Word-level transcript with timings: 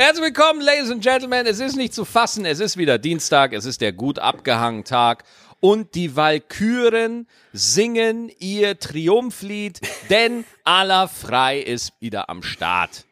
Herzlich 0.00 0.26
willkommen, 0.26 0.60
Ladies 0.60 0.92
and 0.92 1.02
Gentlemen. 1.02 1.44
Es 1.46 1.58
ist 1.58 1.74
nicht 1.74 1.92
zu 1.92 2.04
fassen. 2.04 2.44
Es 2.44 2.60
ist 2.60 2.76
wieder 2.76 2.98
Dienstag. 2.98 3.52
Es 3.52 3.64
ist 3.64 3.80
der 3.80 3.92
gut 3.92 4.20
abgehangene 4.20 4.84
Tag. 4.84 5.24
Und 5.58 5.96
die 5.96 6.14
Walküren 6.14 7.26
singen 7.52 8.30
ihr 8.38 8.78
Triumphlied, 8.78 9.80
denn 10.08 10.44
aller 10.62 11.08
frei 11.08 11.58
ist 11.58 11.94
wieder 11.98 12.30
am 12.30 12.44
Start. 12.44 13.06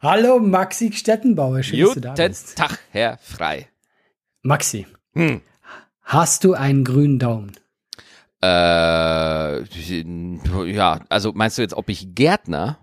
Hallo 0.00 0.38
Maxi 0.38 0.94
Stettenbauer, 0.94 1.62
schön, 1.62 1.78
dass 1.80 1.92
du 1.92 2.00
da 2.00 2.08
Guten 2.14 2.28
bist. 2.28 2.56
Tag, 2.56 2.78
Herr 2.90 3.18
Frei. 3.18 3.68
Maxi, 4.40 4.86
Hm. 5.12 5.42
hast 6.04 6.44
du 6.44 6.54
einen 6.54 6.84
grünen 6.84 7.18
Daumen? 7.18 7.52
Äh, 8.42 9.62
ja, 10.72 11.00
also 11.10 11.32
meinst 11.34 11.58
du 11.58 11.62
jetzt, 11.62 11.74
ob 11.74 11.90
ich 11.90 12.14
Gärtner? 12.14 12.78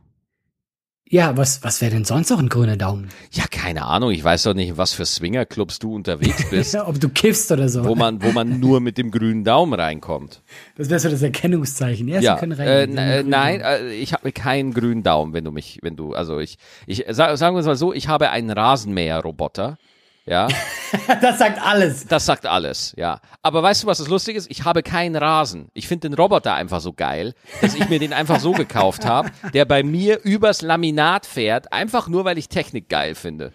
Ja, 1.13 1.35
was, 1.35 1.61
was 1.61 1.81
wäre 1.81 1.91
denn 1.91 2.05
sonst 2.05 2.29
noch 2.29 2.39
ein 2.39 2.47
grüner 2.47 2.77
Daumen? 2.77 3.09
Ja, 3.33 3.43
keine 3.51 3.83
Ahnung. 3.85 4.11
Ich 4.11 4.23
weiß 4.23 4.43
doch 4.43 4.53
nicht, 4.53 4.69
in 4.69 4.77
was 4.77 4.93
für 4.93 5.05
Swingerclubs 5.05 5.77
du 5.79 5.93
unterwegs 5.93 6.45
bist, 6.49 6.73
ob 6.75 7.01
du 7.01 7.09
kiffst 7.09 7.51
oder 7.51 7.67
so. 7.67 7.83
wo 7.83 7.95
man, 7.95 8.23
wo 8.23 8.31
man 8.31 8.61
nur 8.61 8.79
mit 8.79 8.97
dem 8.97 9.11
grünen 9.11 9.43
Daumen 9.43 9.73
reinkommt. 9.77 10.41
Das 10.77 10.89
wäre 10.89 11.01
so 11.01 11.09
das 11.09 11.21
Erkennungszeichen. 11.21 12.07
Ja, 12.07 12.21
Ja, 12.21 12.35
Sie 12.35 12.39
können 12.39 12.53
rein. 12.53 12.97
äh, 12.97 13.19
äh, 13.19 13.23
nein, 13.23 13.59
äh, 13.59 13.91
ich 13.91 14.13
habe 14.13 14.31
keinen 14.31 14.73
grünen 14.73 15.03
Daumen, 15.03 15.33
wenn 15.33 15.43
du 15.43 15.51
mich, 15.51 15.79
wenn 15.81 15.97
du, 15.97 16.13
also 16.13 16.39
ich, 16.39 16.57
ich 16.87 17.03
sag, 17.09 17.37
sagen 17.37 17.57
wir 17.57 17.59
es 17.59 17.65
mal 17.65 17.75
so, 17.75 17.91
ich 17.91 18.07
habe 18.07 18.29
einen 18.29 18.49
Rasenmäher-Roboter. 18.49 19.77
Ja, 20.25 20.47
Das 21.21 21.39
sagt 21.39 21.61
alles. 21.61 22.05
das 22.05 22.25
sagt 22.25 22.45
alles, 22.45 22.93
ja. 22.97 23.21
Aber 23.41 23.63
weißt 23.63 23.83
du, 23.83 23.87
was 23.87 23.97
das 23.97 24.07
lustig 24.07 24.35
ist? 24.35 24.51
Ich 24.51 24.65
habe 24.65 24.83
keinen 24.83 25.15
Rasen. 25.15 25.69
Ich 25.73 25.87
finde 25.87 26.09
den 26.09 26.15
Roboter 26.15 26.53
einfach 26.53 26.79
so 26.81 26.93
geil, 26.93 27.33
dass 27.61 27.75
ich 27.75 27.89
mir 27.89 27.99
den 27.99 28.13
einfach 28.13 28.39
so 28.39 28.51
gekauft 28.51 29.05
habe, 29.05 29.31
der 29.53 29.65
bei 29.65 29.83
mir 29.83 30.21
übers 30.23 30.61
Laminat 30.61 31.25
fährt, 31.25 31.71
einfach 31.73 32.07
nur, 32.07 32.25
weil 32.25 32.37
ich 32.37 32.49
Technik 32.49 32.89
geil 32.89 33.15
finde. 33.15 33.51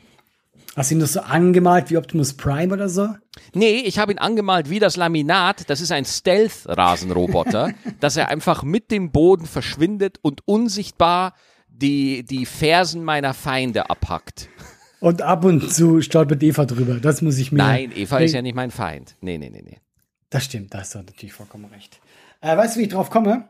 Hast 0.77 0.91
du 0.91 0.97
ihn 0.97 1.01
das 1.01 1.15
so 1.15 1.21
angemalt 1.21 1.89
wie 1.91 1.97
Optimus 1.97 2.35
Prime 2.35 2.73
oder 2.75 2.89
so? 2.91 3.09
Nee, 3.55 3.79
ich 3.87 3.99
habe 3.99 4.13
ihn 4.13 4.19
angemalt 4.19 4.69
wie 4.69 4.79
das 4.79 4.97
Laminat. 4.97 5.71
Das 5.71 5.81
ist 5.81 5.91
ein 5.91 6.05
Stealth-Rasenroboter, 6.05 7.71
dass 8.01 8.17
er 8.17 8.29
einfach 8.29 8.63
mit 8.63 8.91
dem 8.91 9.11
Boden 9.11 9.47
verschwindet 9.47 10.19
und 10.21 10.47
unsichtbar 10.47 11.33
die, 11.69 12.25
die 12.25 12.45
Fersen 12.45 13.05
meiner 13.05 13.33
Feinde 13.35 13.89
abhackt. 13.89 14.49
Und 15.01 15.23
ab 15.23 15.45
und 15.45 15.73
zu 15.73 16.01
stolpert 16.01 16.43
Eva 16.43 16.65
drüber. 16.65 16.95
Das 16.95 17.23
muss 17.23 17.39
ich 17.39 17.53
mir. 17.53 17.59
Nein, 17.59 17.93
Eva 17.95 18.19
ist 18.19 18.33
ja 18.33 18.43
nicht 18.43 18.55
mein 18.55 18.71
Feind. 18.71 19.17
Nee, 19.21 19.39
nee, 19.39 19.51
nee, 19.51 19.63
nee. 19.63 19.79
Das 20.31 20.45
stimmt, 20.45 20.75
da 20.75 20.81
hast 20.81 20.95
du 20.95 20.99
natürlich 20.99 21.33
vollkommen 21.33 21.67
recht. 21.67 22.01
Äh, 22.41 22.57
weißt 22.57 22.77
du, 22.77 22.81
wie 22.81 22.85
ich 22.85 22.91
drauf 22.91 23.11
komme? 23.11 23.49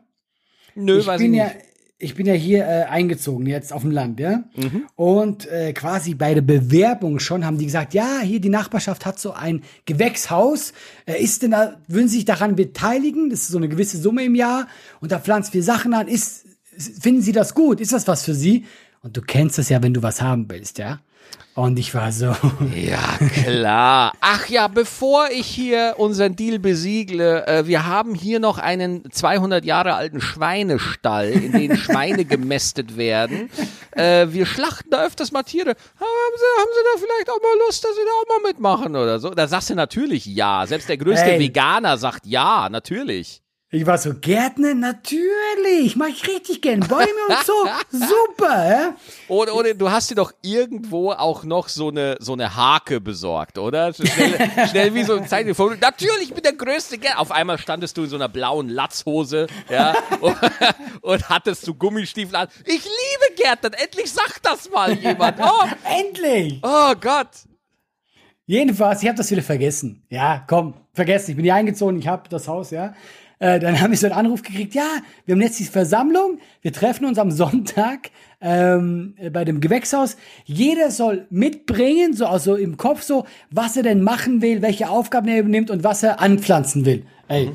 Nö, 0.75 0.99
ich 0.99 1.07
weiß 1.07 1.19
bin 1.19 1.33
ich 1.33 1.39
ja, 1.39 1.45
nicht. 1.45 1.57
ich 1.97 2.15
bin 2.15 2.25
ja 2.27 2.33
hier 2.33 2.65
äh, 2.65 2.83
eingezogen 2.83 3.47
jetzt 3.47 3.73
auf 3.73 3.81
dem 3.81 3.91
Land, 3.91 4.19
ja. 4.19 4.43
Mhm. 4.55 4.87
Und 4.95 5.47
äh, 5.47 5.73
quasi 5.73 6.13
bei 6.13 6.33
der 6.33 6.41
Bewerbung 6.41 7.19
schon 7.19 7.45
haben 7.45 7.57
die 7.57 7.65
gesagt, 7.65 7.93
ja, 7.93 8.19
hier 8.21 8.39
die 8.39 8.49
Nachbarschaft 8.49 9.05
hat 9.05 9.19
so 9.19 9.31
ein 9.33 9.63
Gewächshaus. 9.85 10.73
Äh, 11.05 11.21
ist 11.21 11.41
denn 11.41 11.51
da, 11.51 11.77
würden 11.87 12.09
Sie 12.09 12.17
sich 12.17 12.25
daran 12.25 12.55
beteiligen? 12.55 13.29
Das 13.29 13.41
ist 13.41 13.49
so 13.49 13.57
eine 13.57 13.69
gewisse 13.69 13.97
Summe 13.97 14.23
im 14.23 14.35
Jahr. 14.35 14.67
Und 15.01 15.11
da 15.11 15.19
pflanzen 15.19 15.53
wir 15.53 15.63
Sachen 15.63 15.93
an. 15.93 16.07
Ist, 16.07 16.45
finden 16.77 17.21
Sie 17.21 17.31
das 17.31 17.55
gut? 17.55 17.81
Ist 17.81 17.93
das 17.93 18.07
was 18.07 18.23
für 18.23 18.35
Sie? 18.35 18.65
Und 19.01 19.17
du 19.17 19.21
kennst 19.21 19.57
das 19.57 19.69
ja, 19.69 19.81
wenn 19.81 19.93
du 19.93 20.03
was 20.03 20.21
haben 20.21 20.49
willst, 20.49 20.77
ja. 20.77 20.99
Und 21.57 21.79
ich 21.79 21.95
war 21.95 22.11
so, 22.11 22.35
Ja, 22.75 23.17
klar. 23.43 24.13
Ach 24.21 24.47
ja, 24.47 24.67
bevor 24.67 25.29
ich 25.31 25.47
hier 25.47 25.95
unseren 25.97 26.35
Deal 26.35 26.59
besiegle, 26.59 27.47
äh, 27.47 27.65
wir 27.65 27.87
haben 27.87 28.13
hier 28.13 28.39
noch 28.39 28.59
einen 28.59 29.11
200 29.11 29.65
Jahre 29.65 29.95
alten 29.95 30.21
Schweinestall, 30.21 31.31
in 31.31 31.53
den 31.53 31.75
Schweine 31.77 32.25
gemästet 32.25 32.95
werden. 32.95 33.49
Äh, 33.89 34.27
wir 34.29 34.45
schlachten 34.45 34.91
da 34.91 35.03
öfters 35.03 35.31
mal 35.31 35.41
Tiere. 35.41 35.69
Haben 35.69 36.35
Sie, 36.37 36.61
haben 36.61 36.69
Sie 36.75 36.83
da 36.93 36.99
vielleicht 36.99 37.29
auch 37.31 37.41
mal 37.41 37.65
Lust, 37.65 37.83
dass 37.83 37.95
Sie 37.95 38.01
da 38.05 38.11
auch 38.11 38.39
mal 38.41 38.47
mitmachen 38.47 38.95
oder 38.95 39.17
so? 39.17 39.31
Da 39.31 39.47
sagst 39.47 39.71
du 39.71 39.75
natürlich 39.75 40.27
ja. 40.27 40.63
Selbst 40.67 40.87
der 40.87 40.97
größte 40.97 41.31
Ey. 41.31 41.39
Veganer 41.39 41.97
sagt 41.97 42.27
ja, 42.27 42.69
natürlich. 42.69 43.41
Ich 43.69 43.85
war 43.85 43.97
so, 43.97 44.13
Gärtner, 44.13 44.73
natürlich, 44.73 45.97
mach 45.97 46.07
ich 46.07 46.25
richtig 46.25 46.61
gern. 46.61 46.79
Bäume 46.79 47.03
und 47.27 47.45
so, 47.45 47.53
super, 47.91 48.69
ja. 48.69 48.95
Oder, 49.27 49.55
oder 49.55 49.73
du 49.73 49.91
hast 49.91 50.09
dir 50.09 50.15
doch 50.15 50.31
irgendwo 50.41 51.11
auch 51.11 51.43
noch 51.43 51.67
so 51.67 51.89
eine, 51.89 52.15
so 52.21 52.31
eine 52.31 52.55
Hake 52.55 53.01
besorgt, 53.01 53.57
oder? 53.57 53.93
Schnell, 53.93 54.51
schnell 54.69 54.93
wie 54.93 55.03
so 55.03 55.15
ein 55.15 55.27
Zeichenfoto. 55.27 55.75
Natürlich, 55.81 56.29
ich 56.29 56.33
bin 56.33 56.43
der 56.43 56.53
größte 56.53 56.97
Gär. 56.97 57.19
Auf 57.19 57.29
einmal 57.29 57.57
standest 57.57 57.97
du 57.97 58.03
in 58.03 58.09
so 58.09 58.15
einer 58.15 58.29
blauen 58.29 58.69
Latzhose, 58.69 59.47
ja, 59.69 59.95
und, 60.21 60.37
und 61.01 61.29
hattest 61.29 61.63
so 61.63 61.73
Gummistiefel 61.73 62.37
an. 62.37 62.47
Ich 62.63 62.85
liebe 62.85 63.35
Gärtnern. 63.35 63.73
Endlich 63.73 64.09
sagt 64.13 64.39
das 64.43 64.71
mal 64.71 64.93
jemand. 64.93 65.39
Oh, 65.41 65.65
Endlich! 65.83 66.61
oh 66.63 66.93
Gott. 67.01 67.27
Jedenfalls, 68.45 69.01
ich 69.03 69.09
habe 69.09 69.17
das 69.17 69.29
wieder 69.29 69.43
vergessen. 69.43 70.05
Ja, 70.09 70.45
komm, 70.47 70.73
vergessen. 70.93 71.31
Ich 71.31 71.35
bin 71.35 71.43
hier 71.43 71.55
eingezogen, 71.55 71.99
ich 71.99 72.07
habe 72.07 72.29
das 72.29 72.47
Haus, 72.47 72.71
ja. 72.71 72.93
Äh, 73.39 73.59
dann 73.59 73.79
habe 73.79 73.93
ich 73.93 73.99
so 73.99 74.07
einen 74.07 74.15
Anruf 74.15 74.41
gekriegt, 74.41 74.73
ja, 74.73 74.87
wir 75.25 75.35
haben 75.35 75.41
jetzt 75.41 75.59
die 75.59 75.65
Versammlung, 75.65 76.39
wir 76.63 76.73
treffen 76.73 77.05
uns 77.05 77.19
am 77.19 77.29
Sonntag 77.31 78.09
ähm, 78.41 79.13
äh, 79.17 79.29
bei 79.29 79.45
dem 79.45 79.61
Gewächshaus. 79.61 80.17
Jeder 80.45 80.89
soll 80.89 81.27
mitbringen, 81.29 82.13
so 82.13 82.25
also 82.25 82.55
im 82.55 82.77
Kopf 82.77 83.03
so, 83.03 83.25
was 83.51 83.77
er 83.77 83.83
denn 83.83 84.01
machen 84.01 84.41
will, 84.41 84.61
welche 84.63 84.89
Aufgaben 84.89 85.27
er 85.27 85.39
übernimmt 85.39 85.69
und 85.69 85.83
was 85.83 86.01
er 86.01 86.19
anpflanzen 86.19 86.85
will. 86.85 87.05
Ey, 87.27 87.51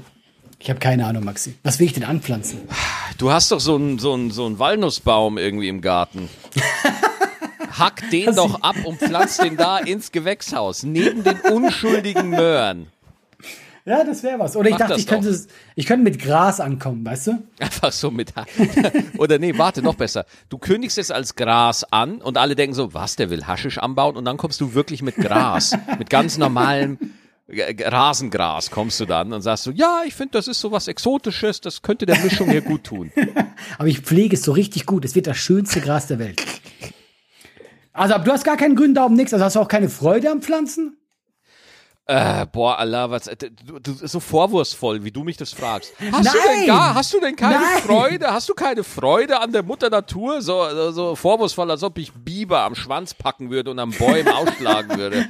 ich 0.61 0.71
habe 0.71 0.79
keine 0.79 1.05
Ahnung, 1.07 1.25
Maxi. 1.25 1.55
Was 1.65 1.81
will 1.81 1.87
ich 1.87 1.93
denn 1.95 2.05
anpflanzen? 2.05 2.61
Du 3.19 3.33
hast 3.33 3.51
doch 3.51 3.59
so 3.61 3.75
einen 3.75 3.99
so 3.99 4.13
einen- 4.15 4.31
so 4.31 4.47
einen 4.47 4.61
Walnussbaum 4.61 5.37
irgendwie 5.37 5.69
im 5.69 5.81
Garten. 5.81 6.29
Hack 7.79 8.03
den 8.11 8.35
doch 8.35 8.61
ab 8.63 8.77
und 8.85 8.99
pflanz 8.99 9.39
den 9.39 9.57
da 9.57 9.79
ins 9.79 10.13
Gewächshaus, 10.13 10.83
neben 10.83 11.25
den 11.25 11.41
unschuldigen 11.41 12.29
Möhren. 12.31 12.87
Ja, 13.85 14.05
das 14.05 14.23
wäre 14.23 14.39
was. 14.39 14.57
Oder 14.57 14.69
ich 14.69 14.79
Mach 14.79 14.87
dachte, 14.87 15.01
ich 15.01 15.07
könnte, 15.09 15.29
es- 15.29 15.49
ich 15.75 15.87
könnte 15.87 16.05
mit 16.05 16.21
Gras 16.21 16.61
ankommen, 16.61 17.05
weißt 17.05 17.27
du? 17.27 17.43
Einfach 17.59 17.91
so 17.91 18.13
mit. 18.13 18.33
Oder 19.19 19.39
nee, 19.41 19.59
warte, 19.59 19.83
noch 19.83 19.97
besser. 19.97 20.25
Du 20.49 20.59
kündigst 20.59 20.99
es 20.99 21.11
als 21.11 21.35
Gras 21.35 21.85
an 21.91 22.21
und 22.23 22.39
alle 22.39 22.55
denken 22.55 22.75
so, 22.75 22.95
was, 22.95 23.17
der 23.17 23.29
will 23.31 23.45
Haschisch 23.47 23.79
anbauen 23.79 24.17
und 24.17 24.25
dann 24.25 24.37
kommst 24.37 24.61
du 24.61 24.75
wirklich 24.75 25.03
mit 25.03 25.17
Gras, 25.17 25.77
mit 25.99 26.11
ganz 26.11 26.39
normalem 26.39 26.97
äh, 27.49 27.75
Rasengras 27.89 28.71
kommst 28.71 29.01
du 29.01 29.05
dann 29.05 29.33
und 29.33 29.43
sagst 29.43 29.65
so, 29.65 29.73
ja, 29.73 30.03
ich 30.07 30.15
finde, 30.15 30.39
das 30.39 30.47
ist 30.47 30.61
so 30.61 30.71
was 30.71 30.87
Exotisches, 30.87 31.61
das 31.61 31.83
könnte 31.83 32.07
der 32.07 32.19
Mischung 32.21 32.49
hier 32.51 32.61
gut 32.63 32.85
tun. 32.85 33.11
Aber 33.79 33.89
ich 33.89 33.99
pflege 33.99 34.37
es 34.37 34.45
so 34.45 34.53
richtig 34.53 34.87
gut. 34.87 35.05
Es 35.05 35.17
wird 35.17 35.27
das 35.27 35.39
schönste 35.39 35.81
Gras 35.81 36.07
der 36.07 36.21
Welt. 36.21 36.41
Also, 37.93 38.17
du 38.17 38.31
hast 38.31 38.45
gar 38.45 38.57
keinen 38.57 38.77
grünen 38.77 38.95
Daumen, 38.95 39.17
nix. 39.17 39.33
Also 39.35 39.45
hast 39.45 39.57
du 39.57 39.61
auch 39.61 39.69
keine 39.69 39.89
Freude 39.89 40.31
am 40.31 40.41
Pflanzen? 40.41 40.97
Äh, 42.13 42.47
boah, 42.53 42.79
Allah, 42.79 43.11
was, 43.11 43.27
äh, 43.27 43.37
du, 43.37 43.79
du, 43.79 44.07
so 44.07 44.21
vorwurfsvoll, 44.21 45.03
wie 45.03 45.11
du 45.11 45.25
mich 45.25 45.39
das 45.39 45.53
fragst. 45.53 45.95
Hast 46.13 46.35
du 46.35 46.39
denn 46.39 46.59
Nein! 46.59 46.67
gar, 46.67 46.95
hast 46.95 47.15
du 47.15 47.21
denn 47.21 47.35
keine 47.35 47.55
Nein! 47.55 47.83
Freude, 47.87 48.27
hast 48.31 48.51
du 48.51 48.55
keine 48.55 48.85
Freude 48.85 49.41
an 49.41 49.51
der 49.51 49.63
Mutter 49.63 49.89
Natur? 49.89 50.43
So, 50.43 50.63
so, 50.69 50.91
so 50.91 51.17
vorwurfsvoll, 51.17 51.71
als 51.71 51.83
ob 51.83 51.97
ich 51.97 52.13
Biber 52.13 52.61
am 52.61 52.75
Schwanz 52.75 53.15
packen 53.15 53.51
würde 53.51 53.71
und 53.71 53.79
am 53.79 53.93
Bäumen 53.93 54.29
ausschlagen 54.33 54.99
würde. 54.99 55.27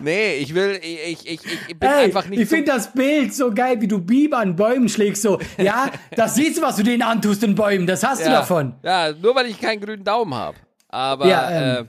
Nee, 0.00 0.36
ich 0.36 0.54
will, 0.54 0.80
ich, 0.82 1.26
ich, 1.26 1.26
ich, 1.26 1.40
ich 1.68 1.78
bin 1.78 1.86
Ey, 1.86 2.04
einfach 2.04 2.26
nicht 2.26 2.40
ich 2.40 2.48
finde 2.48 2.72
das 2.72 2.92
Bild 2.94 3.34
so 3.34 3.52
geil, 3.52 3.78
wie 3.82 3.88
du 3.88 3.98
Biber 3.98 4.38
an 4.38 4.56
Bäumen 4.56 4.88
schlägst. 4.88 5.20
So, 5.20 5.38
ja, 5.58 5.90
das 6.16 6.34
siehst 6.34 6.56
du, 6.56 6.62
was 6.62 6.76
du 6.76 6.82
denen 6.82 7.02
antust, 7.02 7.42
den 7.42 7.54
Bäumen. 7.54 7.86
Das 7.86 8.02
hast 8.02 8.22
du 8.22 8.30
ja, 8.30 8.40
davon. 8.40 8.74
Ja, 8.82 9.12
nur 9.12 9.34
weil 9.34 9.46
ich 9.46 9.60
keinen 9.60 9.82
grünen 9.82 10.04
Daumen 10.04 10.34
habe. 10.34 10.56
Aber 10.88 11.26
Ja, 11.26 11.50
ähm. 11.50 11.88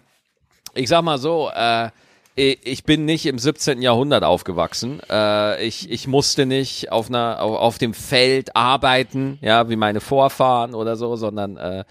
äh, 0.75 0.81
ich 0.81 0.89
sag 0.89 1.01
mal 1.01 1.17
so, 1.17 1.49
äh, 1.55 1.89
ich 2.37 2.83
bin 2.83 3.05
nicht 3.05 3.25
im 3.25 3.39
17. 3.39 3.81
Jahrhundert 3.81 4.23
aufgewachsen. 4.23 4.99
Äh, 5.09 5.65
ich, 5.65 5.89
ich 5.89 6.07
musste 6.07 6.45
nicht 6.45 6.91
auf, 6.91 7.09
einer, 7.09 7.41
auf, 7.41 7.57
auf 7.57 7.77
dem 7.79 7.93
Feld 7.93 8.55
arbeiten, 8.55 9.39
ja, 9.41 9.69
wie 9.69 9.75
meine 9.75 9.99
Vorfahren 10.01 10.75
oder 10.75 10.95
so, 10.95 11.15
sondern 11.15 11.57
äh, 11.57 11.83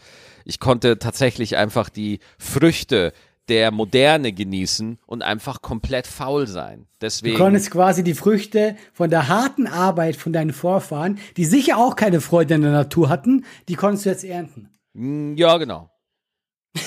ich 0.45 0.61
konnte 0.61 0.99
tatsächlich 1.01 1.57
einfach 1.57 1.89
die 1.89 2.21
Früchte 2.39 3.13
der 3.49 3.71
Moderne 3.71 4.33
genießen 4.33 4.99
und 5.07 5.23
einfach 5.23 5.63
komplett 5.63 6.07
faul 6.07 6.47
sein. 6.47 6.81
Du 6.81 6.87
Deswegen. 7.03 7.37
konntest 7.37 7.71
quasi 7.71 8.03
die 8.03 8.15
Früchte 8.15 8.77
von 8.93 9.11
der 9.11 9.29
harten 9.29 9.67
Arbeit 9.67 10.17
von 10.17 10.33
deinen 10.33 10.53
Vorfahren, 10.53 11.19
die 11.37 11.45
sicher 11.45 11.77
auch 11.79 11.97
keine 11.97 12.21
Freude 12.21 12.55
in 12.55 12.63
der 12.63 12.73
Natur 12.73 13.09
hatten, 13.09 13.45
die 13.69 13.75
konntest 13.75 14.05
du 14.07 14.11
jetzt 14.11 14.25
ernten. 14.25 14.71
Mm, 14.95 15.35
Ja, 15.37 15.59
genau. 15.59 15.91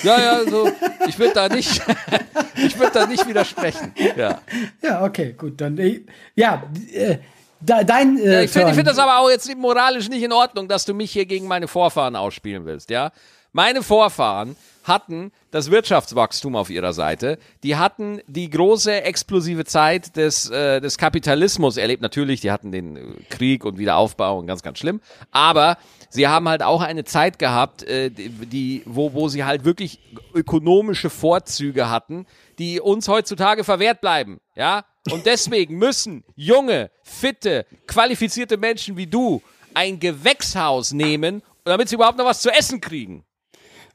Ja, 0.02 0.20
ja, 0.20 0.44
so, 0.50 0.70
ich 1.06 1.18
würde 1.18 1.34
da 1.34 1.48
nicht, 1.48 1.82
ich 2.56 2.78
würde 2.78 2.92
da 2.92 3.06
nicht 3.06 3.26
widersprechen. 3.26 3.94
Ja. 4.16 4.40
Ja, 4.82 5.04
okay, 5.04 5.34
gut. 5.36 5.60
Dann, 5.60 5.78
äh, 5.78 6.00
ja, 6.34 6.62
äh, 6.92 7.16
dein. 7.60 8.18
Äh, 8.18 8.32
Ja, 8.32 8.40
ich 8.42 8.50
finde 8.50 8.74
find 8.74 8.86
das 8.86 8.98
aber 8.98 9.18
auch 9.18 9.30
jetzt 9.30 9.54
moralisch 9.56 10.08
nicht 10.08 10.22
in 10.22 10.32
Ordnung, 10.32 10.68
dass 10.68 10.84
du 10.84 10.94
mich 10.94 11.10
hier 11.10 11.26
gegen 11.26 11.46
meine 11.46 11.68
Vorfahren 11.68 12.16
ausspielen 12.16 12.64
willst, 12.64 12.90
ja? 12.90 13.10
Meine 13.52 13.82
Vorfahren 13.82 14.56
hatten 14.90 15.32
das 15.50 15.70
Wirtschaftswachstum 15.70 16.54
auf 16.54 16.68
ihrer 16.68 16.92
Seite. 16.92 17.38
Die 17.62 17.76
hatten 17.76 18.20
die 18.26 18.50
große 18.50 19.02
explosive 19.02 19.64
Zeit 19.64 20.16
des, 20.16 20.50
äh, 20.50 20.82
des 20.82 20.98
Kapitalismus 20.98 21.78
erlebt. 21.78 22.02
Natürlich, 22.02 22.42
die 22.42 22.50
hatten 22.50 22.72
den 22.72 22.96
äh, 22.96 23.00
Krieg 23.30 23.64
und 23.64 23.78
Wiederaufbau 23.78 24.38
und 24.38 24.46
ganz, 24.46 24.62
ganz 24.62 24.78
schlimm. 24.78 25.00
Aber 25.30 25.78
sie 26.10 26.28
haben 26.28 26.46
halt 26.48 26.62
auch 26.62 26.82
eine 26.82 27.04
Zeit 27.04 27.38
gehabt, 27.38 27.82
äh, 27.84 28.10
die, 28.10 28.82
wo, 28.84 29.14
wo 29.14 29.28
sie 29.28 29.44
halt 29.44 29.64
wirklich 29.64 30.00
ökonomische 30.34 31.08
Vorzüge 31.08 31.88
hatten, 31.88 32.26
die 32.58 32.80
uns 32.80 33.08
heutzutage 33.08 33.64
verwehrt 33.64 34.02
bleiben. 34.02 34.40
Ja? 34.54 34.84
Und 35.10 35.24
deswegen 35.24 35.78
müssen 35.78 36.24
junge, 36.36 36.90
fitte, 37.02 37.64
qualifizierte 37.86 38.58
Menschen 38.58 38.98
wie 38.98 39.06
du 39.06 39.40
ein 39.72 39.98
Gewächshaus 39.98 40.92
nehmen, 40.92 41.42
damit 41.64 41.88
sie 41.88 41.94
überhaupt 41.94 42.18
noch 42.18 42.26
was 42.26 42.42
zu 42.42 42.50
essen 42.50 42.80
kriegen. 42.80 43.24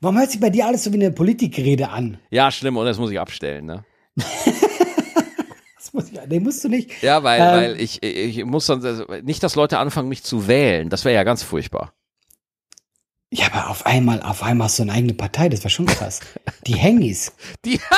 Warum 0.01 0.17
hört 0.17 0.31
sich 0.31 0.39
bei 0.39 0.49
dir 0.49 0.67
alles 0.67 0.83
so 0.83 0.91
wie 0.91 0.95
eine 0.97 1.11
Politikrede 1.11 1.89
an? 1.89 2.17
Ja, 2.29 2.51
schlimm, 2.51 2.77
und 2.77 2.85
das 2.85 2.97
muss 2.99 3.11
ich 3.11 3.19
abstellen, 3.19 3.65
ne? 3.65 3.85
Das 5.77 5.93
muss 5.93 6.09
ich, 6.11 6.19
nee, 6.27 6.39
musst 6.39 6.63
du 6.63 6.69
nicht. 6.69 7.03
Ja, 7.03 7.21
weil, 7.23 7.39
Ähm. 7.39 7.47
weil 7.47 7.79
ich, 7.79 8.01
ich 8.01 8.43
muss 8.43 8.65
sonst, 8.65 8.85
also 8.85 9.05
nicht, 9.23 9.43
dass 9.43 9.55
Leute 9.55 9.77
anfangen, 9.77 10.09
mich 10.09 10.23
zu 10.23 10.47
wählen. 10.47 10.89
Das 10.89 11.05
wäre 11.05 11.13
ja 11.13 11.23
ganz 11.23 11.43
furchtbar. 11.43 11.93
Ja, 13.31 13.47
aber 13.51 13.69
auf 13.69 13.85
einmal, 13.85 14.21
auf 14.23 14.41
einmal 14.41 14.65
hast 14.65 14.79
du 14.79 14.83
eine 14.83 14.93
eigene 14.93 15.13
Partei, 15.13 15.47
das 15.49 15.63
war 15.63 15.69
schon 15.69 15.85
krass. 15.85 16.21
Die 16.65 16.75
Hengis. 16.75 17.33
Die. 17.65 17.79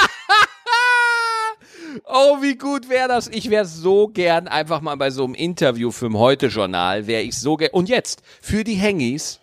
Oh, 2.05 2.41
wie 2.41 2.55
gut 2.55 2.89
wäre 2.89 3.07
das? 3.07 3.27
Ich 3.27 3.49
wäre 3.49 3.65
so 3.65 4.07
gern 4.07 4.47
einfach 4.47 4.81
mal 4.81 4.95
bei 4.95 5.09
so 5.09 5.23
einem 5.23 5.33
Interview 5.33 5.91
für 5.91 6.11
Heute-Journal, 6.11 7.07
wäre 7.07 7.21
ich 7.21 7.37
so 7.37 7.57
gern. 7.57 7.71
Und 7.71 7.89
jetzt, 7.89 8.21
für 8.41 8.63
die 8.63 8.75
Hengis, 8.75 9.39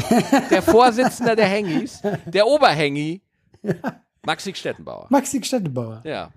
der 0.50 0.62
Vorsitzende 0.62 1.36
der 1.36 1.46
Hengis, 1.46 2.02
der 2.26 2.46
Oberhengi, 2.46 3.20
Maxi 4.24 4.54
Stettenbauer. 4.54 5.06
Maxi 5.10 5.42
Stettenbauer. 5.42 6.00
Ja. 6.04 6.30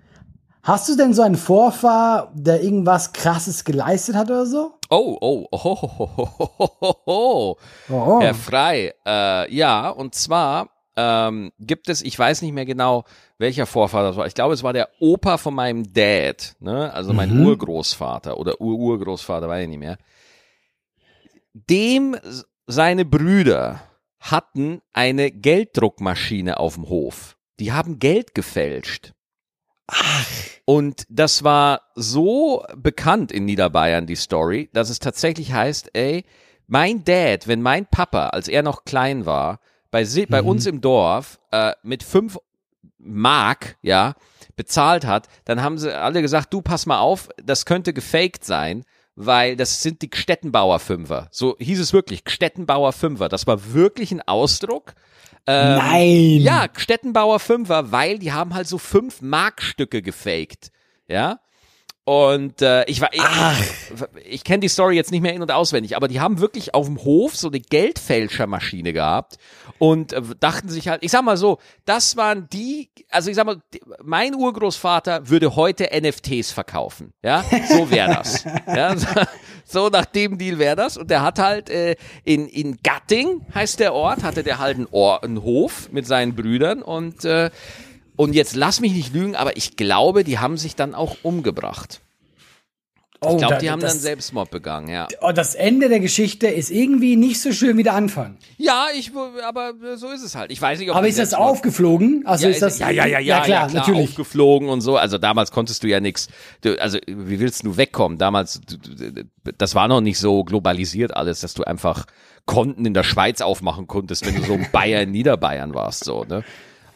Hast 0.62 0.88
du 0.88 0.96
denn 0.96 1.14
so 1.14 1.22
einen 1.22 1.36
Vorfahr, 1.36 2.30
der 2.34 2.62
irgendwas 2.62 3.12
Krasses 3.12 3.64
geleistet 3.64 4.16
hat 4.16 4.28
oder 4.28 4.44
so? 4.44 4.72
Oh, 4.90 5.16
oh, 5.20 5.46
oh, 5.50 5.58
oh, 5.62 6.08
oh, 6.16 6.50
oh, 6.58 6.70
oh. 6.80 6.94
oh, 7.06 7.56
oh. 7.88 8.20
Herr 8.20 8.34
Frei, 8.34 8.94
äh, 9.06 9.54
ja, 9.54 9.88
und 9.88 10.14
zwar 10.14 10.68
ähm, 11.00 11.52
gibt 11.60 11.88
es, 11.88 12.02
ich 12.02 12.18
weiß 12.18 12.42
nicht 12.42 12.52
mehr 12.52 12.66
genau, 12.66 13.04
welcher 13.38 13.66
Vorvater 13.66 14.08
das 14.08 14.16
war. 14.16 14.26
Ich 14.26 14.34
glaube, 14.34 14.52
es 14.52 14.64
war 14.64 14.72
der 14.72 14.88
Opa 14.98 15.38
von 15.38 15.54
meinem 15.54 15.92
Dad, 15.92 16.56
ne? 16.58 16.92
also 16.92 17.12
mein 17.12 17.40
Urgroßvater 17.46 18.36
oder 18.36 18.60
Ururgroßvater, 18.60 19.48
weiß 19.48 19.62
ich 19.62 19.68
nicht 19.68 19.78
mehr. 19.78 19.96
Dem 21.54 22.16
seine 22.66 23.04
Brüder 23.04 23.80
hatten 24.18 24.82
eine 24.92 25.30
Gelddruckmaschine 25.30 26.58
auf 26.58 26.74
dem 26.74 26.88
Hof. 26.88 27.36
Die 27.60 27.72
haben 27.72 28.00
Geld 28.00 28.34
gefälscht. 28.34 29.12
Und 30.64 31.04
das 31.08 31.44
war 31.44 31.82
so 31.94 32.64
bekannt 32.76 33.30
in 33.30 33.44
Niederbayern, 33.44 34.06
die 34.06 34.16
Story, 34.16 34.68
dass 34.72 34.90
es 34.90 34.98
tatsächlich 34.98 35.52
heißt, 35.52 35.90
ey, 35.94 36.24
mein 36.66 37.04
Dad, 37.04 37.46
wenn 37.46 37.62
mein 37.62 37.86
Papa, 37.86 38.30
als 38.30 38.48
er 38.48 38.62
noch 38.62 38.84
klein 38.84 39.26
war, 39.26 39.60
bei, 39.90 40.04
si- 40.04 40.26
bei 40.26 40.42
uns 40.42 40.66
im 40.66 40.80
Dorf 40.80 41.38
äh, 41.50 41.72
mit 41.82 42.02
fünf 42.02 42.38
Mark, 42.98 43.76
ja, 43.82 44.14
bezahlt 44.56 45.06
hat, 45.06 45.28
dann 45.44 45.62
haben 45.62 45.78
sie 45.78 45.96
alle 45.96 46.20
gesagt, 46.20 46.52
du 46.52 46.62
pass 46.62 46.86
mal 46.86 46.98
auf, 46.98 47.28
das 47.42 47.64
könnte 47.64 47.92
gefaked 47.92 48.44
sein, 48.44 48.84
weil 49.14 49.56
das 49.56 49.82
sind 49.82 50.02
die 50.02 50.10
Stettenbauer 50.12 50.78
Fünfer. 50.80 51.28
So 51.30 51.56
hieß 51.58 51.80
es 51.80 51.92
wirklich, 51.92 52.22
Stettenbauer 52.26 52.92
Fünfer. 52.92 53.28
Das 53.28 53.46
war 53.46 53.72
wirklich 53.72 54.12
ein 54.12 54.20
Ausdruck. 54.22 54.94
Ähm, 55.46 55.76
Nein. 55.78 56.40
Ja, 56.42 56.66
Stettenbauer 56.76 57.38
Fünfer, 57.40 57.90
weil 57.92 58.18
die 58.18 58.32
haben 58.32 58.54
halt 58.54 58.66
so 58.68 58.78
fünf 58.78 59.22
Markstücke 59.22 60.02
gefaked. 60.02 60.70
Ja. 61.08 61.40
Und 62.08 62.62
äh, 62.62 62.86
ich 62.86 63.02
war, 63.02 63.10
ich, 63.12 63.22
ich 64.24 64.42
kenne 64.42 64.60
die 64.60 64.68
Story 64.68 64.96
jetzt 64.96 65.10
nicht 65.10 65.20
mehr 65.20 65.34
in- 65.34 65.42
und 65.42 65.52
auswendig, 65.52 65.94
aber 65.94 66.08
die 66.08 66.20
haben 66.20 66.40
wirklich 66.40 66.72
auf 66.72 66.86
dem 66.86 67.04
Hof 67.04 67.36
so 67.36 67.48
eine 67.48 67.60
Geldfälschermaschine 67.60 68.94
gehabt 68.94 69.36
und 69.76 70.14
äh, 70.14 70.22
dachten 70.40 70.70
sich 70.70 70.88
halt, 70.88 71.04
ich 71.04 71.10
sag 71.10 71.22
mal 71.22 71.36
so, 71.36 71.58
das 71.84 72.16
waren 72.16 72.48
die, 72.50 72.88
also 73.10 73.28
ich 73.28 73.36
sag 73.36 73.44
mal, 73.44 73.60
die, 73.74 73.82
mein 74.02 74.34
Urgroßvater 74.34 75.28
würde 75.28 75.54
heute 75.54 75.90
NFTs 76.00 76.50
verkaufen, 76.50 77.12
ja, 77.22 77.44
so 77.68 77.90
wäre 77.90 78.14
das, 78.14 78.42
ja, 78.66 78.96
so, 78.96 79.06
so 79.66 79.88
nach 79.90 80.06
dem 80.06 80.38
Deal 80.38 80.58
wäre 80.58 80.76
das 80.76 80.96
und 80.96 81.10
der 81.10 81.20
hat 81.20 81.38
halt 81.38 81.68
äh, 81.68 81.96
in 82.24 82.48
in 82.48 82.78
Gatting 82.82 83.44
heißt 83.54 83.80
der 83.80 83.92
Ort, 83.92 84.22
hatte 84.22 84.42
der 84.42 84.56
halt 84.56 84.78
einen, 84.78 84.88
Or 84.92 85.22
einen 85.22 85.42
Hof 85.42 85.92
mit 85.92 86.06
seinen 86.06 86.34
Brüdern 86.34 86.80
und 86.80 87.26
äh, 87.26 87.50
und 88.18 88.34
jetzt 88.34 88.54
lass 88.54 88.80
mich 88.80 88.92
nicht 88.92 89.14
lügen, 89.14 89.34
aber 89.34 89.56
ich 89.56 89.76
glaube, 89.78 90.22
die 90.24 90.38
haben 90.38 90.58
sich 90.58 90.76
dann 90.76 90.94
auch 90.94 91.16
umgebracht. 91.22 92.00
oh, 93.20 93.30
Ich 93.32 93.38
glaube, 93.38 93.54
da- 93.54 93.60
die 93.60 93.70
haben 93.70 93.80
das, 93.80 93.92
dann 93.94 94.00
Selbstmord 94.00 94.50
begangen, 94.50 94.88
ja. 94.88 95.08
oh, 95.22 95.32
das 95.32 95.54
Ende 95.54 95.88
der 95.88 96.00
Geschichte 96.00 96.46
ist 96.46 96.70
irgendwie 96.70 97.16
nicht 97.16 97.40
so 97.40 97.50
schön 97.52 97.76
wie 97.78 97.82
der 97.82 97.94
Anfang. 97.94 98.36
Ja, 98.58 98.86
ich, 98.94 99.10
aber 99.44 99.72
so 99.96 100.08
ist 100.10 100.22
es 100.22 100.34
halt. 100.36 100.52
Ich 100.52 100.60
weiß 100.60 100.78
nicht, 100.78 100.90
ob 100.90 100.96
Aber 100.96 101.08
ist 101.08 101.18
das 101.18 101.32
aufgeflogen? 101.34 102.22
Also 102.26 102.44
Ja, 102.44 102.50
ist 102.50 102.62
das 102.62 102.78
ja, 102.78 102.90
ja, 102.90 103.06
ja, 103.06 103.18
ja, 103.18 103.38
ja 103.38 103.40
klar, 103.44 103.72
natürlich. 103.72 104.10
aufgeflogen 104.10 104.68
und 104.68 104.82
so. 104.82 104.96
Also 104.96 105.18
damals 105.18 105.50
konntest 105.50 105.82
du 105.82 105.88
ja 105.88 105.98
nichts. 106.00 106.28
Also 106.78 106.98
wie 107.06 107.40
willst 107.40 107.64
du 107.64 107.76
wegkommen? 107.76 108.18
Damals, 108.18 108.60
das 109.56 109.74
war 109.74 109.88
noch 109.88 110.00
nicht 110.00 110.18
so 110.18 110.44
globalisiert 110.44 111.16
alles, 111.16 111.40
dass 111.40 111.54
du 111.54 111.64
einfach 111.64 112.04
Konten 112.46 112.86
in 112.86 112.94
der 112.94 113.04
Schweiz 113.04 113.40
aufmachen 113.42 113.86
konntest, 113.88 114.24
wenn 114.26 114.34
du 114.36 114.42
so 114.42 114.54
in 114.54 114.66
Bayern, 114.72 115.10
Niederbayern 115.12 115.74
warst, 115.74 116.04
so 116.04 116.24
ne. 116.24 116.44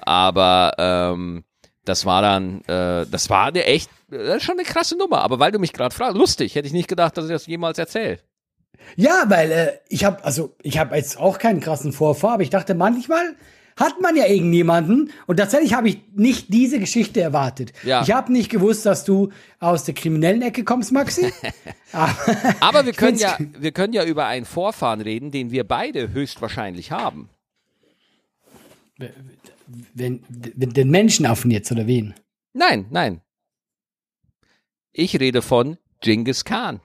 Aber 0.06 0.74
ähm, 0.78 1.44
das 1.84 2.06
war 2.06 2.22
dann, 2.22 2.62
äh, 2.62 3.06
das 3.10 3.28
war 3.30 3.46
eine 3.46 3.64
echt, 3.64 3.90
das 4.08 4.36
ist 4.36 4.42
schon 4.44 4.58
eine 4.58 4.66
krasse 4.66 4.96
Nummer. 4.96 5.22
Aber 5.22 5.38
weil 5.38 5.52
du 5.52 5.58
mich 5.58 5.72
gerade 5.72 5.94
fragst, 5.94 6.16
lustig, 6.16 6.54
hätte 6.54 6.66
ich 6.66 6.72
nicht 6.72 6.88
gedacht, 6.88 7.16
dass 7.16 7.26
ich 7.26 7.32
das 7.32 7.46
jemals 7.46 7.78
erzähle. 7.78 8.18
Ja, 8.96 9.24
weil 9.28 9.50
äh, 9.50 9.72
ich 9.88 10.04
habe 10.04 10.24
also 10.24 10.54
ich 10.62 10.78
habe 10.78 10.96
jetzt 10.96 11.18
auch 11.18 11.38
keinen 11.38 11.60
krassen 11.60 11.92
Vorfahr, 11.92 12.34
aber 12.34 12.42
ich 12.42 12.50
dachte 12.50 12.74
manchmal 12.74 13.36
hat 13.76 14.00
man 14.00 14.16
ja 14.16 14.26
irgendjemanden 14.26 15.10
und 15.26 15.36
tatsächlich 15.38 15.74
habe 15.74 15.88
ich 15.88 15.98
nicht 16.14 16.52
diese 16.52 16.78
Geschichte 16.78 17.20
erwartet. 17.20 17.72
Ja. 17.84 18.02
Ich 18.02 18.12
habe 18.12 18.30
nicht 18.30 18.50
gewusst, 18.50 18.84
dass 18.84 19.04
du 19.04 19.30
aus 19.60 19.84
der 19.84 19.94
kriminellen 19.94 20.42
Ecke 20.42 20.64
kommst, 20.64 20.92
Maxi. 20.92 21.32
aber, 21.92 22.14
Aber 22.60 22.86
wir 22.86 22.92
können 22.92 23.18
ja, 23.18 23.36
wir 23.38 23.72
können 23.72 23.94
ja 23.94 24.04
über 24.04 24.26
einen 24.26 24.44
Vorfahren 24.44 25.00
reden, 25.00 25.30
den 25.30 25.50
wir 25.50 25.64
beide 25.64 26.12
höchstwahrscheinlich 26.12 26.92
haben. 26.92 27.30
Wenn, 29.94 30.22
den 30.28 30.90
Menschen 30.90 31.26
auf 31.26 31.44
jetzt 31.44 31.70
oder 31.72 31.86
wen? 31.86 32.14
Nein, 32.52 32.86
nein. 32.90 33.20
Ich 34.92 35.18
rede 35.18 35.42
von 35.42 35.78
Genghis 36.00 36.44
Khan. 36.44 36.80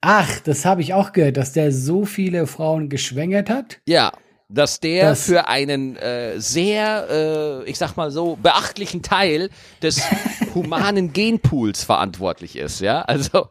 Ach, 0.00 0.40
das 0.40 0.64
habe 0.66 0.82
ich 0.82 0.92
auch 0.92 1.12
gehört, 1.12 1.36
dass 1.38 1.52
der 1.54 1.72
so 1.72 2.04
viele 2.04 2.46
Frauen 2.46 2.90
geschwängert 2.90 3.48
hat. 3.48 3.80
Ja, 3.88 4.12
dass 4.50 4.80
der 4.80 5.10
Das- 5.10 5.24
für 5.24 5.48
einen 5.48 5.96
äh, 5.96 6.38
sehr, 6.38 7.62
äh, 7.64 7.70
ich 7.70 7.78
sag 7.78 7.96
mal 7.96 8.10
so, 8.10 8.36
beachtlichen 8.36 9.02
Teil 9.02 9.48
des 9.82 10.02
humanen 10.54 11.12
Genpools 11.14 11.84
verantwortlich 11.84 12.56
ist. 12.56 12.80
Ja, 12.80 13.00
also. 13.02 13.48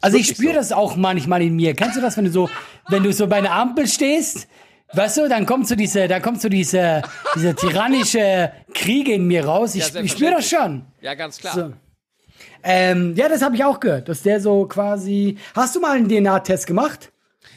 Also 0.00 0.18
ich 0.18 0.26
spüre 0.26 0.52
so. 0.52 0.58
das 0.58 0.72
auch 0.72 0.96
manchmal 0.96 1.40
in 1.42 1.54
mir. 1.56 1.74
Kennst 1.74 1.96
du 1.96 2.00
das, 2.02 2.16
wenn 2.16 2.24
du 2.24 2.30
so, 2.30 2.50
wenn 2.88 3.02
du 3.04 3.12
so 3.12 3.26
bei 3.28 3.36
einer 3.36 3.52
Ampel 3.52 3.86
stehst? 3.86 4.48
Weißt 4.94 5.16
du, 5.18 5.28
dann 5.28 5.46
kommt 5.46 5.68
so 5.68 5.74
diese, 5.74 6.08
da 6.08 6.20
kommt 6.20 6.40
so 6.40 6.48
diese, 6.48 7.02
diese 7.34 7.54
tyrannische 7.56 8.52
Kriege 8.72 9.14
in 9.14 9.26
mir 9.26 9.44
raus. 9.44 9.74
Ich, 9.74 9.92
Ja, 9.92 10.00
ich 10.00 10.12
spüre 10.12 10.32
das 10.32 10.48
schon. 10.48 10.86
Ja, 11.00 11.14
ganz 11.14 11.38
klar. 11.38 11.54
So. 11.54 11.72
Ähm, 12.62 13.14
ja, 13.16 13.28
das 13.28 13.42
habe 13.42 13.56
ich 13.56 13.64
auch 13.64 13.78
gehört, 13.80 14.08
dass 14.08 14.22
der 14.22 14.40
so 14.40 14.66
quasi. 14.66 15.38
Hast 15.54 15.74
du 15.76 15.80
mal 15.80 15.96
einen 15.96 16.08
DNA-Test 16.08 16.66
gemacht? 16.66 17.10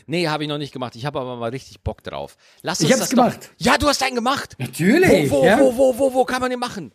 Nee, 0.06 0.28
habe 0.28 0.44
ich 0.44 0.50
noch 0.50 0.58
nicht 0.58 0.74
gemacht. 0.74 0.96
Ich 0.96 1.06
habe 1.06 1.20
aber 1.20 1.36
mal 1.36 1.50
richtig 1.50 1.82
Bock 1.82 2.04
drauf. 2.04 2.38
Lass 2.62 2.80
Ich 2.80 2.86
uns 2.86 2.94
hab's 2.94 3.02
das 3.02 3.10
gemacht. 3.12 3.52
Doch. 3.60 3.66
Ja, 3.66 3.78
du 3.78 3.88
hast 3.88 4.02
einen 4.04 4.16
gemacht. 4.16 4.56
Natürlich. 4.58 5.30
Wo, 5.30 5.42
wo, 5.42 5.46
ja? 5.46 5.60
wo, 5.60 5.78
wo, 5.78 6.00
wo, 6.00 6.14
wo 6.14 6.26
kann 6.26 6.42
man 6.42 6.50
den 6.50 6.60
machen? 6.60 6.92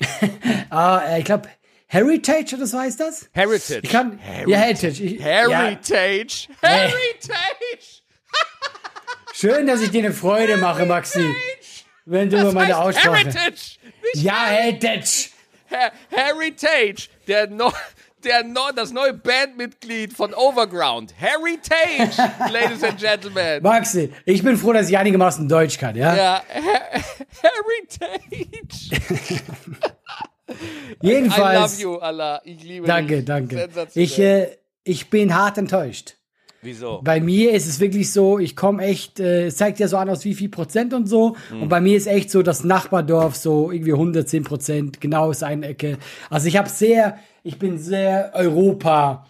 Ah, 0.70 1.00
äh, 1.08 1.18
ich 1.20 1.24
glaube, 1.24 1.48
Heritage 1.86 2.54
oder 2.56 2.66
so 2.66 2.78
heißt 2.78 3.00
das? 3.00 3.28
Heritage. 3.32 3.80
Ich 3.82 3.90
kann. 3.90 4.18
Ja, 4.46 4.58
Heritage. 4.58 5.02
Ich, 5.02 5.18
Ja, 5.20 5.48
Heritage. 5.48 6.48
Schön, 9.40 9.68
dass 9.68 9.80
ich 9.80 9.92
dir 9.92 10.04
eine 10.04 10.12
Freude 10.12 10.56
mache, 10.56 10.84
Maxi. 10.84 11.24
Wenn 12.04 12.28
du 12.28 12.40
über 12.40 12.52
meine 12.52 12.76
heißt 12.76 12.98
Aussprache. 12.98 13.18
Heritage. 13.18 13.78
Nicht 14.14 14.24
Ja, 14.24 14.46
Heritage. 14.46 15.28
Her 15.66 15.92
Heritage. 16.10 17.08
Der 17.28 17.46
no 17.48 17.72
der 18.24 18.42
no 18.42 18.72
das 18.74 18.90
neue 18.90 19.14
Bandmitglied 19.14 20.12
von 20.12 20.34
Overground. 20.34 21.14
Heritage, 21.16 22.16
ladies 22.52 22.82
and 22.82 22.98
gentlemen. 22.98 23.62
Maxi, 23.62 24.12
ich 24.24 24.42
bin 24.42 24.56
froh, 24.56 24.72
dass 24.72 24.88
ich 24.88 24.98
einigermaßen 24.98 25.48
Deutsch 25.48 25.78
kann, 25.78 25.94
ja? 25.94 26.16
Ja, 26.16 26.42
Her 26.48 27.02
Heritage. 28.00 28.90
I 30.50 31.06
Jedenfalls. 31.06 31.78
love 31.78 31.80
you, 31.82 31.96
Allah. 31.98 32.40
Ich 32.44 32.64
liebe 32.64 32.88
Danke, 32.88 33.18
dich. 33.18 33.24
danke. 33.24 33.68
Ich, 33.94 34.18
äh, 34.18 34.56
ich 34.82 35.10
bin 35.10 35.32
hart 35.36 35.58
enttäuscht. 35.58 36.17
Wieso? 36.62 37.00
Bei 37.04 37.20
mir 37.20 37.52
ist 37.52 37.68
es 37.68 37.78
wirklich 37.78 38.12
so, 38.12 38.38
ich 38.38 38.56
komme 38.56 38.82
echt, 38.82 39.20
äh, 39.20 39.46
es 39.46 39.56
zeigt 39.56 39.78
ja 39.78 39.86
so 39.86 39.96
an 39.96 40.10
aus 40.10 40.24
wie 40.24 40.34
viel 40.34 40.48
Prozent 40.48 40.92
und 40.92 41.08
so. 41.08 41.36
Mhm. 41.52 41.62
Und 41.62 41.68
bei 41.68 41.80
mir 41.80 41.96
ist 41.96 42.06
echt 42.06 42.30
so 42.30 42.42
das 42.42 42.64
Nachbardorf 42.64 43.36
so 43.36 43.70
irgendwie 43.70 43.92
110 43.92 44.42
Prozent, 44.44 45.00
genau 45.00 45.30
ist 45.30 45.44
eine 45.44 45.66
Ecke. 45.68 45.98
Also 46.30 46.48
ich 46.48 46.56
habe 46.56 46.68
sehr, 46.68 47.18
ich 47.44 47.58
bin 47.58 47.78
sehr 47.78 48.32
Europa. 48.34 49.26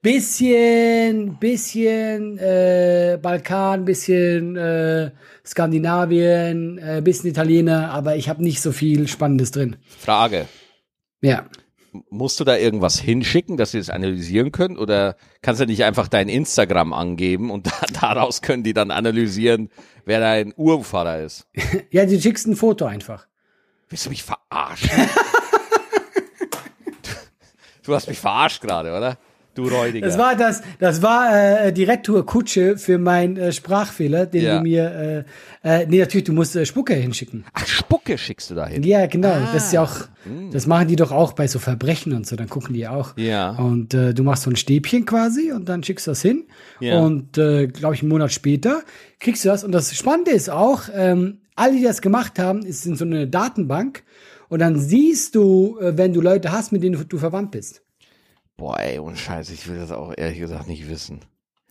Bisschen, 0.00 1.38
bisschen 1.40 2.38
äh, 2.38 3.18
Balkan, 3.20 3.84
bisschen 3.84 4.56
äh, 4.56 5.10
Skandinavien, 5.44 6.78
äh, 6.78 7.02
bisschen 7.02 7.30
Italiener, 7.30 7.90
aber 7.90 8.14
ich 8.14 8.28
habe 8.28 8.42
nicht 8.44 8.60
so 8.60 8.70
viel 8.70 9.08
Spannendes 9.08 9.50
drin. 9.50 9.74
Frage. 9.98 10.46
Ja. 11.20 11.46
Musst 12.10 12.40
du 12.40 12.44
da 12.44 12.56
irgendwas 12.56 12.98
hinschicken, 12.98 13.56
dass 13.56 13.72
sie 13.72 13.78
das 13.78 13.90
analysieren 13.90 14.52
können? 14.52 14.76
Oder 14.76 15.16
kannst 15.42 15.60
du 15.60 15.66
nicht 15.66 15.84
einfach 15.84 16.08
dein 16.08 16.28
Instagram 16.28 16.92
angeben 16.92 17.50
und 17.50 17.66
da, 17.68 17.72
daraus 18.00 18.42
können 18.42 18.62
die 18.62 18.74
dann 18.74 18.90
analysieren, 18.90 19.70
wer 20.04 20.20
dein 20.20 20.52
Urfahrer 20.56 21.20
ist? 21.20 21.46
Ja, 21.90 22.04
du 22.06 22.20
schickst 22.20 22.46
ein 22.46 22.56
Foto 22.56 22.84
einfach. 22.84 23.26
Willst 23.88 24.06
du 24.06 24.10
mich 24.10 24.22
verarschen? 24.22 24.90
du 27.84 27.94
hast 27.94 28.08
mich 28.08 28.18
verarscht 28.18 28.60
gerade, 28.60 28.96
oder? 28.96 29.16
Du 29.58 29.66
Räudiger. 29.66 30.06
Das 30.06 30.16
war 30.16 30.36
das, 30.36 30.62
das 30.78 31.02
war 31.02 31.64
äh, 31.66 31.72
die 31.72 31.82
Retour-Kutsche 31.82 32.78
für 32.78 32.96
meinen 32.96 33.36
äh, 33.36 33.50
Sprachfehler, 33.50 34.26
den 34.26 34.44
Ja. 34.44 34.56
du 34.58 34.62
mir, 34.62 35.24
äh, 35.64 35.82
äh, 35.82 35.86
nee, 35.88 35.98
natürlich, 35.98 36.26
du 36.26 36.32
musst 36.32 36.54
äh, 36.54 36.64
Spucke 36.64 36.94
hinschicken. 36.94 37.44
Ach, 37.54 37.66
Spucke 37.66 38.16
schickst 38.18 38.50
du 38.50 38.54
da 38.54 38.66
hin. 38.68 38.84
Ja, 38.84 39.06
genau. 39.06 39.34
Das 39.52 39.66
ist 39.66 39.72
ja 39.72 39.82
auch, 39.82 39.96
hm. 40.22 40.52
das 40.52 40.68
machen 40.68 40.86
die 40.86 40.94
doch 40.94 41.10
auch 41.10 41.32
bei 41.32 41.48
so 41.48 41.58
Verbrechen 41.58 42.12
und 42.12 42.24
so, 42.24 42.36
dann 42.36 42.48
gucken 42.48 42.72
die 42.72 42.86
auch. 42.86 43.16
Ja. 43.16 43.50
Und 43.50 43.94
äh, 43.94 44.14
du 44.14 44.22
machst 44.22 44.44
so 44.44 44.50
ein 44.50 44.54
Stäbchen 44.54 45.04
quasi 45.06 45.50
und 45.50 45.68
dann 45.68 45.82
schickst 45.82 46.06
du 46.06 46.12
das 46.12 46.22
hin. 46.22 46.44
Ja. 46.78 47.00
Und 47.00 47.36
äh, 47.36 47.66
glaube 47.66 47.96
ich, 47.96 48.02
einen 48.02 48.10
Monat 48.10 48.32
später 48.32 48.82
kriegst 49.18 49.44
du 49.44 49.48
das. 49.48 49.64
Und 49.64 49.72
das 49.72 49.92
Spannende 49.96 50.30
ist 50.30 50.50
auch, 50.50 50.82
ähm, 50.94 51.38
alle, 51.56 51.72
die 51.76 51.82
das 51.82 52.00
gemacht 52.00 52.38
haben, 52.38 52.62
ist 52.62 52.86
in 52.86 52.94
so 52.94 53.04
eine 53.04 53.26
Datenbank. 53.26 54.04
Und 54.48 54.60
dann 54.60 54.78
siehst 54.78 55.34
du, 55.34 55.78
äh, 55.80 55.98
wenn 55.98 56.12
du 56.12 56.20
Leute 56.20 56.52
hast, 56.52 56.70
mit 56.70 56.84
denen 56.84 57.08
du 57.08 57.18
verwandt 57.18 57.50
bist. 57.50 57.82
Boah, 58.58 58.78
ey, 58.80 58.98
und 58.98 59.16
Scheiße, 59.16 59.54
ich 59.54 59.66
will 59.68 59.78
das 59.78 59.90
auch 59.92 60.12
ehrlich 60.16 60.38
gesagt 60.40 60.68
nicht 60.68 60.90
wissen. 60.90 61.20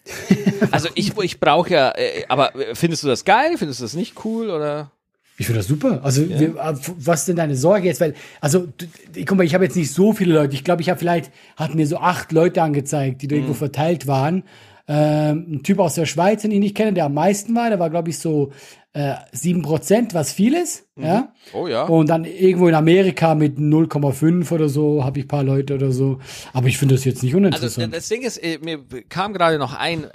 also 0.72 0.88
ich, 0.96 1.16
ich 1.18 1.40
brauche 1.40 1.70
ja, 1.70 1.92
äh, 1.96 2.24
aber 2.30 2.54
findest 2.74 3.04
du 3.04 3.08
das 3.10 3.26
geil? 3.26 3.58
Findest 3.58 3.82
du 3.82 3.84
das 3.84 3.94
nicht 3.94 4.26
cool 4.26 4.50
oder? 4.50 4.90
Ich 5.38 5.46
finde 5.46 5.60
das 5.60 5.68
super. 5.68 6.00
Also, 6.04 6.28
wir, 6.28 6.56
äh, 6.56 6.74
was 6.98 7.20
ist 7.20 7.28
denn 7.28 7.36
deine 7.36 7.56
Sorge 7.56 7.86
jetzt? 7.88 8.02
Weil, 8.02 8.16
also, 8.42 8.68
du- 8.78 9.26
guck 9.26 9.38
mal, 9.38 9.44
ich 9.44 9.54
habe 9.54 9.66
jetzt 9.66 9.76
nicht 9.76 9.92
so 9.92 10.14
viele 10.14 10.34
Leute. 10.34 10.56
Ich 10.56 10.64
glaube, 10.64 10.82
ich 10.82 10.90
habe 10.90 10.98
vielleicht, 10.98 11.32
hat 11.58 11.76
mir 11.76 11.86
so 11.86 11.98
acht 11.98 12.32
Leute 12.32 12.62
angezeigt, 12.64 13.22
die 13.22 13.28
da 13.28 13.36
irgendwo 13.36 13.54
verteilt 13.54 14.08
waren. 14.08 14.44
Ähm, 14.88 15.46
ein 15.52 15.64
Typ 15.64 15.80
aus 15.80 15.96
der 15.96 16.06
Schweiz, 16.06 16.42
den 16.42 16.52
ich 16.52 16.60
nicht 16.60 16.76
kenne, 16.76 16.94
der 16.94 17.06
am 17.06 17.14
meisten 17.14 17.54
war, 17.54 17.70
der 17.70 17.78
war, 17.78 17.90
glaube 17.90 18.10
ich, 18.10 18.18
so 18.18 18.52
äh, 18.98 19.14
7%, 19.36 20.16
was 20.16 20.32
viel 20.32 20.56
ist. 20.56 20.86
Ja. 20.96 21.32
Oh 21.54 21.68
ja. 21.68 21.84
Und 21.84 22.08
dann 22.10 22.26
irgendwo 22.26 22.68
in 22.68 22.74
Amerika 22.74 23.36
mit 23.36 23.58
0,5 23.60 24.52
oder 24.52 24.70
so, 24.70 25.04
habe 25.04 25.20
ich 25.20 25.26
ein 25.26 25.28
paar 25.28 25.44
Leute 25.44 25.76
oder 25.76 25.92
so. 25.92 26.20
Aber 26.54 26.68
ich 26.68 26.80
finde 26.80 26.96
das 26.96 27.06
jetzt 27.06 27.22
nicht 27.22 27.34
Also 27.36 27.38
uninteressant. 27.38 27.94
das 27.96 28.08
Ding 28.08 28.24
ist, 28.24 28.38
äh, 28.38 28.58
mir 28.60 28.80
kam 29.08 29.34
gerade 29.34 29.60
noch 29.60 29.76
ein, 29.76 30.06
äh, 30.06 30.10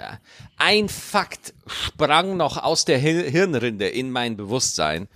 ein 0.57 0.89
Fakt 0.89 1.53
sprang 1.65 2.35
noch 2.35 2.61
aus 2.61 2.83
der 2.83 2.97
Hir- 2.99 3.29
Hirnrinde 3.29 3.87
in 3.87 4.11
mein 4.11 4.35
Bewusstsein. 4.35 5.07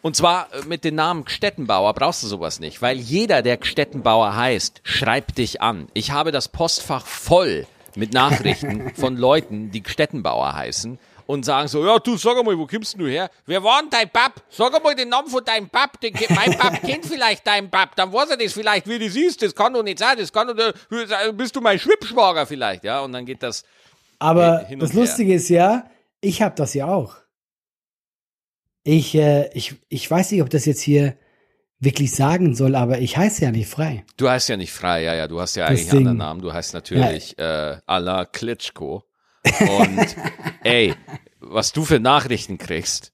Und 0.00 0.14
zwar 0.14 0.46
äh, 0.54 0.64
mit 0.68 0.84
dem 0.84 0.94
Namen 0.94 1.24
Gstettenbauer 1.24 1.92
brauchst 1.94 2.22
du 2.22 2.28
sowas 2.28 2.60
nicht, 2.60 2.80
weil 2.80 2.98
jeder, 2.98 3.42
der 3.42 3.56
Gstettenbauer 3.56 4.36
heißt, 4.36 4.82
schreibt 4.84 5.38
dich 5.38 5.60
an. 5.60 5.88
Ich 5.94 6.12
habe 6.12 6.30
das 6.30 6.46
Postfach 6.48 7.04
voll 7.04 7.66
mit 7.96 8.12
Nachrichten 8.12 8.90
von 8.94 9.16
Leuten, 9.16 9.72
die 9.72 9.82
Gstettenbauer 9.82 10.54
heißen 10.54 11.00
und 11.28 11.44
sagen 11.44 11.68
so, 11.68 11.84
ja, 11.84 11.98
du 11.98 12.16
sag 12.16 12.42
mal, 12.42 12.56
wo 12.56 12.66
kommst 12.66 12.98
du 12.98 13.06
her? 13.06 13.30
Wer 13.44 13.62
war 13.62 13.82
denn 13.82 13.90
dein 13.90 14.08
Pap? 14.08 14.42
Sag 14.48 14.82
mal 14.82 14.94
den 14.94 15.10
Namen 15.10 15.28
von 15.28 15.44
deinem 15.44 15.68
Pap. 15.68 16.00
Den, 16.00 16.14
mein 16.30 16.56
Pap 16.56 16.80
kennt 16.86 17.04
vielleicht 17.04 17.46
deinen 17.46 17.70
Pap. 17.70 17.94
Dann 17.96 18.10
weiß 18.10 18.30
er 18.30 18.38
das 18.38 18.54
vielleicht, 18.54 18.88
wie 18.88 18.98
du 18.98 19.10
siehst. 19.10 19.42
Das 19.42 19.54
kann 19.54 19.74
doch 19.74 19.82
nicht 19.82 19.98
sein. 19.98 20.16
Das 20.16 20.32
kann 20.32 20.48
doch, 20.48 20.72
bist 21.34 21.54
du 21.54 21.60
mein 21.60 21.78
Schwippschwager 21.78 22.46
vielleicht, 22.46 22.82
ja? 22.82 23.00
Und 23.00 23.12
dann 23.12 23.26
geht 23.26 23.42
das, 23.42 23.62
Aber 24.18 24.60
hin 24.60 24.80
und 24.80 24.88
das 24.88 24.94
her. 24.94 25.00
Lustige 25.02 25.34
ist 25.34 25.50
ja, 25.50 25.84
ich 26.22 26.40
habe 26.40 26.54
das 26.54 26.72
ja 26.72 26.86
auch. 26.86 27.16
Ich, 28.84 29.14
äh, 29.14 29.50
ich, 29.52 29.74
ich 29.90 30.10
weiß 30.10 30.30
nicht, 30.30 30.40
ob 30.40 30.48
das 30.48 30.64
jetzt 30.64 30.80
hier 30.80 31.14
wirklich 31.78 32.10
sagen 32.12 32.54
soll, 32.54 32.74
aber 32.74 33.00
ich 33.00 33.18
heiße 33.18 33.44
ja 33.44 33.50
nicht 33.50 33.68
frei. 33.68 34.06
Du 34.16 34.30
heißt 34.30 34.48
ja 34.48 34.56
nicht 34.56 34.72
frei, 34.72 35.02
ja, 35.02 35.14
ja, 35.14 35.28
du 35.28 35.42
hast 35.42 35.56
ja 35.56 35.66
eigentlich 35.66 35.90
einen 35.90 35.98
anderen 35.98 36.16
Namen. 36.16 36.40
Du 36.40 36.54
heißt 36.54 36.72
natürlich 36.72 37.38
äh, 37.38 37.76
Ala 37.84 38.24
Klitschko. 38.24 39.04
Und 39.60 40.16
ey, 40.64 40.94
was 41.40 41.72
du 41.72 41.84
für 41.84 42.00
Nachrichten 42.00 42.58
kriegst. 42.58 43.12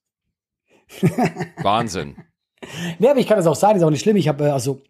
Wahnsinn. 1.63 2.17
Nee, 2.99 3.09
aber 3.09 3.19
ich 3.21 3.27
kann 3.27 3.37
das 3.37 3.47
auch 3.47 3.57
sagen, 3.57 3.79
ist 3.79 3.85
auch 3.85 3.91
nicht 3.91 4.03
schlimm. 4.03 4.17
Ich 4.17 4.29
habe, 4.29 4.45
äh, 4.47 4.51
also, 4.51 4.81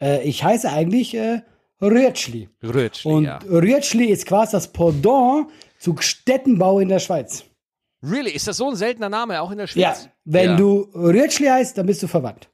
äh, 0.00 0.22
ich 0.22 0.42
heiße 0.42 0.70
eigentlich 0.70 1.14
äh, 1.14 1.42
Rötschli. 1.80 2.48
Rötschli, 2.62 3.10
Und 3.12 3.24
ja. 3.24 3.38
Rötschli 3.48 4.06
ist 4.06 4.26
quasi 4.26 4.52
das 4.52 4.72
Pendant 4.72 5.48
zu 5.78 5.96
Städtenbau 5.98 6.80
in 6.80 6.88
der 6.88 6.98
Schweiz. 6.98 7.44
Really? 8.02 8.30
Ist 8.30 8.48
das 8.48 8.56
so 8.56 8.68
ein 8.70 8.76
seltener 8.76 9.08
Name, 9.10 9.40
auch 9.42 9.50
in 9.50 9.58
der 9.58 9.66
Ja, 9.68 9.94
Schweiz? 9.94 10.08
wenn 10.24 10.50
Ja. 10.50 10.56
du 10.56 10.88
Rötschli 10.94 11.46
heißt, 11.46 11.76
dann 11.78 11.86
bist 11.86 12.02
du 12.02 12.06
verwandt. 12.08 12.48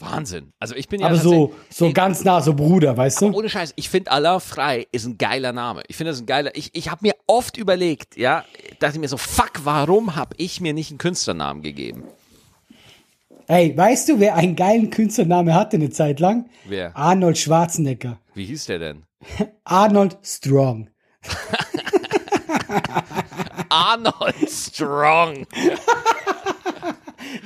Wahnsinn. 0.00 0.52
Also 0.58 0.74
ich 0.74 0.88
bin 0.88 1.00
ja 1.00 1.06
aber 1.06 1.16
so, 1.16 1.54
so 1.70 1.86
Ey, 1.86 1.92
ganz 1.92 2.24
nah, 2.24 2.40
so 2.40 2.54
Bruder, 2.54 2.96
weißt 2.96 3.22
du? 3.22 3.32
Ohne 3.32 3.48
Scheiß, 3.48 3.72
ich 3.76 3.88
finde 3.88 4.10
Allah 4.10 4.40
frei 4.40 4.86
ist 4.92 5.06
ein 5.06 5.18
geiler 5.18 5.52
Name. 5.52 5.82
Ich 5.88 5.96
finde 5.96 6.12
das 6.12 6.20
ein 6.20 6.26
geiler. 6.26 6.54
Ich, 6.56 6.70
ich 6.74 6.90
habe 6.90 7.00
mir 7.02 7.14
oft 7.26 7.56
überlegt, 7.56 8.16
ja, 8.16 8.44
dachte 8.78 8.98
mir 8.98 9.08
so, 9.08 9.16
fuck, 9.16 9.52
warum 9.64 10.16
habe 10.16 10.34
ich 10.38 10.60
mir 10.60 10.72
nicht 10.72 10.90
einen 10.90 10.98
Künstlernamen 10.98 11.62
gegeben? 11.62 12.04
Ey, 13.46 13.74
weißt 13.74 14.10
du, 14.10 14.20
wer 14.20 14.34
einen 14.34 14.56
geilen 14.56 14.90
Künstlernamen 14.90 15.54
hatte 15.54 15.76
eine 15.76 15.90
Zeit 15.90 16.20
lang? 16.20 16.50
Wer? 16.66 16.94
Arnold 16.94 17.38
Schwarzenegger. 17.38 18.18
Wie 18.34 18.44
hieß 18.44 18.66
der 18.66 18.78
denn? 18.78 19.04
Arnold 19.64 20.18
Strong. 20.22 20.90
Arnold 23.70 24.50
Strong. 24.50 25.46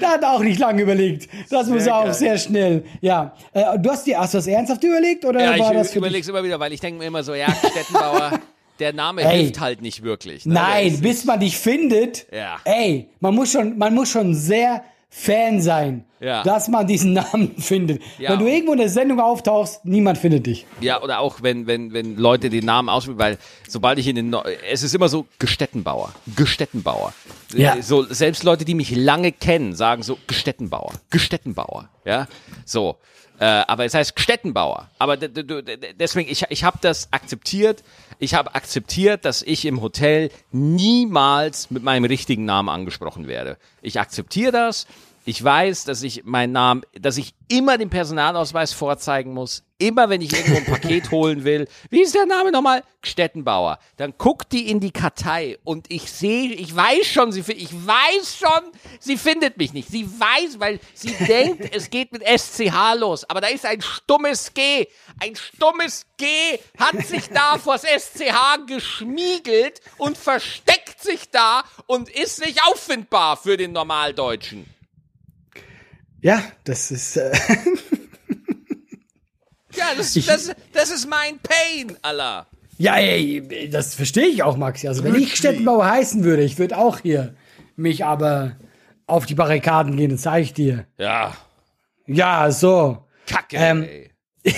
Der 0.00 0.08
hat 0.10 0.24
auch 0.24 0.40
nicht 0.40 0.58
lange 0.58 0.82
überlegt. 0.82 1.28
Das 1.50 1.66
muss 1.68 1.86
er 1.86 1.96
auch 1.96 2.04
geil. 2.04 2.14
sehr 2.14 2.38
schnell. 2.38 2.84
Ja. 3.00 3.34
Äh, 3.52 3.78
du 3.78 3.90
hast 3.90 4.06
dir, 4.06 4.18
hast 4.18 4.34
du 4.34 4.38
das 4.38 4.46
ernsthaft 4.46 4.82
überlegt 4.84 5.24
oder 5.24 5.40
Ja, 5.40 5.58
war 5.58 5.72
das 5.74 5.88
ich 5.88 5.92
für 5.94 5.98
überlege 5.98 6.18
dich? 6.18 6.24
es 6.26 6.28
immer 6.28 6.44
wieder, 6.44 6.58
weil 6.60 6.72
ich 6.72 6.80
denke 6.80 6.98
mir 6.98 7.06
immer 7.06 7.22
so, 7.22 7.34
ja, 7.34 7.46
Stettenbauer, 7.54 8.38
der 8.78 8.92
Name 8.92 9.22
Ey. 9.22 9.38
hilft 9.44 9.60
halt 9.60 9.82
nicht 9.82 10.02
wirklich. 10.02 10.46
Ne? 10.46 10.54
Nein, 10.54 10.98
bis 11.00 11.24
man 11.24 11.40
dich 11.40 11.56
findet. 11.58 12.26
Ja. 12.32 12.56
Ey, 12.64 13.08
man 13.20 13.34
muss 13.34 13.52
schon, 13.52 13.78
man 13.78 13.94
muss 13.94 14.10
schon 14.10 14.34
sehr 14.34 14.82
Fan 15.08 15.60
sein, 15.60 16.04
Ja. 16.22 16.42
dass 16.44 16.68
man 16.68 16.86
diesen 16.86 17.12
Namen 17.14 17.56
findet. 17.58 18.00
Ja. 18.18 18.30
Wenn 18.30 18.38
du 18.38 18.46
irgendwo 18.46 18.72
in 18.72 18.78
der 18.78 18.88
Sendung 18.88 19.18
auftauchst, 19.20 19.84
niemand 19.84 20.18
findet 20.18 20.46
dich. 20.46 20.66
Ja, 20.80 21.02
oder 21.02 21.18
auch 21.18 21.42
wenn, 21.42 21.66
wenn, 21.66 21.92
wenn 21.92 22.16
Leute 22.16 22.48
den 22.48 22.64
Namen 22.64 22.88
auswählen, 22.88 23.18
weil 23.18 23.38
sobald 23.68 23.98
ich 23.98 24.06
in 24.06 24.16
den, 24.16 24.30
Neu- 24.30 24.42
es 24.70 24.82
ist 24.82 24.94
immer 24.94 25.08
so 25.08 25.26
Gestettenbauer, 25.40 26.12
Gestettenbauer. 26.36 27.12
Ja. 27.54 27.74
Äh, 27.76 27.82
So, 27.82 28.04
selbst 28.04 28.44
Leute, 28.44 28.64
die 28.64 28.74
mich 28.74 28.94
lange 28.94 29.32
kennen, 29.32 29.74
sagen 29.74 30.02
so 30.02 30.16
Gestettenbauer, 30.28 30.92
Gestettenbauer, 31.10 31.88
ja, 32.04 32.28
so. 32.64 32.96
Äh, 33.40 33.44
aber 33.66 33.84
es 33.84 33.94
heißt 33.94 34.14
Gstettenbauer. 34.14 34.88
Aber 35.00 35.16
deswegen, 35.16 36.30
ich, 36.30 36.44
ich 36.50 36.62
habe 36.62 36.78
das 36.80 37.08
akzeptiert. 37.12 37.82
Ich 38.20 38.34
habe 38.34 38.54
akzeptiert, 38.54 39.24
dass 39.24 39.42
ich 39.42 39.64
im 39.64 39.80
Hotel 39.82 40.30
niemals 40.52 41.70
mit 41.70 41.82
meinem 41.82 42.04
richtigen 42.04 42.44
Namen 42.44 42.68
angesprochen 42.68 43.26
werde. 43.26 43.56
Ich 43.80 43.98
akzeptiere 43.98 44.52
das. 44.52 44.86
Ich 45.24 45.42
weiß, 45.42 45.84
dass 45.84 46.02
ich 46.02 46.24
meinen 46.24 46.52
Namen, 46.52 46.82
dass 46.98 47.16
ich 47.16 47.34
immer 47.48 47.78
den 47.78 47.90
Personalausweis 47.90 48.72
vorzeigen 48.72 49.32
muss. 49.32 49.62
Immer 49.78 50.08
wenn 50.08 50.20
ich 50.20 50.32
irgendwo 50.32 50.56
ein 50.56 50.64
Paket 50.64 51.10
holen 51.12 51.44
will. 51.44 51.68
Wie 51.90 52.02
ist 52.02 52.14
der 52.14 52.26
Name 52.26 52.50
nochmal? 52.50 52.82
Gstettenbauer. 53.02 53.78
Dann 53.96 54.14
guckt 54.18 54.50
die 54.50 54.68
in 54.68 54.80
die 54.80 54.90
Kartei 54.90 55.58
und 55.62 55.90
ich 55.92 56.10
sehe, 56.10 56.52
ich 56.52 56.74
weiß 56.74 57.06
schon, 57.06 57.30
sie, 57.30 57.44
ich 57.52 57.72
weiß 57.72 58.36
schon, 58.36 58.72
sie 58.98 59.16
findet 59.16 59.58
mich 59.58 59.72
nicht. 59.72 59.88
Sie 59.88 60.08
weiß, 60.08 60.58
weil 60.58 60.80
sie 60.94 61.12
denkt, 61.26 61.72
es 61.72 61.90
geht 61.90 62.10
mit 62.10 62.24
SCH 62.26 62.94
los. 62.98 63.22
Aber 63.30 63.40
da 63.40 63.46
ist 63.46 63.64
ein 63.64 63.80
stummes 63.80 64.52
G. 64.54 64.88
Ein 65.20 65.36
stummes 65.36 66.04
G 66.16 66.26
hat 66.78 67.06
sich 67.06 67.28
da 67.28 67.58
vors 67.62 67.82
SCH 67.82 68.66
geschmiegelt 68.66 69.80
und 69.98 70.18
versteckt 70.18 71.00
sich 71.00 71.30
da 71.30 71.62
und 71.86 72.08
ist 72.08 72.44
nicht 72.44 72.60
auffindbar 72.64 73.36
für 73.36 73.56
den 73.56 73.70
Normaldeutschen. 73.70 74.71
Ja, 76.22 76.42
das 76.64 76.90
ist. 76.90 77.16
Äh, 77.18 77.32
Ja, 79.74 79.86
das, 79.96 80.12
das, 80.12 80.52
das 80.74 80.90
ist 80.90 81.08
mein 81.08 81.38
Pain, 81.38 81.96
Allah. 82.02 82.46
ja, 82.76 82.96
ey, 82.96 83.68
das 83.70 83.94
verstehe 83.94 84.26
ich 84.26 84.42
auch, 84.42 84.58
Maxi. 84.58 84.86
Also 84.86 85.02
wenn 85.02 85.14
ich 85.14 85.34
Stettenbauer 85.34 85.88
heißen 85.88 86.24
würde, 86.24 86.42
ich 86.42 86.58
würde 86.58 86.76
auch 86.76 86.98
hier 87.00 87.34
mich 87.74 88.04
aber 88.04 88.56
auf 89.06 89.24
die 89.24 89.34
Barrikaden 89.34 89.96
gehen, 89.96 90.10
das 90.10 90.22
sage 90.22 90.42
ich 90.42 90.52
dir. 90.52 90.86
Ja, 90.98 91.34
Ja, 92.06 92.50
so. 92.50 93.04
Kacke, 93.26 93.56
Ähm. 93.56 93.86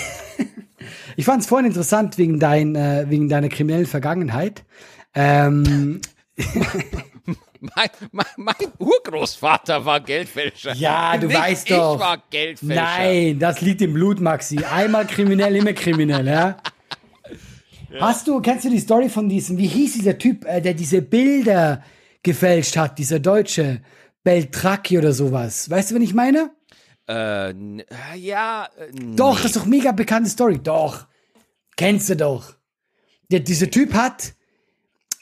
Ich 1.16 1.24
fand 1.26 1.42
es 1.42 1.46
vorhin 1.48 1.66
interessant 1.68 2.18
wegen, 2.18 2.40
dein, 2.40 2.74
äh, 2.74 3.06
wegen 3.08 3.28
deiner 3.28 3.48
kriminellen 3.48 3.86
Vergangenheit. 3.86 4.64
Ähm, 5.14 6.00
Mein, 7.76 7.88
mein, 8.12 8.26
mein 8.36 8.72
Urgroßvater 8.78 9.84
war 9.84 10.00
Geldfälscher. 10.00 10.74
Ja, 10.74 11.16
du 11.16 11.28
Nicht 11.28 11.38
weißt 11.38 11.70
doch. 11.70 11.94
Ich 11.94 12.00
war 12.00 12.22
Geldfälscher. 12.28 12.82
Nein, 12.82 13.38
das 13.38 13.60
liegt 13.62 13.80
im 13.80 13.94
Blut, 13.94 14.20
Maxi. 14.20 14.58
Einmal 14.64 15.06
kriminell, 15.06 15.56
immer 15.56 15.72
kriminell, 15.72 16.26
ja? 16.26 16.56
Hast 18.00 18.26
du, 18.26 18.40
kennst 18.40 18.64
du 18.64 18.70
die 18.70 18.80
Story 18.80 19.08
von 19.08 19.28
diesem, 19.28 19.56
wie 19.56 19.68
hieß 19.68 19.94
dieser 19.94 20.18
Typ, 20.18 20.44
äh, 20.44 20.60
der 20.60 20.74
diese 20.74 21.00
Bilder 21.00 21.82
gefälscht 22.22 22.76
hat, 22.76 22.98
dieser 22.98 23.20
Deutsche, 23.20 23.80
Beltracchi 24.24 24.98
oder 24.98 25.12
sowas? 25.12 25.70
Weißt 25.70 25.90
du, 25.90 25.94
wen 25.94 26.02
ich 26.02 26.12
meine? 26.12 26.50
Äh, 27.08 27.54
ja, 28.16 28.68
äh, 28.76 28.90
Doch, 28.92 29.36
nee. 29.36 29.42
das 29.42 29.44
ist 29.46 29.56
doch 29.56 29.66
mega 29.66 29.92
bekannte 29.92 30.28
Story. 30.28 30.58
Doch. 30.62 31.06
Kennst 31.76 32.08
du 32.10 32.16
doch. 32.16 32.54
Der, 33.30 33.40
dieser 33.40 33.70
Typ 33.70 33.94
hat 33.94 34.34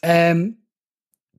ähm, 0.02 0.61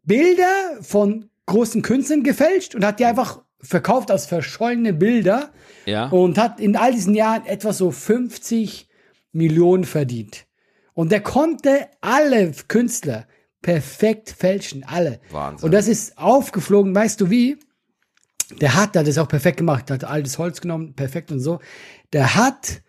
Bilder 0.03 0.77
von 0.81 1.29
großen 1.45 1.81
Künstlern 1.81 2.23
gefälscht 2.23 2.75
und 2.75 2.85
hat 2.85 2.99
die 2.99 3.05
einfach 3.05 3.41
verkauft 3.59 4.11
als 4.11 4.25
verschollene 4.25 4.93
Bilder 4.93 5.51
Ja. 5.85 6.07
und 6.09 6.37
hat 6.37 6.59
in 6.59 6.75
all 6.75 6.91
diesen 6.91 7.15
Jahren 7.15 7.45
etwa 7.45 7.71
so 7.73 7.91
50 7.91 8.87
Millionen 9.31 9.83
verdient. 9.85 10.45
Und 10.93 11.11
der 11.11 11.21
konnte 11.21 11.87
alle 12.01 12.51
Künstler 12.67 13.25
perfekt 13.61 14.29
fälschen, 14.29 14.83
alle. 14.83 15.19
Wahnsinn. 15.31 15.65
Und 15.65 15.71
das 15.71 15.87
ist 15.87 16.17
aufgeflogen, 16.17 16.93
weißt 16.93 17.19
du 17.21 17.29
wie? 17.29 17.57
Der 18.61 18.75
hat, 18.75 18.93
der 18.93 18.99
hat 19.01 19.07
das 19.07 19.17
auch 19.17 19.27
perfekt 19.27 19.57
gemacht, 19.57 19.89
hat 19.89 20.03
altes 20.03 20.37
Holz 20.37 20.59
genommen, 20.61 20.93
perfekt 20.93 21.31
und 21.31 21.39
so. 21.39 21.59
Der 22.11 22.35
hat 22.35 22.81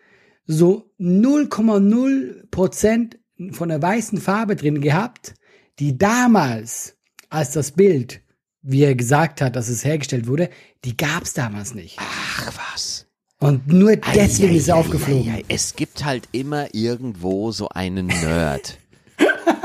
so 0.45 0.91
0,0 0.99 2.47
Prozent 2.51 3.17
von 3.51 3.69
der 3.69 3.81
weißen 3.81 4.19
Farbe 4.19 4.55
drin 4.55 4.81
gehabt, 4.81 5.33
die 5.79 5.97
damals, 5.97 6.94
als 7.29 7.51
das 7.51 7.71
Bild, 7.71 8.21
wie 8.61 8.83
er 8.83 8.95
gesagt 8.95 9.41
hat, 9.41 9.55
dass 9.55 9.67
es 9.69 9.83
hergestellt 9.85 10.27
wurde, 10.27 10.49
die 10.83 10.97
gab 10.97 11.23
es 11.23 11.33
damals 11.33 11.73
nicht. 11.73 11.97
Ach 11.99 12.51
was. 12.73 13.05
Und 13.39 13.67
nur 13.67 13.95
deswegen 13.95 14.53
Ei, 14.53 14.57
ist 14.57 14.67
er 14.69 14.75
ei, 14.75 14.79
aufgeflogen. 14.79 15.33
ei. 15.33 15.43
Es 15.49 15.75
gibt 15.75 16.03
halt 16.05 16.27
immer 16.31 16.73
irgendwo 16.73 17.51
so 17.51 17.69
einen 17.69 18.07
Nerd. 18.07 18.77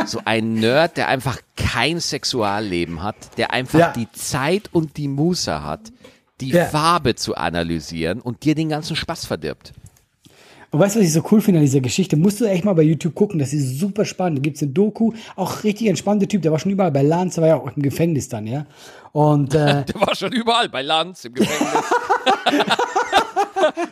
so 0.06 0.20
einen 0.24 0.54
Nerd, 0.54 0.96
der 0.96 1.08
einfach 1.08 1.38
kein 1.56 2.00
Sexualleben 2.00 3.02
hat, 3.02 3.36
der 3.38 3.52
einfach 3.52 3.78
Ja. 3.78 3.92
die 3.92 4.10
Zeit 4.12 4.68
und 4.72 4.96
die 4.96 5.08
Muße 5.08 5.62
hat, 5.64 5.92
die 6.40 6.50
Ja. 6.50 6.66
Farbe 6.66 7.14
zu 7.14 7.36
analysieren 7.36 8.20
und 8.20 8.44
dir 8.44 8.54
den 8.54 8.68
ganzen 8.70 8.96
Spaß 8.96 9.26
verdirbt. 9.26 9.72
Und 10.72 10.78
weißt 10.78 10.94
du, 10.94 11.00
was 11.00 11.06
ich 11.06 11.12
so 11.12 11.24
cool 11.32 11.40
finde 11.40 11.58
an 11.58 11.64
dieser 11.64 11.80
Geschichte? 11.80 12.16
Musst 12.16 12.40
du 12.40 12.44
echt 12.44 12.64
mal 12.64 12.74
bei 12.74 12.82
YouTube 12.82 13.14
gucken, 13.14 13.38
das 13.40 13.52
ist 13.52 13.80
super 13.80 14.04
spannend. 14.04 14.38
Da 14.38 14.42
gibt's 14.42 14.62
eine 14.62 14.70
Doku, 14.70 15.12
auch 15.34 15.64
richtig 15.64 15.88
entspannter 15.88 16.28
Typ, 16.28 16.42
der 16.42 16.52
war 16.52 16.60
schon 16.60 16.70
überall 16.70 16.92
bei 16.92 17.02
Lanz, 17.02 17.34
der 17.34 17.42
war 17.42 17.48
ja 17.48 17.56
auch 17.56 17.76
im 17.76 17.82
Gefängnis 17.82 18.28
dann, 18.28 18.46
ja. 18.46 18.66
Und 19.12 19.54
äh, 19.54 19.84
Der 19.84 20.00
war 20.00 20.14
schon 20.14 20.32
überall 20.32 20.68
bei 20.68 20.82
Lanz 20.82 21.24
im 21.24 21.34
Gefängnis. 21.34 21.84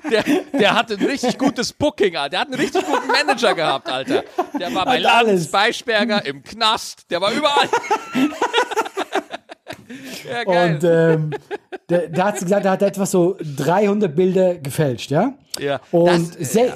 der, 0.10 0.24
der 0.52 0.74
hatte 0.74 0.94
ein 0.94 1.04
richtig 1.04 1.36
gutes 1.36 1.72
Booking, 1.72 2.16
Alter. 2.16 2.30
Der 2.30 2.40
hat 2.40 2.48
einen 2.48 2.60
richtig 2.60 2.84
guten 2.86 3.08
Manager 3.08 3.54
gehabt, 3.54 3.90
Alter. 3.90 4.22
Der 4.58 4.72
war 4.74 4.84
bei 4.84 4.94
Hat 4.96 5.00
Lanz, 5.02 5.28
alles. 5.28 5.50
bei 5.50 5.72
Sperger, 5.72 6.24
im 6.24 6.42
Knast. 6.44 7.10
Der 7.10 7.20
war 7.20 7.32
überall. 7.32 7.68
ja, 10.28 10.44
geil. 10.44 10.74
Und 10.74 10.84
ähm, 10.84 11.30
der, 11.88 12.08
der 12.08 12.24
hat 12.24 12.38
gesagt, 12.38 12.64
er 12.64 12.72
hat 12.72 12.82
etwa 12.82 13.06
so 13.06 13.36
300 13.56 14.14
Bilder 14.14 14.54
gefälscht, 14.56 15.10
ja? 15.10 15.34
Ja, 15.58 15.80
Und 15.90 16.38
das, 16.38 16.54
äh, 16.56 16.70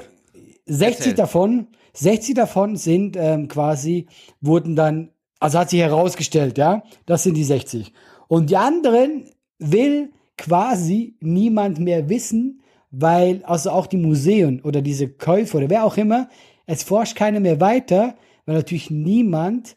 60 0.66 0.98
Erzähl. 0.98 1.14
davon, 1.14 1.66
60 1.94 2.34
davon 2.34 2.76
sind 2.76 3.16
ähm, 3.16 3.48
quasi, 3.48 4.06
wurden 4.40 4.76
dann, 4.76 5.10
also 5.40 5.58
hat 5.58 5.70
sich 5.70 5.80
herausgestellt, 5.80 6.58
ja? 6.58 6.82
Das 7.06 7.22
sind 7.22 7.34
die 7.34 7.44
60. 7.44 7.92
Und 8.28 8.50
die 8.50 8.56
anderen 8.56 9.30
will 9.58 10.12
quasi 10.38 11.16
niemand 11.20 11.78
mehr 11.78 12.08
wissen, 12.08 12.62
weil 12.90 13.42
also 13.44 13.70
auch 13.70 13.86
die 13.86 13.96
Museen 13.96 14.60
oder 14.62 14.82
diese 14.82 15.08
Käufer 15.08 15.58
oder 15.58 15.70
wer 15.70 15.84
auch 15.84 15.96
immer, 15.96 16.28
es 16.66 16.82
forscht 16.82 17.16
keiner 17.16 17.40
mehr 17.40 17.60
weiter, 17.60 18.14
weil 18.46 18.56
natürlich 18.56 18.90
niemand 18.90 19.76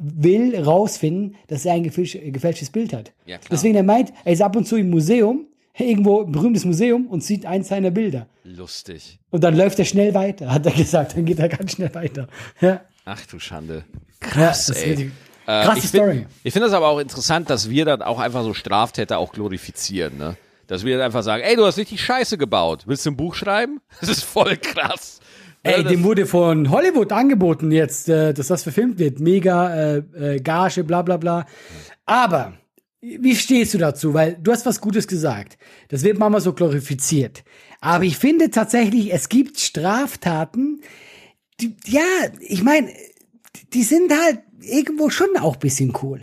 will 0.00 0.56
rausfinden, 0.56 1.36
dass 1.46 1.64
er 1.64 1.74
ein 1.74 1.84
gefälsch 1.84 2.18
gefälschtes 2.20 2.70
Bild 2.70 2.92
hat. 2.92 3.12
Ja, 3.26 3.38
klar. 3.38 3.48
Deswegen 3.52 3.76
er 3.76 3.82
meint, 3.82 4.12
er 4.24 4.32
ist 4.32 4.42
ab 4.42 4.56
und 4.56 4.66
zu 4.66 4.76
im 4.76 4.90
Museum, 4.90 5.46
irgendwo 5.78 6.22
ein 6.22 6.32
berühmtes 6.32 6.64
Museum 6.64 7.06
und 7.06 7.22
sieht 7.22 7.46
eins 7.46 7.68
seiner 7.68 7.90
Bilder. 7.90 8.26
Lustig. 8.44 9.18
Und 9.30 9.44
dann 9.44 9.56
läuft 9.56 9.78
er 9.78 9.84
schnell 9.84 10.14
weiter, 10.14 10.52
hat 10.52 10.66
er 10.66 10.72
gesagt. 10.72 11.16
Dann 11.16 11.24
geht 11.24 11.38
er 11.38 11.48
ganz 11.48 11.72
schnell 11.72 11.94
weiter. 11.94 12.26
Ja, 12.60 12.80
Ach 13.04 13.24
du 13.26 13.38
Schande. 13.38 13.84
Krass, 14.20 14.68
ist 14.68 14.84
ey. 14.84 15.10
Äh, 15.46 15.64
krasse 15.64 15.78
ich 15.78 15.86
Story. 15.86 16.12
Find, 16.12 16.26
ich 16.44 16.52
finde 16.52 16.68
das 16.68 16.74
aber 16.74 16.88
auch 16.88 16.98
interessant, 16.98 17.50
dass 17.50 17.70
wir 17.70 17.84
dann 17.84 18.02
auch 18.02 18.18
einfach 18.18 18.44
so 18.44 18.54
Straftäter 18.54 19.18
auch 19.18 19.32
glorifizieren, 19.32 20.16
ne? 20.18 20.36
Dass 20.66 20.84
wir 20.84 20.96
dann 20.96 21.06
einfach 21.06 21.24
sagen, 21.24 21.42
ey, 21.42 21.56
du 21.56 21.66
hast 21.66 21.78
richtig 21.78 22.00
Scheiße 22.00 22.38
gebaut. 22.38 22.84
Willst 22.86 23.04
du 23.04 23.10
ein 23.10 23.16
Buch 23.16 23.34
schreiben? 23.34 23.80
Das 24.00 24.08
ist 24.08 24.22
voll 24.22 24.56
krass. 24.56 25.18
Ey, 25.62 25.84
dem 25.84 26.04
wurde 26.04 26.26
von 26.26 26.70
Hollywood 26.70 27.12
angeboten 27.12 27.70
jetzt, 27.70 28.08
äh, 28.08 28.32
dass 28.32 28.48
das 28.48 28.62
verfilmt 28.62 28.98
wird. 28.98 29.20
Mega 29.20 29.74
äh, 29.74 29.96
äh, 29.98 30.40
Gage, 30.40 30.84
bla 30.84 31.02
bla 31.02 31.18
bla. 31.18 31.46
Aber 32.06 32.54
wie 33.02 33.36
stehst 33.36 33.74
du 33.74 33.78
dazu? 33.78 34.14
Weil 34.14 34.38
du 34.40 34.52
hast 34.52 34.66
was 34.66 34.80
Gutes 34.80 35.06
gesagt. 35.06 35.58
Das 35.88 36.02
wird 36.02 36.18
manchmal 36.18 36.40
so 36.40 36.52
glorifiziert. 36.52 37.44
Aber 37.80 38.04
ich 38.04 38.16
finde 38.16 38.50
tatsächlich, 38.50 39.12
es 39.12 39.28
gibt 39.28 39.58
Straftaten, 39.58 40.80
die, 41.60 41.76
ja, 41.86 42.02
ich 42.40 42.62
meine, 42.62 42.90
die 43.72 43.82
sind 43.82 44.12
halt 44.12 44.40
irgendwo 44.60 45.10
schon 45.10 45.28
auch 45.38 45.56
bisschen 45.56 45.94
cool. 46.02 46.20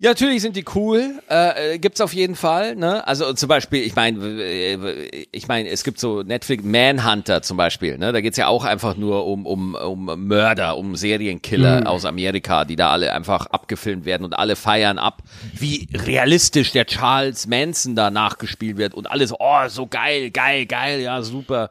Ja, 0.00 0.10
natürlich 0.10 0.42
sind 0.42 0.56
die 0.56 0.64
cool. 0.74 1.22
Äh, 1.30 1.74
äh, 1.74 1.78
gibt's 1.78 2.00
auf 2.00 2.12
jeden 2.12 2.34
Fall. 2.34 2.74
Ne? 2.74 3.06
Also 3.06 3.32
zum 3.32 3.48
Beispiel, 3.48 3.82
ich 3.84 3.94
meine, 3.94 4.18
äh, 4.42 5.26
ich 5.30 5.46
meine, 5.46 5.68
es 5.68 5.84
gibt 5.84 6.00
so 6.00 6.22
Netflix 6.22 6.64
Manhunter 6.64 7.42
zum 7.42 7.56
Beispiel. 7.56 7.96
Ne? 7.96 8.12
Da 8.12 8.20
geht's 8.20 8.36
ja 8.36 8.48
auch 8.48 8.64
einfach 8.64 8.96
nur 8.96 9.24
um 9.24 9.46
um 9.46 9.76
um 9.76 10.26
Mörder, 10.26 10.76
um 10.76 10.96
Serienkiller 10.96 11.88
aus 11.88 12.04
Amerika, 12.04 12.64
die 12.64 12.74
da 12.74 12.90
alle 12.90 13.12
einfach 13.12 13.46
abgefilmt 13.46 14.04
werden 14.04 14.24
und 14.24 14.36
alle 14.36 14.56
feiern 14.56 14.98
ab, 14.98 15.22
wie 15.54 15.88
realistisch 15.94 16.72
der 16.72 16.86
Charles 16.86 17.46
Manson 17.46 17.94
da 17.94 18.10
nachgespielt 18.10 18.76
wird 18.76 18.94
und 18.94 19.08
alles. 19.08 19.32
Oh, 19.38 19.68
so 19.68 19.86
geil, 19.86 20.32
geil, 20.32 20.66
geil, 20.66 21.00
ja 21.02 21.22
super. 21.22 21.70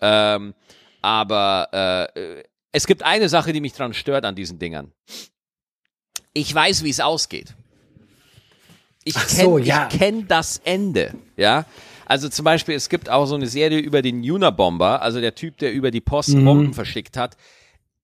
Ähm, 0.00 0.54
aber 1.02 2.12
äh, 2.16 2.42
es 2.70 2.86
gibt 2.86 3.02
eine 3.02 3.28
Sache, 3.28 3.52
die 3.52 3.60
mich 3.60 3.72
dran 3.72 3.92
stört 3.92 4.24
an 4.24 4.36
diesen 4.36 4.60
Dingern. 4.60 4.92
Ich 6.36 6.54
weiß, 6.54 6.84
wie 6.84 6.90
es 6.90 7.00
ausgeht. 7.00 7.54
Ich 9.04 9.14
kenne 9.14 9.42
so, 9.44 9.58
ja. 9.58 9.88
ich 9.90 9.98
kenn 9.98 10.28
das 10.28 10.60
Ende, 10.64 11.14
ja. 11.36 11.64
Also 12.04 12.28
zum 12.28 12.44
Beispiel, 12.44 12.74
es 12.74 12.88
gibt 12.88 13.08
auch 13.08 13.24
so 13.26 13.34
eine 13.34 13.46
Serie 13.46 13.78
über 13.78 14.02
den 14.02 14.18
Unabomber, 14.30 15.00
also 15.00 15.20
der 15.20 15.34
Typ, 15.34 15.56
der 15.58 15.72
über 15.72 15.90
die 15.90 16.00
Post 16.02 16.30
Mhm. 16.34 16.44
Bomben 16.44 16.74
verschickt 16.74 17.16
hat. 17.16 17.36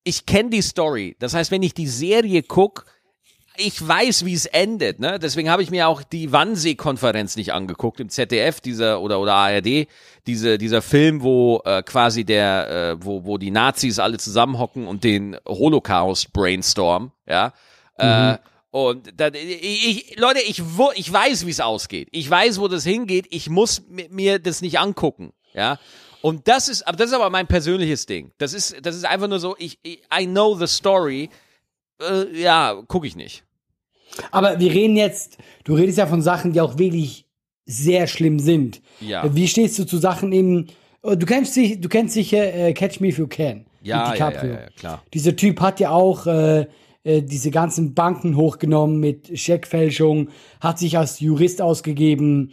Ich 0.03 0.25
kenne 0.27 0.51
die 0.51 0.63
Story. 0.63 1.15
Das 1.19 1.35
heißt, 1.35 1.51
wenn 1.51 1.63
ich 1.63 1.75
die 1.75 1.87
Serie 1.87 2.43
guck, 2.43 2.87
ich 3.57 3.87
weiß, 3.87 4.25
wie 4.25 4.33
es 4.33 4.47
endet, 4.47 4.99
ne? 4.99 5.19
Deswegen 5.19 5.51
habe 5.51 5.63
ich 5.63 5.71
mir 5.71 5.87
auch 5.87 6.03
die 6.03 6.33
Wannsee-Konferenz 6.33 7.37
nicht 7.37 7.53
angeguckt 7.53 8.01
im 8.01 8.09
ZDF, 8.09 8.61
dieser 8.63 9.01
oder 9.03 9.21
oder 9.21 9.35
ARD, 9.35 9.87
diese 10.27 10.57
dieser 10.57 10.81
Film, 10.81 11.23
wo 11.23 11.61
äh, 11.67 11.83
quasi 11.83 12.25
der, 12.25 12.97
äh, 12.99 13.05
wo 13.05 13.25
wo 13.25 13.37
die 13.37 13.51
Nazis 13.51 13.99
alle 13.99 14.17
zusammenhocken 14.17 14.87
und 14.87 15.05
den 15.05 15.37
Holocaust 15.47 16.33
brainstorm, 16.33 17.13
ja. 17.29 17.53
Äh, 17.99 18.39
und 18.71 19.13
dann, 19.21 19.35
ich, 19.35 20.17
Leute, 20.19 20.41
ich, 20.41 20.63
ich 20.95 21.13
weiß, 21.13 21.47
wie 21.47 21.51
es 21.51 21.61
ausgeht. 21.61 22.09
Ich 22.11 22.29
weiß, 22.29 22.59
wo 22.61 22.69
das 22.69 22.85
hingeht. 22.85 23.27
Ich 23.31 23.51
muss 23.51 23.83
mi- 23.89 24.09
mir 24.11 24.39
das 24.39 24.63
nicht 24.63 24.79
angucken, 24.79 25.33
ja. 25.53 25.79
Und 26.23 26.47
das 26.49 26.69
ist, 26.69 26.87
aber 26.87 26.97
das 26.97 27.09
ist 27.09 27.15
aber 27.15 27.31
mein 27.31 27.49
persönliches 27.49 28.07
Ding. 28.07 28.31
Das 28.39 28.55
ist, 28.55 28.77
das 28.83 28.95
ist 28.97 29.05
einfach 29.05 29.29
nur 29.29 29.41
so. 29.41 29.57
Ich, 29.59 29.79
ich 29.83 30.01
I 30.17 30.25
know 30.27 30.55
the 30.57 30.67
story. 30.69 31.29
Äh, 32.01 32.41
ja, 32.41 32.81
gucke 32.87 33.07
ich 33.07 33.17
nicht. 33.17 33.45
Aber 34.31 34.59
wir 34.61 34.71
reden 34.73 34.97
jetzt, 34.97 35.39
du 35.65 35.75
redest 35.75 35.99
ja 35.99 36.07
von 36.07 36.23
Sachen, 36.23 36.53
die 36.53 36.61
auch 36.61 36.79
wirklich 36.79 37.27
sehr 37.67 38.07
schlimm 38.07 38.39
sind. 38.39 38.81
Ja. 39.01 39.35
Wie 39.35 39.49
stehst 39.49 39.79
du 39.79 39.85
zu 39.85 39.99
Sachen 39.99 40.33
eben, 40.33 40.69
oh, 41.03 41.15
du 41.15 41.27
kennst, 41.27 41.55
sich, 41.55 41.81
du 41.81 41.89
kennst 41.89 42.15
sicher 42.15 42.55
äh, 42.55 42.73
Catch 42.73 43.01
Me 43.01 43.09
If 43.09 43.19
You 43.19 43.27
Can. 43.27 43.67
Ja, 43.83 44.07
ja, 44.07 44.13
DiCaprio. 44.13 44.53
ja, 44.53 44.61
ja, 44.61 44.71
klar. 44.79 45.03
Dieser 45.13 45.35
Typ 45.35 45.61
hat 45.61 45.81
ja 45.81 45.91
auch 45.91 46.27
äh, 46.27 46.67
äh, 47.05 47.23
diese 47.23 47.51
ganzen 47.51 47.95
Banken 47.95 48.37
hochgenommen 48.37 49.01
mit 49.01 49.39
Scheckfälschung, 49.39 50.29
hat 50.61 50.79
sich 50.79 50.99
als 50.99 51.21
Jurist 51.21 51.61
ausgegeben. 51.61 52.53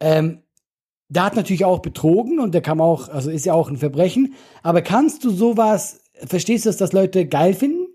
Ähm, 0.00 0.42
der 1.08 1.24
hat 1.24 1.36
natürlich 1.36 1.64
auch 1.64 1.80
betrogen 1.80 2.38
und 2.38 2.54
der 2.54 2.62
kam 2.62 2.80
auch, 2.80 3.08
also 3.08 3.30
ist 3.30 3.44
ja 3.44 3.52
auch 3.52 3.68
ein 3.68 3.76
Verbrechen. 3.76 4.34
Aber 4.62 4.80
kannst 4.80 5.24
du 5.24 5.30
sowas, 5.30 6.02
verstehst 6.14 6.64
du, 6.64 6.70
dass 6.70 6.76
das 6.76 6.92
Leute 6.92 7.26
geil 7.26 7.52
finden? 7.52 7.88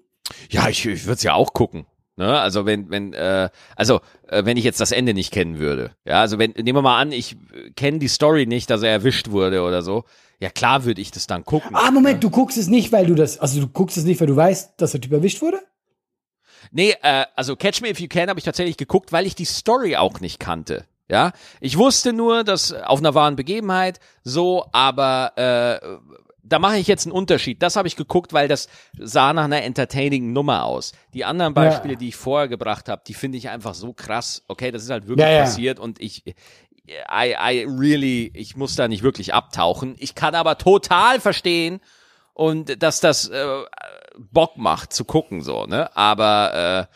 Ja, 0.50 0.70
ich, 0.70 0.86
ich 0.86 1.06
würde 1.06 1.16
es 1.16 1.24
ja 1.24 1.34
auch 1.34 1.54
gucken. 1.54 1.86
Ne? 2.18 2.40
Also 2.40 2.66
wenn, 2.66 2.90
wenn, 2.90 3.14
äh, 3.14 3.50
also 3.76 4.00
äh, 4.28 4.46
wenn 4.46 4.58
ich 4.58 4.64
jetzt 4.64 4.80
das 4.80 4.92
Ende 4.92 5.14
nicht 5.14 5.32
kennen 5.32 5.60
würde. 5.60 5.92
Ja, 6.06 6.22
also 6.22 6.40
wenn, 6.40 6.52
nehmen 6.52 6.78
wir 6.78 6.82
mal 6.82 7.00
an, 7.00 7.12
ich 7.12 7.34
äh, 7.34 7.72
kenne 7.76 8.00
die 8.00 8.08
Story 8.08 8.46
nicht, 8.46 8.70
dass 8.70 8.84
er 8.84 8.92
erwischt 8.92 9.32
wurde 9.32 9.64
oder 9.64 9.82
so. 9.82 10.04
Ja, 10.40 10.50
klar 10.50 10.86
würde 10.86 11.02
ich 11.02 11.12
das 11.12 11.28
dann 11.28 11.44
gucken. 11.46 11.72
Ah, 11.74 11.92
Moment, 11.92 12.24
du 12.24 12.30
guckst 12.30 12.58
es 12.58 12.68
nicht, 12.68 12.92
weil 12.92 13.06
du 13.06 13.16
das, 13.16 13.40
also 13.40 13.62
du 13.62 13.68
guckst 13.68 13.98
es 13.98 14.04
nicht, 14.04 14.20
weil 14.20 14.28
du 14.28 14.36
weißt, 14.36 14.74
dass 14.78 14.92
der 14.92 15.02
Typ 15.02 15.14
erwischt 15.14 15.42
wurde? 15.42 15.60
Nee, 16.76 16.94
äh, 17.02 17.26
also 17.38 17.56
Catch 17.56 17.82
Me 17.82 17.90
If 17.90 18.00
You 18.02 18.08
Can 18.10 18.28
habe 18.30 18.38
ich 18.38 18.44
tatsächlich 18.44 18.76
geguckt, 18.76 19.14
weil 19.14 19.26
ich 19.26 19.34
die 19.36 19.46
Story 19.46 19.96
auch 19.96 20.20
nicht 20.20 20.40
kannte. 20.40 20.86
Ja, 21.08 21.32
ich 21.62 21.78
wusste 21.78 22.12
nur, 22.14 22.44
dass 22.44 22.74
auf 22.74 23.00
einer 23.00 23.14
wahren 23.14 23.36
Begebenheit 23.36 24.00
so, 24.24 24.66
aber 24.72 25.32
äh, 25.38 25.98
da 26.44 26.60
mache 26.60 26.78
ich 26.78 26.88
jetzt 26.88 27.06
einen 27.06 27.14
Unterschied. 27.14 27.62
Das 27.64 27.76
habe 27.76 27.88
ich 27.88 27.96
geguckt, 27.96 28.34
weil 28.34 28.48
das 28.48 28.68
sah 29.00 29.32
nach 29.32 29.46
einer 29.46 29.64
entertaining 29.64 30.34
Nummer 30.34 30.66
aus. 30.66 30.92
Die 31.14 31.24
anderen 31.24 31.54
Beispiele, 31.54 31.94
Ja. 31.94 32.00
die 32.00 32.10
ich 32.10 32.16
vorher 32.16 32.48
gebracht 32.48 32.90
habe, 32.90 33.04
die 33.08 33.14
finde 33.14 33.38
ich 33.38 33.50
einfach 33.50 33.74
so 33.76 33.94
krass. 33.94 34.44
Okay, 34.48 34.72
das 34.72 34.84
ist 34.84 34.90
halt 34.90 35.08
wirklich 35.08 35.26
Ja, 35.26 35.32
ja. 35.32 35.42
passiert 35.44 35.80
und 35.80 36.02
ich 36.02 36.24
I, 36.88 37.36
I 37.40 37.66
really, 37.68 38.32
ich 38.36 38.56
muss 38.58 38.76
da 38.76 38.88
nicht 38.88 39.02
wirklich 39.02 39.34
abtauchen. 39.34 39.96
Ich 40.00 40.14
kann 40.14 40.36
aber 40.36 40.58
total 40.58 41.20
verstehen 41.20 41.82
und 42.34 42.82
dass 42.84 43.00
das 43.00 43.28
äh, 43.30 43.64
Bock 44.18 44.58
macht 44.58 44.94
zu 44.94 45.06
gucken 45.06 45.42
so, 45.42 45.66
ne? 45.66 45.96
Aber 45.96 46.88
äh, 46.90 46.96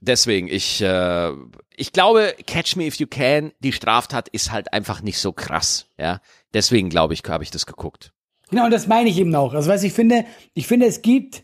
deswegen, 0.00 0.48
ich 0.48 0.80
äh, 0.80 1.32
ich 1.76 1.92
glaube, 1.92 2.34
Catch 2.46 2.76
Me 2.76 2.86
If 2.86 2.96
You 2.96 3.06
Can, 3.06 3.52
die 3.60 3.72
Straftat 3.72 4.28
ist 4.28 4.50
halt 4.50 4.72
einfach 4.72 5.02
nicht 5.02 5.18
so 5.18 5.32
krass, 5.32 5.86
ja? 5.98 6.20
Deswegen 6.54 6.88
glaube 6.88 7.14
ich, 7.14 7.22
habe 7.28 7.44
ich 7.44 7.50
das 7.50 7.66
geguckt. 7.66 8.12
Genau, 8.50 8.64
und 8.64 8.70
das 8.70 8.86
meine 8.86 9.10
ich 9.10 9.18
eben 9.18 9.34
auch. 9.34 9.54
Also, 9.54 9.68
was 9.70 9.82
ich 9.82 9.92
finde, 9.92 10.24
ich 10.54 10.66
finde, 10.66 10.86
es 10.86 11.02
gibt 11.02 11.42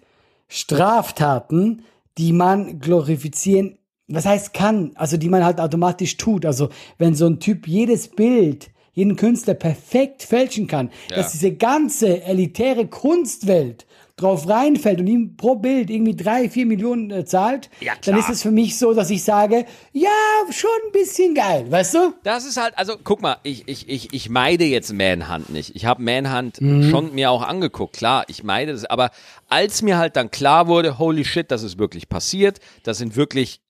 Straftaten, 0.49 1.85
die 2.19 2.33
man 2.33 2.79
glorifizieren, 2.79 3.79
was 4.09 4.25
heißt 4.25 4.55
kann, 4.55 4.93
also 4.95 5.17
die 5.17 5.29
man 5.29 5.45
halt 5.45 5.61
automatisch 5.61 6.17
tut. 6.17 6.47
Also, 6.47 6.71
wenn 6.99 7.15
so 7.15 7.27
ein 7.27 7.41
Typ 7.41 7.67
jedes 7.67 8.09
Bild, 8.09 8.71
jeden 8.93 9.17
Künstler 9.17 9.55
perfekt 9.55 10.23
fälschen 10.23 10.67
kann, 10.67 10.91
dass 11.09 11.33
diese 11.33 11.53
ganze 11.53 12.23
elitäre 12.23 12.87
Kunstwelt 12.87 13.87
drauf 14.17 14.49
reinfällt 14.49 15.01
und 15.01 15.07
ihm 15.07 15.37
pro 15.37 15.57
Bild 15.57 15.91
irgendwie 15.91 16.15
drei, 16.15 16.49
vier 16.51 16.67
Millionen 16.67 17.11
äh, 17.11 17.25
zahlt, 17.25 17.71
Ja, 17.81 17.95
dann 18.05 18.19
ist 18.19 18.29
es 18.29 18.43
für 18.43 18.51
mich 18.51 18.79
so, 18.79 18.93
dass 18.95 19.11
ich 19.11 19.25
sage, 19.25 19.65
ja, 19.93 20.11
schon 20.51 20.71
ein 20.87 20.93
bisschen 20.93 21.35
geil, 21.35 21.67
weißt 21.71 21.95
du? 21.95 22.15
Das 22.23 22.45
ist 22.45 22.57
halt, 22.61 22.77
also 22.77 22.95
guck 23.03 23.23
mal, 23.23 23.39
ich, 23.43 23.67
ich, 23.69 23.89
ich, 23.89 24.13
ich 24.13 24.29
meide 24.29 24.65
jetzt 24.65 24.93
Manhunt 24.93 25.51
nicht. 25.51 25.75
Ich 25.75 25.87
habe 25.87 26.03
Manhunt 26.03 26.59
schon 26.59 27.15
mir 27.15 27.31
auch 27.31 27.43
angeguckt, 27.43 27.97
klar, 27.97 28.25
ich 28.29 28.45
meide 28.45 28.73
das, 28.73 28.85
aber 28.85 29.11
als 29.49 29.83
mir 29.83 29.97
halt 29.99 30.17
dann 30.17 30.31
klar 30.31 30.67
wurde, 30.69 30.99
holy 30.99 31.25
shit, 31.25 31.51
das 31.51 31.63
ist 31.63 31.79
wirklich 31.79 32.09
passiert, 32.09 32.59
da 32.83 32.95
sind 32.95 33.17
wirklich 33.17 33.61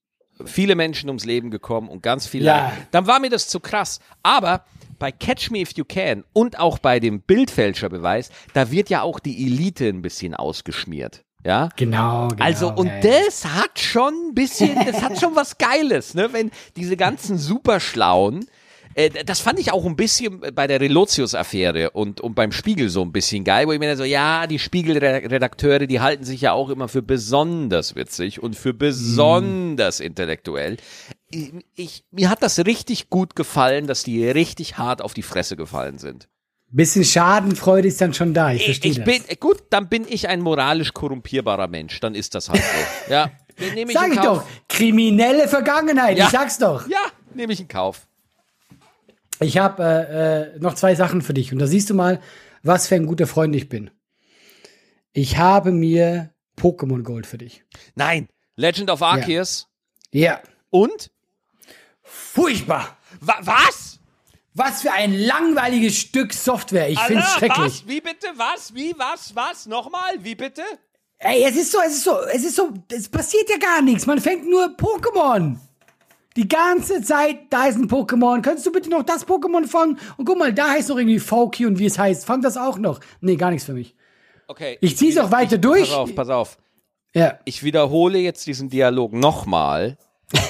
viele 0.45 0.75
Menschen 0.75 1.09
ums 1.09 1.25
Leben 1.25 1.51
gekommen 1.51 1.89
und 1.89 2.03
ganz 2.03 2.27
viele, 2.27 2.47
Ja. 2.47 2.73
dann 2.91 3.07
war 3.07 3.21
mir 3.21 3.31
das 3.31 3.47
zu 3.49 3.61
krass. 3.61 4.01
Aber 4.25 4.65
bei 5.03 5.11
Catch 5.11 5.51
Me 5.51 5.59
If 5.59 5.73
You 5.75 5.85
Can 5.85 6.23
und 6.33 6.61
auch 6.61 6.79
bei 6.79 7.01
dem 7.01 7.23
Bildfälscherbeweis, 7.23 8.31
da 8.55 8.71
wird 8.71 8.88
ja 8.88 9.03
auch 9.03 9.19
die 9.19 9.47
Elite 9.47 9.88
ein 9.88 10.01
bisschen 10.01 10.33
ausgeschmiert. 10.33 11.25
Ja, 11.45 11.71
Genau, 11.75 12.29
genau. 12.29 12.45
also, 12.45 12.73
und 12.73 12.87
ja, 12.87 13.01
ja. 13.01 13.21
das 13.27 13.45
hat 13.45 13.81
schon 13.81 14.15
ein 14.29 14.35
bisschen, 14.35 14.77
das 14.87 15.03
hat 15.03 15.19
schon 15.19 15.35
was 15.35 15.59
Geiles, 15.59 16.15
ne? 16.15 16.33
Wenn 16.33 16.53
diese 16.77 16.97
ganzen 16.97 17.37
Superschlauen, 17.37 18.47
äh, 18.95 19.11
das 19.25 19.41
fand 19.41 19.59
ich 19.59 19.73
auch 19.73 19.85
ein 19.85 19.97
bisschen 19.97 20.41
bei 20.55 20.67
der 20.67 20.81
Relotius-Affäre 20.81 21.91
und, 21.91 22.21
und 22.21 22.35
beim 22.35 22.53
Spiegel 22.53 22.89
so 22.89 23.03
ein 23.03 23.13
bisschen 23.13 23.45
geil, 23.45 23.67
wo 23.67 23.73
ich 23.73 23.79
mir 23.79 23.89
dann 23.89 23.97
so, 23.97 24.05
ja, 24.05 24.47
die 24.47 24.59
Spiegel-Redakteure, 24.59 25.87
die 25.87 26.01
halten 26.01 26.25
sich 26.25 26.41
ja 26.43 26.53
auch 26.53 26.69
immer 26.71 26.89
für 26.89 27.03
besonders 27.03 27.95
witzig 27.95 28.43
und 28.43 28.57
für 28.57 28.75
besonders 28.75 30.01
intellektuell. 30.01 30.77
Ich, 31.31 31.53
ich, 31.75 32.05
mir 32.11 32.29
hat 32.31 32.43
das 32.43 32.59
richtig 32.67 33.09
gut 33.11 33.37
gefallen, 33.37 33.87
dass 33.87 34.03
die 34.03 34.29
richtig 34.29 34.79
hart 34.79 35.03
auf 35.03 35.15
die 35.15 35.23
Fresse 35.23 35.57
gefallen 35.57 35.99
sind. 35.99 36.29
Bisschen 36.75 37.05
Schadenfreude 37.05 37.87
ist 37.89 38.01
dann 38.01 38.15
schon 38.15 38.33
da, 38.33 38.51
ich 38.53 38.61
Ich, 38.61 38.65
verstehe 38.65 38.91
ich 38.93 38.97
das. 38.99 39.05
bin, 39.05 39.23
gut, 39.41 39.63
dann 39.69 39.89
bin 39.91 40.07
ich 40.09 40.29
ein 40.29 40.41
moralisch 40.41 40.95
korrumpierbarer 40.95 41.69
Mensch, 41.69 42.01
dann 42.01 42.15
ist 42.15 42.35
das 42.35 42.49
halt 42.49 42.63
so. 42.63 43.13
Ja, 43.13 43.31
nehme 43.75 43.93
ich 43.93 43.99
Sag 43.99 44.11
ich 44.11 44.19
doch, 44.21 44.45
kriminelle 44.71 45.49
Vergangenheit, 45.49 46.17
Ja. 46.17 46.25
ich 46.27 46.31
sag's 46.31 46.57
doch. 46.59 46.89
Ja, 46.89 46.99
nehme 47.35 47.53
ich 47.53 47.61
in 47.61 47.69
Kauf. 47.69 48.07
Ich 49.43 49.59
habe 49.59 49.83
äh, 49.83 50.57
äh, 50.57 50.59
noch 50.59 50.75
zwei 50.75 50.95
Sachen 50.95 51.23
für 51.23 51.35
dich 51.35 51.53
und 51.53 51.59
da 51.59 51.67
siehst 51.67 51.91
du 51.91 51.95
mal, 51.95 52.21
was 52.63 52.87
für 52.89 52.95
ein 52.95 53.07
guter 53.07 53.27
Freund 53.27 53.55
ich 53.57 53.69
bin. 53.69 53.91
Ich 55.13 55.37
habe 55.37 55.73
mir 55.73 56.31
Pokémon 56.59 57.03
Gold 57.03 57.27
für 57.27 57.39
dich. 57.39 57.65
Nein, 57.95 58.29
Legend 58.57 58.91
of 58.91 59.03
Arceus 59.03 59.69
Ja. 60.13 60.41
und? 60.71 61.11
Furchtbar. 62.03 62.97
Wa 63.21 63.39
was? 63.41 63.99
Was 64.55 64.83
für 64.83 64.93
ein 64.93 65.15
langweiliges 65.19 65.97
Stück 65.97 66.33
Software. 66.35 66.89
Ich 66.91 66.99
find's 67.01 67.25
Alter, 67.27 67.39
schrecklich. 67.39 67.83
Was? 67.83 67.89
Wie 67.89 68.01
bitte? 68.01 68.27
Was? 68.37 68.75
Wie? 68.75 68.95
Was? 68.99 69.35
Was? 69.35 69.67
Nochmal? 69.67 70.13
Wie 70.21 70.35
bitte? 70.35 70.63
Ey, 71.19 71.45
es 71.45 71.57
ist 71.57 71.73
so, 71.73 71.79
es 71.87 71.93
ist 71.95 72.05
so, 72.05 72.21
es 72.33 72.45
ist 72.45 72.57
so, 72.57 72.73
es 72.91 73.09
passiert 73.09 73.49
ja 73.49 73.57
gar 73.57 73.81
nichts. 73.81 74.07
Man 74.07 74.21
fängt 74.21 74.49
nur 74.49 74.77
Pokémon. 74.77 75.57
Die 76.37 76.49
ganze 76.49 77.03
Zeit, 77.03 77.38
da 77.51 77.66
ist 77.66 77.77
ein 77.77 77.88
Pokémon. 77.88 78.42
Könntest 78.42 78.66
du 78.66 78.73
bitte 78.73 78.88
noch 78.88 79.03
das 79.03 79.27
Pokémon 79.27 79.66
fangen? 79.66 79.99
Und 80.16 80.25
guck 80.25 80.38
mal, 80.38 80.53
da 80.53 80.71
heißt 80.71 80.88
noch 80.88 80.97
irgendwie 80.97 81.18
Fauki 81.18 81.66
und 81.66 81.79
wie 81.79 81.87
es 81.87 81.99
heißt. 81.99 82.25
Fang 82.25 82.40
das 82.40 82.57
auch 82.57 82.79
noch. 82.79 83.01
Nee, 83.21 83.37
gar 83.37 83.51
nichts 83.51 83.66
für 83.66 83.75
mich. 83.75 83.95
Okay. 84.49 84.79
Ich 84.81 84.97
zieh's 84.97 85.18
auch 85.18 85.31
weiter 85.31 85.57
ich, 85.57 85.61
durch. 85.61 85.88
Pass 85.90 85.99
auf, 85.99 86.14
pass 86.14 86.29
auf. 86.29 86.59
Ja. 87.14 87.38
Ich 87.45 87.62
wiederhole 87.62 88.18
jetzt 88.18 88.47
diesen 88.47 88.71
Dialog 88.71 89.12
nochmal, 89.12 89.99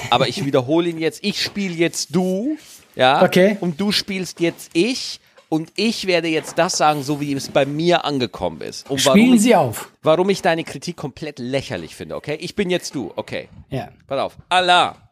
aber 0.09 0.27
ich 0.29 0.45
wiederhole 0.45 0.89
ihn 0.89 0.97
jetzt. 0.97 1.23
Ich 1.23 1.41
spiele 1.41 1.73
jetzt 1.73 2.15
du, 2.15 2.57
ja. 2.95 3.23
Okay. 3.23 3.57
Und 3.59 3.79
du 3.79 3.91
spielst 3.91 4.39
jetzt 4.39 4.71
ich. 4.73 5.19
Und 5.49 5.71
ich 5.75 6.07
werde 6.07 6.29
jetzt 6.29 6.57
das 6.57 6.77
sagen, 6.77 7.03
so 7.03 7.21
wie 7.21 7.31
es 7.33 7.49
bei 7.49 7.67
mir 7.67 8.05
angekommen 8.05 8.61
ist. 8.61 8.89
Und 8.89 8.99
Spielen 8.99 9.35
ich, 9.35 9.43
Sie 9.43 9.55
auf. 9.55 9.91
warum 10.01 10.31
ich 10.31 10.41
deine 10.41 10.63
Kritik 10.63 10.97
komplett 10.97 11.37
lächerlich 11.37 11.95
finde, 11.95 12.15
okay? 12.15 12.39
Ich 12.41 12.55
bin 12.55 12.71
jetzt 12.71 12.95
du, 12.95 13.13
okay. 13.17 13.49
Ja. 13.69 13.89
Pass 14.07 14.19
auf. 14.19 14.37
Allah. 14.49 15.02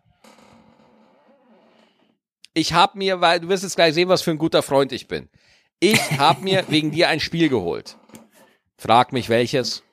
Ich 2.53 2.73
hab 2.73 2.95
mir, 2.95 3.21
weil 3.21 3.39
du 3.39 3.47
wirst 3.47 3.63
jetzt 3.63 3.75
gleich 3.75 3.93
sehen, 3.93 4.09
was 4.09 4.21
für 4.21 4.31
ein 4.31 4.37
guter 4.37 4.61
Freund 4.61 4.91
ich 4.91 5.07
bin. 5.07 5.29
Ich 5.79 5.99
hab 6.19 6.41
mir 6.41 6.65
wegen 6.67 6.91
dir 6.91 7.07
ein 7.09 7.19
Spiel 7.19 7.49
geholt. 7.49 7.97
Frag 8.77 9.13
mich 9.13 9.29
welches. 9.29 9.83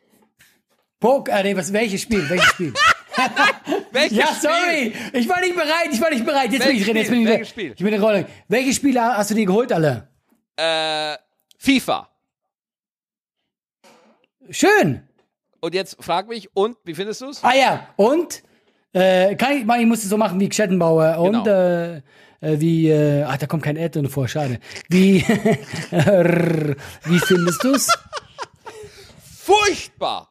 Pok 1.00 1.28
äh, 1.28 1.42
nee, 1.42 1.56
was, 1.56 1.72
welches 1.72 2.02
Spiel? 2.02 2.28
Welches 2.28 2.48
Spiel? 2.48 2.74
Welches 3.92 4.18
ja, 4.18 4.26
Spiel? 4.26 4.38
sorry. 4.40 4.92
Ich 5.12 5.28
war 5.28 5.40
nicht 5.40 5.54
bereit. 5.54 5.88
Ich 5.90 6.00
war 6.00 6.10
nicht 6.10 6.24
bereit. 6.24 6.52
Jetzt 6.52 6.66
bin 6.66 6.76
ich 6.76 6.86
Welches 6.86 6.86
drin. 6.86 6.96
Jetzt 6.96 7.10
bin 7.10 7.20
ich 7.20 7.26
drin. 7.26 7.34
Welches 7.34 7.48
Spiel? 7.48 7.72
Ich 7.76 7.82
bin 7.82 7.94
in 7.94 8.00
Rolle. 8.00 8.26
Welche 8.46 8.72
Spiele 8.72 9.02
hast 9.02 9.30
du 9.30 9.34
dir 9.34 9.46
geholt, 9.46 9.72
alle? 9.72 10.08
Äh, 10.56 11.16
FIFA. 11.58 12.08
Schön. 14.50 15.02
Und 15.60 15.74
jetzt 15.74 15.96
frag 16.00 16.28
mich, 16.28 16.48
und 16.54 16.76
wie 16.84 16.94
findest 16.94 17.22
du's? 17.22 17.42
Ah 17.42 17.54
ja, 17.54 17.88
und? 17.96 18.42
Äh, 18.92 19.36
kann 19.36 19.52
ich 19.52 19.60
ich 19.62 19.86
muss 19.86 20.02
es 20.02 20.08
so 20.08 20.16
machen 20.16 20.40
wie 20.40 20.48
Gschettenbauer 20.48 21.18
und 21.18 21.44
Genau. 21.44 21.46
äh, 21.46 21.96
äh, 21.96 22.02
wie, 22.40 22.88
äh, 22.88 23.24
ach, 23.24 23.36
da 23.36 23.46
kommt 23.46 23.64
kein 23.64 23.76
Ad 23.76 23.98
drin 23.98 24.08
vor, 24.08 24.28
schade. 24.28 24.60
Wie, 24.88 25.22
wie 25.90 27.18
findest 27.18 27.64
du's? 27.64 27.88
Furchtbar! 29.42 30.28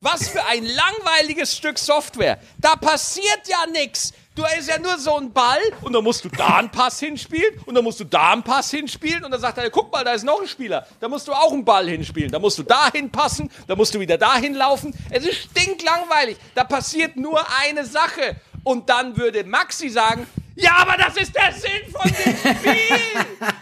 Was 0.00 0.28
für 0.28 0.44
ein 0.44 0.64
langweiliges 0.64 1.56
Stück 1.56 1.78
Software. 1.78 2.38
Da 2.58 2.76
passiert 2.76 3.48
ja 3.48 3.64
nix. 3.72 4.12
Du 4.34 4.44
ist 4.58 4.68
ja 4.68 4.78
nur 4.78 4.98
so 4.98 5.16
ein 5.16 5.32
Ball 5.32 5.58
und 5.80 5.94
dann 5.94 6.04
musst 6.04 6.22
du 6.24 6.28
da 6.28 6.58
einen 6.58 6.70
Pass 6.70 7.00
hinspielen 7.00 7.58
und 7.64 7.74
dann 7.74 7.82
musst 7.82 8.00
du 8.00 8.04
da 8.04 8.32
einen 8.32 8.42
Pass 8.42 8.70
hinspielen 8.70 9.24
und 9.24 9.30
dann 9.30 9.40
sagt 9.40 9.56
er, 9.56 9.70
guck 9.70 9.90
mal, 9.90 10.04
da 10.04 10.12
ist 10.12 10.24
noch 10.24 10.42
ein 10.42 10.46
Spieler. 10.46 10.86
Da 11.00 11.08
musst 11.08 11.26
du 11.26 11.32
auch 11.32 11.52
einen 11.52 11.64
Ball 11.64 11.88
hinspielen. 11.88 12.30
Da 12.30 12.38
musst 12.38 12.58
du 12.58 12.62
da 12.62 12.92
hinpassen, 12.92 13.50
da 13.66 13.74
musst 13.74 13.94
du 13.94 14.00
wieder 14.00 14.18
dahin 14.18 14.54
laufen. 14.54 14.94
Es 15.10 15.24
ist 15.24 15.50
stinklangweilig. 15.50 16.36
Da 16.54 16.64
passiert 16.64 17.16
nur 17.16 17.42
eine 17.62 17.86
Sache. 17.86 18.36
Und 18.62 18.90
dann 18.90 19.16
würde 19.16 19.42
Maxi 19.44 19.88
sagen, 19.88 20.26
ja, 20.56 20.72
aber 20.78 20.96
das 20.96 21.16
ist 21.16 21.34
der 21.34 21.52
Sinn 21.52 21.92
von 21.92 22.10
dem 22.10 22.36
Spiel. 22.56 23.26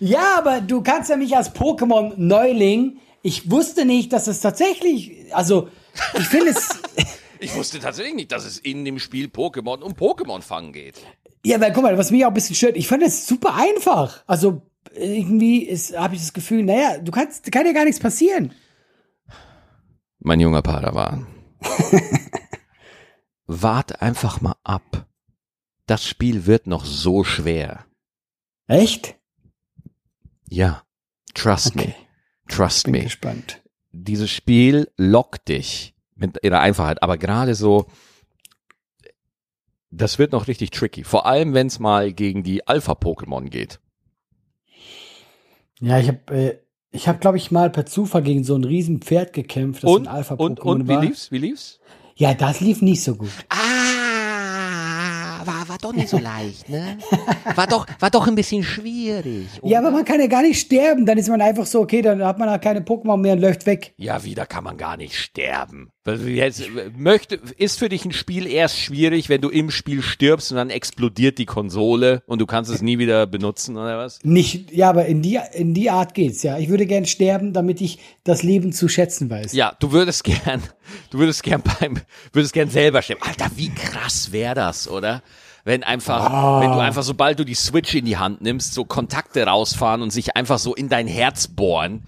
Ja, 0.00 0.36
aber 0.38 0.60
du 0.60 0.80
kannst 0.82 1.10
ja 1.10 1.16
mich 1.16 1.36
als 1.36 1.52
Pokémon-Neuling, 1.54 2.98
ich 3.22 3.50
wusste 3.50 3.84
nicht, 3.84 4.12
dass 4.12 4.28
es 4.28 4.40
tatsächlich, 4.40 5.34
also, 5.34 5.68
ich 6.16 6.26
finde 6.28 6.50
es, 6.50 6.68
Ich 7.40 7.54
wusste 7.56 7.78
tatsächlich 7.80 8.14
nicht, 8.14 8.32
dass 8.32 8.44
es 8.44 8.58
in 8.58 8.84
dem 8.84 8.98
Spiel 8.98 9.26
Pokémon 9.26 9.80
um 9.80 9.94
Pokémon 9.94 10.40
fangen 10.42 10.72
geht. 10.72 10.94
ja, 11.44 11.60
weil 11.60 11.72
guck 11.72 11.82
mal, 11.82 11.98
was 11.98 12.10
mich 12.12 12.24
auch 12.24 12.28
ein 12.28 12.34
bisschen 12.34 12.54
stört, 12.56 12.76
ich 12.76 12.86
fand 12.86 13.02
es 13.02 13.26
super 13.26 13.54
einfach. 13.54 14.22
Also, 14.26 14.62
irgendwie 14.94 15.66
habe 15.96 16.14
ich 16.14 16.20
das 16.20 16.32
Gefühl, 16.32 16.62
naja, 16.62 16.98
du 16.98 17.10
kannst, 17.10 17.50
kann 17.50 17.66
ja 17.66 17.72
gar 17.72 17.84
nichts 17.84 18.00
passieren. 18.00 18.52
Mein 20.20 20.40
junger 20.40 20.62
Padawan. 20.62 21.26
Wart 23.48 24.02
einfach 24.02 24.40
mal 24.40 24.56
ab. 24.62 25.06
Das 25.86 26.06
Spiel 26.06 26.46
wird 26.46 26.66
noch 26.66 26.84
so 26.84 27.24
schwer. 27.24 27.86
Echt? 28.66 29.16
Ja. 30.48 30.84
Trust 31.34 31.68
Okay. 31.74 31.88
me. 31.88 31.94
Trust 32.48 32.84
Bin 32.84 32.92
me. 32.92 33.02
gespannt. 33.04 33.62
Dieses 33.92 34.30
Spiel 34.30 34.90
lockt 34.96 35.48
dich 35.48 35.94
mit 36.14 36.38
ihrer 36.42 36.60
Einfachheit, 36.60 37.02
aber 37.02 37.16
gerade 37.16 37.54
so, 37.54 37.86
das 39.90 40.18
wird 40.18 40.32
noch 40.32 40.46
richtig 40.46 40.70
tricky. 40.70 41.04
Vor 41.04 41.24
allem, 41.26 41.54
wenn 41.54 41.68
es 41.68 41.78
mal 41.78 42.12
gegen 42.12 42.42
die 42.42 42.66
Alpha-Pokémon 42.68 43.48
geht. 43.48 43.80
Ja, 45.80 45.98
ich 45.98 46.08
habe, 46.08 46.34
äh, 46.34 46.58
Ich 46.90 47.06
habe, 47.08 47.18
glaube 47.18 47.36
ich, 47.36 47.50
mal 47.50 47.70
per 47.70 47.84
Zufall 47.86 48.22
gegen 48.22 48.44
so 48.44 48.54
ein 48.56 48.64
riesen 48.64 49.00
Pferd 49.00 49.32
gekämpft, 49.34 49.84
das 49.84 49.90
Und, 49.90 50.08
ein 50.08 50.14
alpha 50.14 50.34
und, 50.34 50.60
und 50.60 50.84
wie 50.88 50.92
war. 50.94 51.02
lief's? 51.04 51.30
Wie 51.30 51.38
lief's? 51.38 51.80
Ja, 52.18 52.34
das 52.34 52.58
lief 52.60 52.82
nicht 52.82 53.02
so 53.04 53.14
gut. 53.14 53.30
Ah, 53.48 53.67
war, 55.82 55.92
doch 55.92 55.96
nicht 55.96 56.08
so 56.08 56.18
leicht, 56.18 56.68
ne? 56.68 56.98
War 57.54 57.66
doch, 57.66 57.86
war 58.00 58.10
doch 58.10 58.26
ein 58.26 58.34
bisschen 58.34 58.62
schwierig. 58.62 59.48
Ja, 59.62 59.78
aber 59.78 59.90
man 59.90 60.04
kann 60.04 60.20
ja 60.20 60.26
gar 60.26 60.42
nicht 60.42 60.60
sterben. 60.60 61.06
Dann 61.06 61.18
ist 61.18 61.28
man 61.28 61.40
einfach 61.40 61.66
so, 61.66 61.80
okay, 61.80 62.02
dann 62.02 62.22
hat 62.24 62.38
man 62.38 62.50
halt 62.50 62.62
keine 62.62 62.80
Pokémon 62.80 63.16
mehr 63.16 63.34
und 63.34 63.40
läuft 63.40 63.66
weg. 63.66 63.94
Ja, 63.96 64.24
wieder 64.24 64.46
kann 64.46 64.64
man 64.64 64.76
gar 64.76 64.96
nicht 64.96 65.16
sterben. 65.16 65.90
Jetzt, 66.06 66.62
möchte, 66.96 67.38
ist 67.58 67.78
für 67.78 67.88
dich 67.88 68.04
ein 68.04 68.12
Spiel 68.12 68.46
erst 68.46 68.78
schwierig, 68.78 69.28
wenn 69.28 69.40
du 69.40 69.50
im 69.50 69.70
Spiel 69.70 70.02
stirbst 70.02 70.50
und 70.50 70.56
dann 70.56 70.70
explodiert 70.70 71.38
die 71.38 71.44
Konsole 71.44 72.22
und 72.26 72.40
du 72.40 72.46
kannst 72.46 72.70
es 72.70 72.80
nie 72.80 72.98
wieder 72.98 73.26
benutzen 73.26 73.76
oder 73.76 73.98
was? 73.98 74.18
Nicht, 74.22 74.72
ja, 74.72 74.88
aber 74.88 75.06
in 75.06 75.20
die, 75.20 75.38
in 75.52 75.74
die 75.74 75.90
Art 75.90 76.14
geht's, 76.14 76.42
ja. 76.42 76.58
Ich 76.58 76.70
würde 76.70 76.86
gern 76.86 77.04
sterben, 77.04 77.52
damit 77.52 77.80
ich 77.80 77.98
das 78.24 78.42
Leben 78.42 78.72
zu 78.72 78.88
schätzen 78.88 79.28
weiß. 79.28 79.52
Ja, 79.52 79.76
du 79.80 79.92
würdest 79.92 80.24
gern, 80.24 80.62
du 81.10 81.18
würdest 81.18 81.42
gern 81.42 81.62
beim, 81.62 81.98
würdest 82.32 82.54
gern 82.54 82.70
selber 82.70 83.02
sterben. 83.02 83.22
Alter, 83.22 83.50
wie 83.56 83.70
krass 83.70 84.32
wäre 84.32 84.54
das, 84.54 84.88
oder? 84.88 85.22
Wenn 85.68 85.82
einfach, 85.82 86.62
wenn 86.62 86.72
du 86.72 86.78
einfach, 86.78 87.02
sobald 87.02 87.38
du 87.38 87.44
die 87.44 87.52
Switch 87.52 87.94
in 87.94 88.06
die 88.06 88.16
Hand 88.16 88.40
nimmst, 88.40 88.72
so 88.72 88.86
Kontakte 88.86 89.44
rausfahren 89.44 90.00
und 90.00 90.10
sich 90.10 90.34
einfach 90.34 90.58
so 90.58 90.74
in 90.74 90.88
dein 90.88 91.06
Herz 91.06 91.46
bohren 91.46 92.04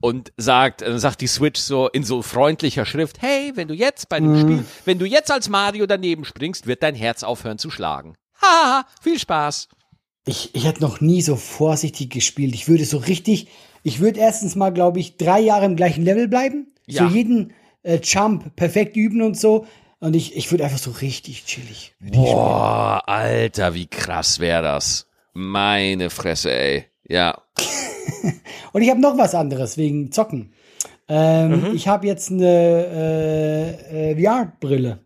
und 0.00 0.32
sagt, 0.36 0.80
äh, 0.80 0.96
sagt 0.96 1.20
die 1.20 1.26
Switch 1.26 1.58
so 1.60 1.88
in 1.88 2.04
so 2.04 2.22
freundlicher 2.22 2.86
Schrift, 2.86 3.20
hey, 3.20 3.50
wenn 3.56 3.66
du 3.66 3.74
jetzt 3.74 4.08
bei 4.08 4.20
dem 4.20 4.38
Spiel, 4.38 4.64
wenn 4.84 5.00
du 5.00 5.06
jetzt 5.06 5.32
als 5.32 5.48
Mario 5.48 5.86
daneben 5.86 6.24
springst, 6.24 6.68
wird 6.68 6.84
dein 6.84 6.94
Herz 6.94 7.24
aufhören 7.24 7.58
zu 7.58 7.68
schlagen. 7.68 8.14
Haha, 8.40 8.86
viel 9.02 9.18
Spaß. 9.18 9.66
Ich, 10.24 10.54
ich 10.54 10.64
hätte 10.64 10.80
noch 10.80 11.00
nie 11.00 11.20
so 11.20 11.34
vorsichtig 11.34 12.10
gespielt. 12.10 12.54
Ich 12.54 12.68
würde 12.68 12.84
so 12.84 12.98
richtig, 12.98 13.48
ich 13.82 13.98
würde 13.98 14.20
erstens 14.20 14.54
mal, 14.54 14.70
glaube 14.70 15.00
ich, 15.00 15.16
drei 15.16 15.40
Jahre 15.40 15.66
im 15.66 15.74
gleichen 15.74 16.04
Level 16.04 16.28
bleiben. 16.28 16.72
Ja. 16.86 17.08
So 17.08 17.12
jeden 17.12 17.54
äh, 17.82 17.98
Jump 18.00 18.54
perfekt 18.54 18.96
üben 18.96 19.20
und 19.20 19.36
so. 19.36 19.66
Und 20.00 20.16
ich, 20.16 20.34
ich 20.36 20.50
würde 20.50 20.64
einfach 20.64 20.78
so 20.78 20.90
richtig 20.92 21.44
chillig. 21.44 21.94
Boah, 22.00 23.02
Alter, 23.06 23.74
wie 23.74 23.86
krass 23.86 24.38
wäre 24.40 24.62
das. 24.62 25.06
Meine 25.34 26.10
Fresse, 26.10 26.50
ey. 26.52 26.86
Ja. 27.06 27.42
Und 28.72 28.82
ich 28.82 28.90
habe 28.90 29.00
noch 29.00 29.16
was 29.18 29.34
anderes 29.34 29.76
wegen 29.76 30.10
Zocken. 30.12 30.52
Ähm, 31.08 31.60
Mhm. 31.60 31.74
Ich 31.74 31.86
habe 31.88 32.06
jetzt 32.06 32.30
eine 32.30 32.46
äh, 33.90 34.10
äh, 34.12 34.22
VR-Brille. 34.24 35.00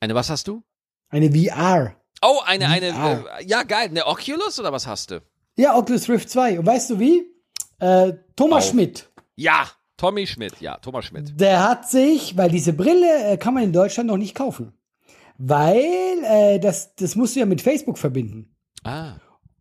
Eine, 0.00 0.14
was 0.14 0.30
hast 0.30 0.48
du? 0.48 0.62
Eine 1.10 1.30
VR. 1.30 1.94
Oh, 2.22 2.38
eine, 2.46 2.68
eine, 2.68 2.92
VR. 2.94 3.24
äh, 3.40 3.44
ja, 3.44 3.62
geil. 3.64 3.88
Eine 3.88 4.06
Oculus 4.06 4.58
oder 4.58 4.72
was 4.72 4.86
hast 4.86 5.10
du? 5.10 5.20
Ja, 5.56 5.76
Oculus 5.76 6.08
Rift 6.08 6.30
2. 6.30 6.58
Und 6.60 6.66
weißt 6.66 6.90
du 6.90 6.98
wie? 6.98 7.24
Äh, 7.78 8.14
Thomas 8.36 8.64
Auf. 8.66 8.70
Schmidt. 8.70 9.10
Ja, 9.36 9.66
Tommy 10.02 10.26
Schmidt. 10.26 10.60
Ja, 10.60 10.78
Thomas 10.78 11.04
Schmidt. 11.04 11.40
Der 11.40 11.62
hat 11.62 11.88
sich, 11.88 12.36
weil 12.36 12.50
diese 12.50 12.72
Brille 12.72 13.06
äh, 13.24 13.36
kann 13.36 13.54
man 13.54 13.62
in 13.62 13.72
Deutschland 13.72 14.08
noch 14.08 14.16
nicht 14.16 14.34
kaufen. 14.34 14.72
Weil 15.38 15.80
äh, 16.24 16.58
das, 16.58 16.96
das 16.96 17.14
musst 17.14 17.36
du 17.36 17.40
ja 17.40 17.46
mit 17.46 17.62
Facebook 17.62 17.98
verbinden. 17.98 18.52
Ah. 18.82 19.12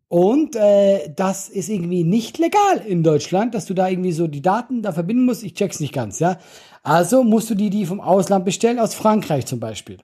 Und 0.08 0.56
äh, 0.56 1.14
das 1.16 1.48
ist 1.48 1.70
irgendwie 1.70 2.04
nicht 2.04 2.40
legal 2.40 2.78
in 2.88 3.04
Deutschland, 3.04 3.54
dass 3.54 3.68
du 3.68 3.76
da 3.76 3.88
irgendwie 3.88 4.14
so 4.14 4.26
die 4.26 4.42
Daten 4.42 4.82
da 4.82 4.94
verbinden 4.94 5.26
musst. 5.26 5.44
Ich 5.44 5.54
check's 5.54 5.80
nicht 5.80 5.94
ganz, 5.94 6.18
ja. 6.18 6.40
Also 6.82 7.24
musst 7.24 7.52
du 7.52 7.54
die 7.54 7.70
die 7.70 7.86
vom 7.86 8.02
Ausland 8.02 8.44
bestellen, 8.44 8.80
aus 8.80 8.96
Frankreich 8.96 9.46
zum 9.46 9.60
Beispiel. 9.60 10.00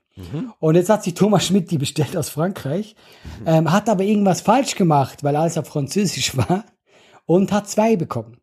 Und 0.60 0.76
jetzt 0.76 0.92
hat 0.92 1.04
sich 1.04 1.16
Thomas 1.16 1.48
Schmidt 1.48 1.72
die 1.72 1.80
bestellt 1.80 2.16
aus 2.16 2.30
Frankreich, 2.30 2.96
ähm, 3.48 3.72
hat 3.72 3.90
aber 3.90 4.04
irgendwas 4.04 4.42
falsch 4.42 4.76
gemacht, 4.76 5.24
weil 5.24 5.36
alles 5.36 5.58
auf 5.58 5.66
Französisch 5.66 6.38
war 6.50 6.64
und 7.26 7.52
hat 7.52 7.68
zwei 7.68 7.96
bekommen. 7.96 8.38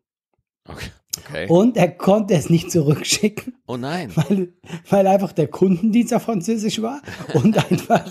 Okay. 0.67 0.89
Okay. 1.17 1.47
Und 1.47 1.77
er 1.77 1.89
konnte 1.91 2.33
es 2.33 2.49
nicht 2.49 2.71
zurückschicken, 2.71 3.55
Oh 3.67 3.77
nein. 3.77 4.11
weil, 4.15 4.53
weil 4.89 5.07
einfach 5.07 5.31
der 5.31 5.47
Kundendienst 5.47 6.13
auf 6.13 6.23
Französisch 6.23 6.81
war 6.81 7.01
und 7.33 7.57
einfach 7.71 8.05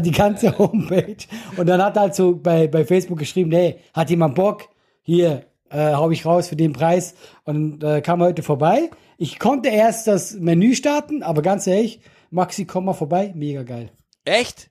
die 0.00 0.10
ganze 0.10 0.56
Homepage. 0.58 1.16
Und 1.56 1.66
dann 1.68 1.82
hat 1.82 1.96
er 1.96 2.02
halt 2.02 2.14
so 2.14 2.36
bei, 2.36 2.68
bei 2.68 2.84
Facebook 2.84 3.18
geschrieben, 3.18 3.52
hey, 3.52 3.76
hat 3.92 4.10
jemand 4.10 4.34
Bock? 4.34 4.68
Hier, 5.02 5.44
äh, 5.70 5.92
hau 5.94 6.10
ich 6.10 6.24
raus 6.24 6.48
für 6.48 6.56
den 6.56 6.72
Preis. 6.72 7.14
Und 7.44 7.82
äh, 7.84 8.00
kam 8.00 8.20
heute 8.22 8.42
vorbei. 8.42 8.90
Ich 9.18 9.38
konnte 9.38 9.68
erst 9.68 10.06
das 10.06 10.34
Menü 10.34 10.74
starten, 10.74 11.22
aber 11.22 11.42
ganz 11.42 11.66
ehrlich, 11.66 12.00
Maxi, 12.30 12.64
komm 12.64 12.86
mal 12.86 12.94
vorbei, 12.94 13.32
mega 13.34 13.62
geil. 13.62 13.90
Echt? 14.24 14.70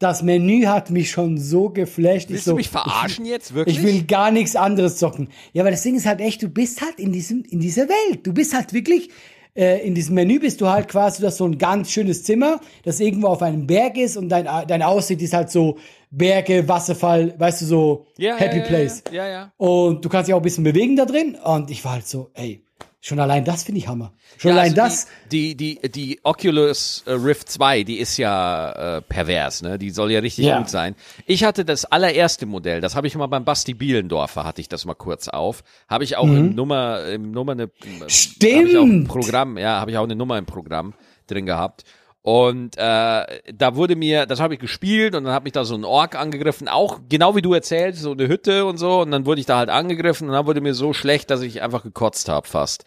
Das 0.00 0.22
Menü 0.22 0.64
hat 0.64 0.88
mich 0.90 1.10
schon 1.10 1.36
so 1.36 1.68
geflasht. 1.68 2.24
Ich 2.24 2.30
Willst 2.30 2.44
so, 2.46 2.52
du 2.52 2.56
mich 2.56 2.70
verarschen 2.70 3.26
jetzt? 3.26 3.52
Wirklich? 3.52 3.76
ich 3.76 3.84
will 3.84 4.02
gar 4.04 4.30
nichts 4.30 4.56
anderes 4.56 4.96
zocken. 4.96 5.28
Ja, 5.52 5.62
aber 5.62 5.70
das 5.70 5.82
Ding 5.82 5.94
ist 5.94 6.06
halt 6.06 6.20
echt, 6.20 6.42
du 6.42 6.48
bist 6.48 6.80
halt 6.80 6.98
in 6.98 7.12
diesem, 7.12 7.44
in 7.44 7.60
dieser 7.60 7.86
Welt. 7.86 8.26
Du 8.26 8.32
bist 8.32 8.54
halt 8.54 8.72
wirklich, 8.72 9.10
äh, 9.54 9.86
in 9.86 9.94
diesem 9.94 10.14
Menü 10.14 10.40
bist 10.40 10.62
du 10.62 10.68
halt 10.68 10.88
quasi, 10.88 11.20
du 11.20 11.26
hast 11.26 11.36
so 11.36 11.44
ein 11.44 11.58
ganz 11.58 11.90
schönes 11.92 12.24
Zimmer, 12.24 12.60
das 12.82 12.98
irgendwo 12.98 13.26
auf 13.26 13.42
einem 13.42 13.66
Berg 13.66 13.98
ist 13.98 14.16
und 14.16 14.30
dein, 14.30 14.48
dein 14.66 14.82
Aussicht 14.82 15.20
ist 15.20 15.34
halt 15.34 15.50
so 15.50 15.76
Berge, 16.10 16.66
Wasserfall, 16.66 17.34
weißt 17.38 17.60
du, 17.60 17.66
so 17.66 18.06
ja, 18.16 18.36
Happy 18.36 18.56
ja, 18.56 18.62
ja, 18.62 18.68
Place. 18.68 19.02
Ja, 19.12 19.28
ja. 19.28 19.52
Und 19.58 20.02
du 20.02 20.08
kannst 20.08 20.28
dich 20.28 20.34
auch 20.34 20.40
ein 20.40 20.42
bisschen 20.44 20.64
bewegen 20.64 20.96
da 20.96 21.04
drin. 21.04 21.34
Und 21.34 21.70
ich 21.70 21.84
war 21.84 21.92
halt 21.92 22.08
so, 22.08 22.30
ey, 22.32 22.64
schon 23.00 23.18
allein 23.18 23.44
das 23.44 23.62
finde 23.64 23.78
ich 23.80 23.88
Hammer. 23.88 24.12
Schon 24.38 24.50
ja, 24.50 24.56
allein 24.56 24.70
also 24.72 24.76
das. 24.82 25.06
Die, 25.32 25.54
die, 25.54 25.80
die, 25.80 25.90
die 25.90 26.20
Oculus 26.22 27.02
äh, 27.06 27.12
Rift 27.12 27.48
2, 27.50 27.82
die 27.84 27.98
ist 27.98 28.16
ja 28.18 28.96
äh, 28.98 29.02
pervers, 29.02 29.62
ne? 29.62 29.78
Die 29.78 29.90
soll 29.90 30.10
ja 30.12 30.20
richtig 30.20 30.44
Ja. 30.46 30.58
gut 30.58 30.68
sein. 30.68 30.94
Ich 31.26 31.44
hatte 31.44 31.64
das 31.64 31.84
allererste 31.84 32.46
Modell, 32.46 32.80
das 32.80 32.96
habe 32.96 33.06
ich 33.06 33.14
mal 33.16 33.26
beim 33.26 33.44
Basti 33.44 33.74
Bielendorfer, 33.74 34.44
hatte 34.44 34.60
ich 34.60 34.68
das 34.68 34.84
mal 34.84 34.94
kurz 34.94 35.28
auf. 35.28 35.64
Habe 35.88 36.04
ich 36.04 36.16
auch 36.16 36.26
im 36.26 36.54
Nummer, 36.54 37.04
im 37.06 37.30
Nummer 37.32 37.52
eine, 37.52 37.66
Mhm. 37.66 38.08
Stimmt. 38.08 38.54
Hab 38.58 38.66
ich 38.66 38.76
auch 38.78 38.82
ein 38.84 39.04
Programm, 39.04 39.58
ja, 39.58 39.80
habe 39.80 39.90
ich 39.90 39.96
auch 39.98 40.04
eine 40.04 40.16
Nummer 40.16 40.36
im 40.38 40.46
Programm 40.46 40.94
drin 41.26 41.46
gehabt. 41.46 41.84
Und 42.22 42.76
äh, 42.76 43.40
da 43.52 43.76
wurde 43.76 43.96
mir, 43.96 44.26
das 44.26 44.40
habe 44.40 44.54
ich 44.54 44.60
gespielt 44.60 45.14
und 45.14 45.24
dann 45.24 45.32
hat 45.32 45.44
mich 45.44 45.54
da 45.54 45.64
so 45.64 45.74
ein 45.74 45.84
Ork 45.84 46.16
angegriffen, 46.16 46.68
auch 46.68 47.00
genau 47.08 47.34
wie 47.34 47.42
du 47.42 47.54
erzählst, 47.54 48.02
so 48.02 48.12
eine 48.12 48.28
Hütte 48.28 48.66
und 48.66 48.76
so. 48.76 49.00
Und 49.00 49.10
dann 49.10 49.24
wurde 49.24 49.40
ich 49.40 49.46
da 49.46 49.56
halt 49.56 49.70
angegriffen 49.70 50.28
und 50.28 50.34
dann 50.34 50.46
wurde 50.46 50.60
mir 50.60 50.74
so 50.74 50.92
schlecht, 50.92 51.30
dass 51.30 51.40
ich 51.40 51.62
einfach 51.62 51.82
gekotzt 51.82 52.28
habe 52.28 52.46
fast. 52.46 52.84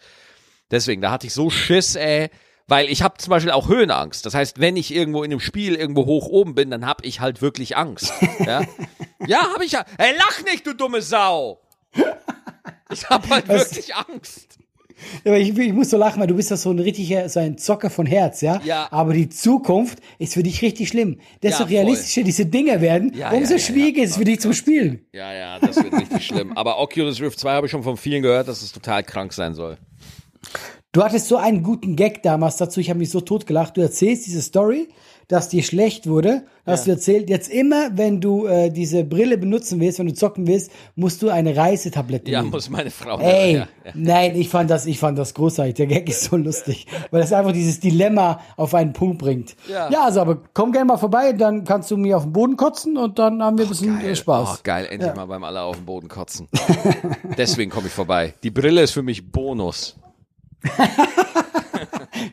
Deswegen, 0.70 1.02
da 1.02 1.10
hatte 1.10 1.26
ich 1.26 1.34
so 1.34 1.50
Schiss, 1.50 1.96
ey. 1.96 2.30
Weil 2.66 2.88
ich 2.88 3.02
habe 3.02 3.18
zum 3.18 3.30
Beispiel 3.30 3.50
auch 3.50 3.68
Höhenangst. 3.68 4.24
Das 4.24 4.34
heißt, 4.34 4.58
wenn 4.58 4.76
ich 4.76 4.94
irgendwo 4.94 5.22
in 5.22 5.30
einem 5.30 5.40
Spiel 5.40 5.74
irgendwo 5.74 6.06
hoch 6.06 6.26
oben 6.28 6.54
bin, 6.54 6.70
dann 6.70 6.86
habe 6.86 7.04
ich 7.04 7.20
halt 7.20 7.42
wirklich 7.42 7.76
Angst. 7.76 8.12
Ja, 8.46 8.62
ja 9.26 9.52
habe 9.52 9.64
ich 9.64 9.72
ja. 9.72 9.84
Ey, 9.98 10.14
lach 10.16 10.42
nicht, 10.44 10.66
du 10.66 10.74
dumme 10.74 11.02
Sau! 11.02 11.60
Ich 12.90 13.08
habe 13.08 13.28
halt 13.28 13.48
Was? 13.48 13.70
wirklich 13.70 13.94
Angst. 13.94 14.53
Aber 15.24 15.38
ich, 15.38 15.56
ich 15.58 15.72
muss 15.72 15.90
so 15.90 15.96
lachen, 15.96 16.20
weil 16.20 16.26
du 16.26 16.34
bist 16.34 16.50
ja 16.50 16.56
so 16.56 16.70
ein 16.70 16.78
richtiger, 16.78 17.28
so 17.28 17.40
ein 17.40 17.58
Zocker 17.58 17.90
von 17.90 18.06
Herz, 18.06 18.40
ja? 18.40 18.60
Ja. 18.64 18.88
Aber 18.90 19.12
die 19.12 19.28
Zukunft 19.28 19.98
ist 20.18 20.34
für 20.34 20.42
dich 20.42 20.62
richtig 20.62 20.88
schlimm. 20.88 21.18
Desto 21.42 21.62
Ja, 21.62 21.66
voll. 21.68 21.76
realistischer 21.76 22.22
diese 22.22 22.46
Dinge 22.46 22.80
werden, 22.80 23.12
Ja, 23.14 23.30
umso 23.32 23.54
ja, 23.54 23.58
schwieriger 23.58 24.02
ist 24.02 24.10
es 24.10 24.16
für 24.16 24.24
dich 24.24 24.40
zum 24.40 24.52
Spielen. 24.52 25.00
Ja, 25.12 25.32
ja, 25.32 25.58
das 25.58 25.76
wird 25.76 25.92
richtig 25.94 26.26
schlimm. 26.26 26.52
Aber 26.56 26.78
Oculus 26.80 27.20
Rift 27.20 27.38
2 27.38 27.52
habe 27.52 27.66
ich 27.66 27.70
schon 27.70 27.82
von 27.82 27.96
vielen 27.96 28.22
gehört, 28.22 28.48
dass 28.48 28.62
es 28.62 28.72
total 28.72 29.02
krank 29.02 29.32
sein 29.32 29.54
soll. 29.54 29.78
Du 30.92 31.02
hattest 31.02 31.26
so 31.26 31.36
einen 31.36 31.62
guten 31.64 31.96
Gag 31.96 32.22
damals 32.22 32.56
dazu, 32.56 32.78
ich 32.78 32.88
habe 32.88 33.00
mich 33.00 33.10
so 33.10 33.20
totgelacht. 33.20 33.76
Du 33.76 33.80
erzählst 33.80 34.26
diese 34.26 34.40
Story, 34.42 34.88
dass 35.28 35.48
dir 35.48 35.62
schlecht 35.62 36.06
wurde, 36.06 36.42
hast 36.66 36.86
du 36.86 36.90
erzählt. 36.92 37.28
Jetzt 37.30 37.48
immer, 37.50 37.90
wenn 37.96 38.20
du 38.20 38.46
äh, 38.46 38.70
diese 38.70 39.04
Brille 39.04 39.38
benutzen 39.38 39.80
willst, 39.80 39.98
wenn 39.98 40.06
du 40.06 40.14
zocken 40.14 40.46
willst, 40.46 40.70
musst 40.96 41.22
du 41.22 41.28
eine 41.30 41.56
Reisetablette 41.56 42.30
Ja, 42.30 42.40
nehmen. 42.40 42.50
muss 42.52 42.68
meine 42.70 42.90
Frau. 42.90 43.18
Ey, 43.18 43.54
Ja, 43.54 43.58
ja. 43.84 43.92
nein, 43.94 44.36
ich 44.36 44.48
fand 44.48 44.70
das, 44.70 44.86
ich 44.86 44.98
fand 44.98 45.18
das 45.18 45.34
großartig. 45.34 45.74
Der 45.74 45.86
Gag 45.86 46.08
ist 46.08 46.24
so 46.24 46.36
lustig, 46.36 46.86
weil 47.10 47.20
das 47.20 47.32
einfach 47.32 47.52
dieses 47.52 47.80
Dilemma 47.80 48.40
auf 48.56 48.74
einen 48.74 48.92
Punkt 48.92 49.18
bringt. 49.18 49.56
Ja. 49.68 49.90
ja 49.90 50.04
also 50.04 50.20
aber 50.20 50.42
komm 50.54 50.72
gerne 50.72 50.86
mal 50.86 50.96
vorbei, 50.98 51.32
dann 51.32 51.64
kannst 51.64 51.90
du 51.90 51.96
mir 51.96 52.16
auf 52.16 52.24
den 52.24 52.32
Boden 52.32 52.56
kotzen 52.56 52.96
und 52.96 53.18
dann 53.18 53.42
haben 53.42 53.58
wir 53.58 53.64
ein 53.64 53.68
bisschen 53.68 54.00
äh, 54.04 54.10
Oh, 54.12 54.14
Spaß. 54.14 54.62
geil, 54.62 54.86
endlich 54.90 55.14
mal 55.14 55.26
beim 55.26 55.44
Aller 55.44 55.64
auf 55.64 55.76
den 55.76 55.84
Boden 55.86 56.08
kotzen. 56.08 56.48
Deswegen 57.38 57.70
komme 57.70 57.86
ich 57.88 57.92
vorbei. 57.92 58.34
Die 58.42 58.50
Brille 58.50 58.82
ist 58.82 58.92
für 58.92 59.02
mich 59.02 59.30
Bonus. 59.30 59.96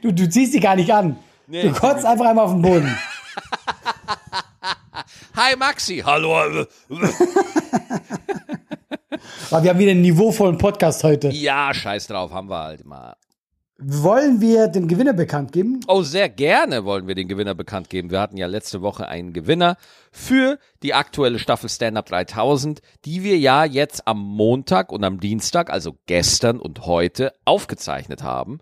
Du, 0.01 0.11
du 0.11 0.29
ziehst 0.29 0.53
sie 0.53 0.59
gar 0.59 0.75
nicht 0.75 0.91
an. 0.93 1.17
Nee. 1.51 1.63
Du 1.63 1.73
kotzt 1.73 2.05
einfach 2.05 2.27
einmal 2.27 2.45
auf 2.45 2.53
den 2.53 2.61
Boden. 2.61 2.87
Hi 5.35 5.57
Maxi, 5.57 5.97
hallo. 5.97 6.37
Aber 6.37 6.65
wir 9.63 9.69
haben 9.69 9.79
wieder 9.79 9.91
einen 9.91 10.01
niveauvollen 10.01 10.57
Podcast 10.57 11.03
heute. 11.03 11.27
Ja, 11.27 11.73
scheiß 11.73 12.07
drauf, 12.07 12.31
haben 12.31 12.49
wir 12.49 12.63
halt 12.63 12.85
mal. 12.85 13.17
Wollen 13.79 14.39
wir 14.39 14.69
den 14.69 14.87
Gewinner 14.87 15.11
bekannt 15.11 15.51
geben? 15.51 15.81
Oh, 15.87 16.03
sehr 16.03 16.29
gerne 16.29 16.85
wollen 16.85 17.07
wir 17.07 17.15
den 17.15 17.27
Gewinner 17.27 17.53
bekannt 17.53 17.89
geben. 17.89 18.11
Wir 18.11 18.21
hatten 18.21 18.37
ja 18.37 18.47
letzte 18.47 18.81
Woche 18.81 19.09
einen 19.09 19.33
Gewinner 19.33 19.75
für 20.13 20.57
die 20.83 20.93
aktuelle 20.93 21.37
Staffel 21.37 21.67
Stand-Up 21.67 22.05
3000, 22.05 22.79
die 23.03 23.23
wir 23.23 23.37
ja 23.37 23.65
jetzt 23.65 24.07
am 24.07 24.21
Montag 24.21 24.93
und 24.93 25.03
am 25.03 25.19
Dienstag, 25.19 25.69
also 25.69 25.97
gestern 26.05 26.61
und 26.61 26.85
heute, 26.85 27.33
aufgezeichnet 27.43 28.23
haben. 28.23 28.59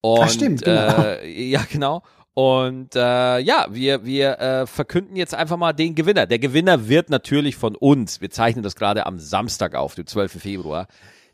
Und, 0.00 0.28
stimmt, 0.28 0.62
genau. 0.62 1.02
Äh, 1.02 1.48
ja, 1.48 1.64
genau. 1.70 2.02
Und 2.34 2.96
äh, 2.96 3.38
ja, 3.40 3.66
wir, 3.70 4.06
wir 4.06 4.38
äh, 4.40 4.66
verkünden 4.66 5.16
jetzt 5.16 5.34
einfach 5.34 5.58
mal 5.58 5.74
den 5.74 5.94
Gewinner. 5.94 6.26
Der 6.26 6.38
Gewinner 6.38 6.88
wird 6.88 7.10
natürlich 7.10 7.56
von 7.56 7.76
uns, 7.76 8.22
wir 8.22 8.30
zeichnen 8.30 8.62
das 8.62 8.74
gerade 8.74 9.04
am 9.04 9.18
Samstag 9.18 9.74
auf, 9.74 9.94
dem 9.94 10.06
12. 10.06 10.40
Februar, 10.40 10.86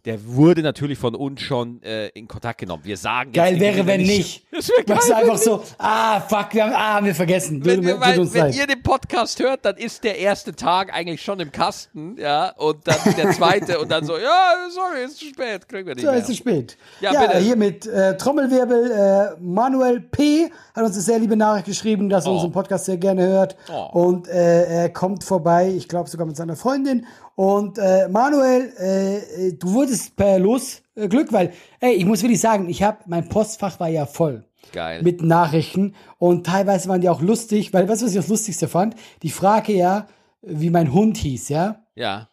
der 0.04 0.24
wurde 0.26 0.62
natürlich 0.62 0.98
von 0.98 1.14
uns 1.14 1.40
schon 1.42 1.82
äh, 1.82 2.08
in 2.11 2.28
Kontakt 2.28 2.61
genommen. 2.61 2.84
Wir 2.84 2.96
sagen 2.96 3.32
Geil 3.32 3.58
wäre, 3.61 3.87
wenn 3.87 4.02
nicht. 4.02 4.44
Das 4.58 4.68
wäre 4.70 4.82
geil. 4.84 4.98
Du, 5.00 5.08
wenn 5.08 5.16
einfach 5.16 5.37
so, 5.38 5.62
ah, 5.78 6.20
fuck, 6.20 6.52
wir 6.54 6.64
haben, 6.64 6.72
ah, 6.74 6.94
haben 6.94 7.06
wir 7.06 7.14
vergessen. 7.14 7.64
Wenn, 7.64 7.82
tut 7.82 8.00
weil, 8.00 8.18
wenn 8.34 8.42
leid. 8.42 8.56
ihr 8.56 8.66
den 8.66 8.82
Podcast 8.82 9.38
hört, 9.40 9.64
dann 9.64 9.76
ist 9.76 10.02
der 10.02 10.18
erste 10.18 10.52
Tag 10.54 10.92
eigentlich 10.92 11.22
schon 11.22 11.38
im 11.38 11.52
Kasten, 11.52 12.16
ja, 12.18 12.50
und 12.56 12.78
dann 12.88 12.96
der 13.16 13.30
zweite 13.32 13.78
und 13.78 13.88
dann 13.90 14.04
so, 14.04 14.16
ja, 14.18 14.54
sorry, 14.70 15.04
ist 15.04 15.18
zu 15.18 15.26
spät, 15.26 15.68
kriegen 15.68 15.87
wir 15.87 15.94
nicht 15.94 16.04
So, 16.04 16.11
mehr. 16.11 16.20
ist 16.20 16.28
es 16.28 16.37
spät. 16.38 16.76
Ja, 17.00 17.12
Ja, 17.12 17.26
bitte. 17.26 17.38
hier 17.38 17.54
mit 17.56 17.87
äh, 17.87 18.16
Trommelwirbel. 18.16 18.90
Äh, 19.38 19.40
Manuel 19.40 20.00
P. 20.00 20.50
hat 20.74 20.82
uns 20.84 20.94
eine 20.94 21.02
sehr 21.02 21.18
liebe 21.20 21.37
Nachricht 21.37 21.66
geschrieben, 21.66 22.08
dass 22.08 22.24
er 22.24 22.32
Oh. 22.32 22.34
unseren 22.34 22.52
Podcast 22.52 22.87
sehr 22.87 22.96
gerne 22.96 23.26
hört. 23.26 23.56
Oh. 23.72 23.90
Und 24.06 24.26
äh, 24.28 24.64
er 24.82 24.88
kommt 24.88 25.22
vorbei, 25.22 25.68
ich 25.76 25.87
glaube 25.88 26.08
sogar 26.11 26.26
mit 26.26 26.37
seiner 26.37 26.56
Freundin. 26.56 27.06
Und 27.38 27.79
äh, 27.79 28.09
Manuel, 28.09 28.72
äh, 28.81 29.18
äh, 29.18 29.53
du 29.53 29.72
wurdest 29.72 30.16
per 30.16 30.40
Los 30.40 30.83
äh, 30.96 31.07
Glück, 31.07 31.33
weil, 31.33 31.53
ey, 31.79 31.92
ich 31.92 32.05
muss 32.05 32.20
wirklich 32.20 32.40
sagen, 32.40 32.68
ich 32.68 32.83
habe, 32.83 32.98
mein 33.07 33.29
Postfach 33.29 33.79
war 33.79 33.87
ja 33.87 34.07
voll. 34.07 34.44
Geil. 34.72 35.05
Mit 35.05 35.22
Nachrichten. 35.22 35.94
Und 36.18 36.46
teilweise 36.46 36.88
waren 36.88 37.01
die 37.01 37.09
auch 37.09 37.20
lustig, 37.20 37.72
weil, 37.72 37.88
weißt 37.88 38.03
du, 38.03 38.07
was 38.07 38.12
ich 38.12 38.18
das 38.18 38.27
Lustigste 38.27 38.66
fand? 38.66 38.96
Die 39.22 39.31
Frage 39.31 39.72
ja, 39.72 40.09
wie 40.42 40.70
mein 40.70 40.92
Hund 40.92 41.16
hieß, 41.16 41.51
ja? 41.51 41.85
ja. 41.94 42.29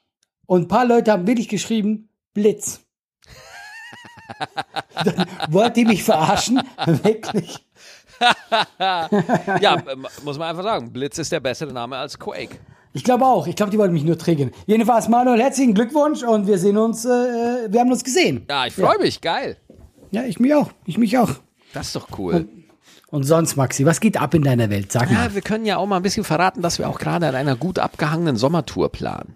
Und 0.47 0.63
ein 0.63 0.67
paar 0.67 0.87
Leute 0.87 1.11
haben 1.11 1.27
wirklich 1.27 1.49
geschrieben, 1.49 2.09
Blitz. 2.33 2.79
Dann 5.05 5.27
wollt 5.49 5.77
ihr 5.77 5.85
mich 5.85 6.03
verarschen? 6.03 6.63
Wirklich? 6.87 7.63
ja, 8.79 9.83
muss 10.23 10.39
man 10.39 10.49
einfach 10.49 10.63
sagen, 10.63 10.91
Blitz 10.91 11.19
ist 11.19 11.31
der 11.31 11.41
bessere 11.41 11.71
Name 11.71 11.95
als 11.95 12.17
Quake. 12.17 12.59
Ich 12.95 13.03
glaube 13.03 13.25
auch. 13.25 13.45
Ich 13.45 13.57
glaube, 13.57 13.71
die 13.71 13.77
wollten 13.77 13.93
mich 13.93 14.05
nur 14.05 14.17
triggern. 14.17 14.51
Jedenfalls, 14.67 15.09
Manuel, 15.09 15.41
herzlichen 15.41 15.73
Glückwunsch 15.73 16.23
und 16.23 16.47
wir 16.47 16.57
sehen 16.57 16.77
uns, 16.77 17.03
äh, 17.03 17.67
wir 17.69 17.81
haben 17.81 17.91
uns 17.91 18.05
gesehen. 18.05 18.45
Ja, 18.49 18.67
ich 18.67 18.73
freue 18.73 18.97
mich, 18.99 19.19
geil. 19.19 19.57
Ja, 20.11 20.23
ich 20.23 20.39
mich 20.39 20.55
auch. 20.55 20.71
Ich 20.85 20.97
mich 20.97 21.17
auch. 21.17 21.31
Das 21.73 21.87
ist 21.87 21.97
doch 21.97 22.07
cool. 22.17 22.47
Und 23.11 23.23
sonst, 23.23 23.57
Maxi, 23.57 23.85
was 23.85 23.99
geht 23.99 24.15
ab 24.15 24.33
in 24.33 24.43
deiner 24.43 24.69
Welt? 24.69 24.93
Sag 24.93 25.11
mal. 25.11 25.25
Ja, 25.25 25.35
wir 25.35 25.41
können 25.41 25.65
ja 25.65 25.75
auch 25.75 25.85
mal 25.85 25.97
ein 25.97 26.03
bisschen 26.03 26.23
verraten, 26.23 26.61
dass 26.61 26.79
wir 26.79 26.87
auch 26.87 26.97
gerade 26.97 27.27
an 27.27 27.35
einer 27.35 27.57
gut 27.57 27.79
abgehangenen 27.79 28.37
Sommertour 28.37 28.89
planen. 28.89 29.35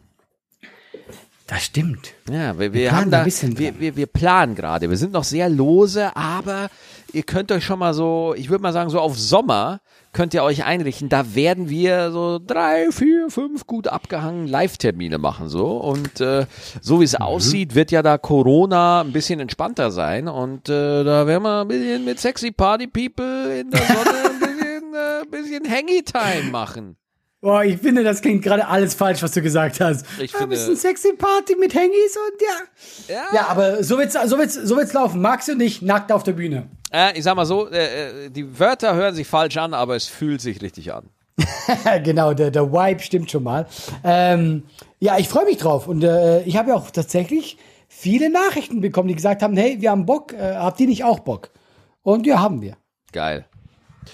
Das 1.50 1.64
stimmt. 1.64 2.14
Ja, 2.32 2.60
wir, 2.60 2.74
wir 2.74 2.90
planen 2.90 3.02
haben 3.02 3.12
da 3.12 3.20
ein 3.20 3.26
bisschen 3.26 3.58
wir, 3.58 3.80
wir, 3.80 3.96
wir 3.96 4.06
planen 4.06 4.54
gerade. 4.54 4.88
Wir 4.88 4.98
sind 4.98 5.14
noch 5.14 5.24
sehr 5.24 5.50
lose, 5.50 6.16
aber 6.16 6.70
ihr 7.12 7.24
könnt 7.24 7.52
euch 7.52 7.66
schon 7.66 7.80
mal 7.80 7.96
so, 7.96 8.36
ich 8.38 8.52
würde 8.52 8.62
mal 8.62 8.72
sagen, 8.72 8.92
so 8.92 9.00
auf 9.00 9.18
Sommer 9.18 9.82
könnt 10.14 10.36
ihr 10.36 10.44
euch 10.44 10.64
einrichten. 10.64 11.10
Da 11.10 11.34
werden 11.34 11.68
wir 11.68 12.12
so 12.12 12.40
drei, 12.40 12.92
vier, 12.92 13.32
fünf 13.32 13.66
gut 13.66 13.88
abgehangen 13.88 14.46
Live-Termine 14.48 15.18
machen 15.18 15.50
so. 15.50 15.78
Und 15.78 16.22
äh, 16.22 16.46
so 16.82 17.02
wie 17.02 17.06
es 17.06 17.16
aussieht, 17.16 17.74
wird 17.74 17.90
ja 17.90 18.04
da 18.04 18.20
Corona 18.20 19.02
ein 19.02 19.12
bisschen 19.12 19.40
entspannter 19.40 19.90
sein. 19.90 20.28
Und 20.28 20.70
äh, 20.70 21.04
da 21.04 21.26
werden 21.26 21.42
wir 21.42 21.62
ein 21.62 21.68
bisschen 21.68 22.06
mit 22.06 22.20
sexy 22.20 22.52
Party 22.52 22.86
People 22.86 23.60
in 23.60 23.72
der 23.72 23.82
Sonne 23.82 24.30
ein 24.30 24.40
bisschen, 24.40 24.94
äh, 24.94 25.26
bisschen 25.32 25.68
Hangy-Time 25.68 26.52
machen. 26.52 26.96
Boah, 27.42 27.64
ich 27.64 27.78
finde, 27.78 28.04
das 28.04 28.22
klingt 28.22 28.44
gerade 28.44 28.68
alles 28.68 28.94
falsch, 28.96 29.24
was 29.24 29.32
du 29.32 29.42
gesagt 29.42 29.80
hast. 29.80 30.06
Ich 30.20 30.34
ein 30.34 30.40
finde- 30.40 30.48
bisschen 30.56 30.76
sexy 30.76 31.14
Party 31.14 31.56
mit 31.58 31.74
Hangis 31.74 32.18
und 32.18 32.42
ja. 32.42 33.16
Ja. 33.16 33.24
Ja, 33.34 33.48
aber 33.48 33.82
so 33.84 33.98
wird's, 33.98 34.14
so 34.26 34.38
wird's, 34.38 34.56
so 34.56 34.76
wird's 34.76 34.92
laufen. 34.92 35.22
Maxi 35.22 35.54
und 35.54 35.62
ich 35.62 35.82
nackt 35.82 36.12
auf 36.12 36.24
der 36.24 36.34
Bühne. 36.34 36.68
Äh, 36.92 37.18
ich 37.18 37.24
sag 37.24 37.36
mal 37.36 37.46
so, 37.46 37.70
äh, 37.70 38.26
äh, 38.26 38.30
die 38.30 38.60
Wörter 38.60 38.94
hören 38.96 39.16
sich 39.16 39.26
falsch 39.28 39.56
an, 39.56 39.74
aber 39.74 39.96
es 39.96 40.06
fühlt 40.06 40.42
sich 40.42 40.62
richtig 40.62 40.92
an. 40.94 41.10
genau, 42.04 42.34
der, 42.34 42.52
der 42.52 42.74
Vibe 42.74 43.02
stimmt 43.02 43.32
schon 43.32 43.44
mal. 43.44 43.68
Ähm, 44.04 44.64
ja, 45.00 45.18
ich 45.18 45.30
freue 45.30 45.46
mich 45.46 45.58
drauf. 45.58 45.88
Und 45.88 46.04
äh, 46.04 46.42
ich 46.44 46.58
habe 46.58 46.70
ja 46.72 46.76
auch 46.76 46.92
tatsächlich 46.92 47.58
viele 47.88 48.30
Nachrichten 48.30 48.82
bekommen, 48.82 49.08
die 49.08 49.16
gesagt 49.16 49.42
haben, 49.42 49.56
hey, 49.56 49.78
wir 49.80 49.92
haben 49.92 50.06
Bock, 50.06 50.34
äh, 50.34 50.56
habt 50.56 50.80
ihr 50.82 50.88
nicht 50.88 51.06
auch 51.06 51.20
Bock? 51.20 51.52
Und 52.04 52.26
ja, 52.28 52.40
haben 52.40 52.62
wir. 52.62 52.76
Geil. 53.14 53.46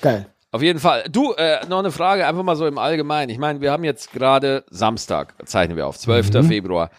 Geil. 0.02 0.28
Auf 0.56 0.62
jeden 0.62 0.80
Fall. 0.80 1.04
Du, 1.12 1.34
äh, 1.34 1.66
noch 1.68 1.80
eine 1.80 1.92
Frage, 1.92 2.26
einfach 2.26 2.42
mal 2.42 2.56
so 2.56 2.66
im 2.66 2.78
Allgemeinen. 2.78 3.30
Ich 3.30 3.38
meine, 3.38 3.60
wir 3.60 3.74
haben 3.74 3.84
jetzt 3.84 4.14
gerade 4.14 4.64
Samstag, 4.70 5.34
zeichnen 5.44 5.76
wir 5.76 5.86
auf, 5.86 6.00
12. 6.00 6.48
Februar. 6.48 6.92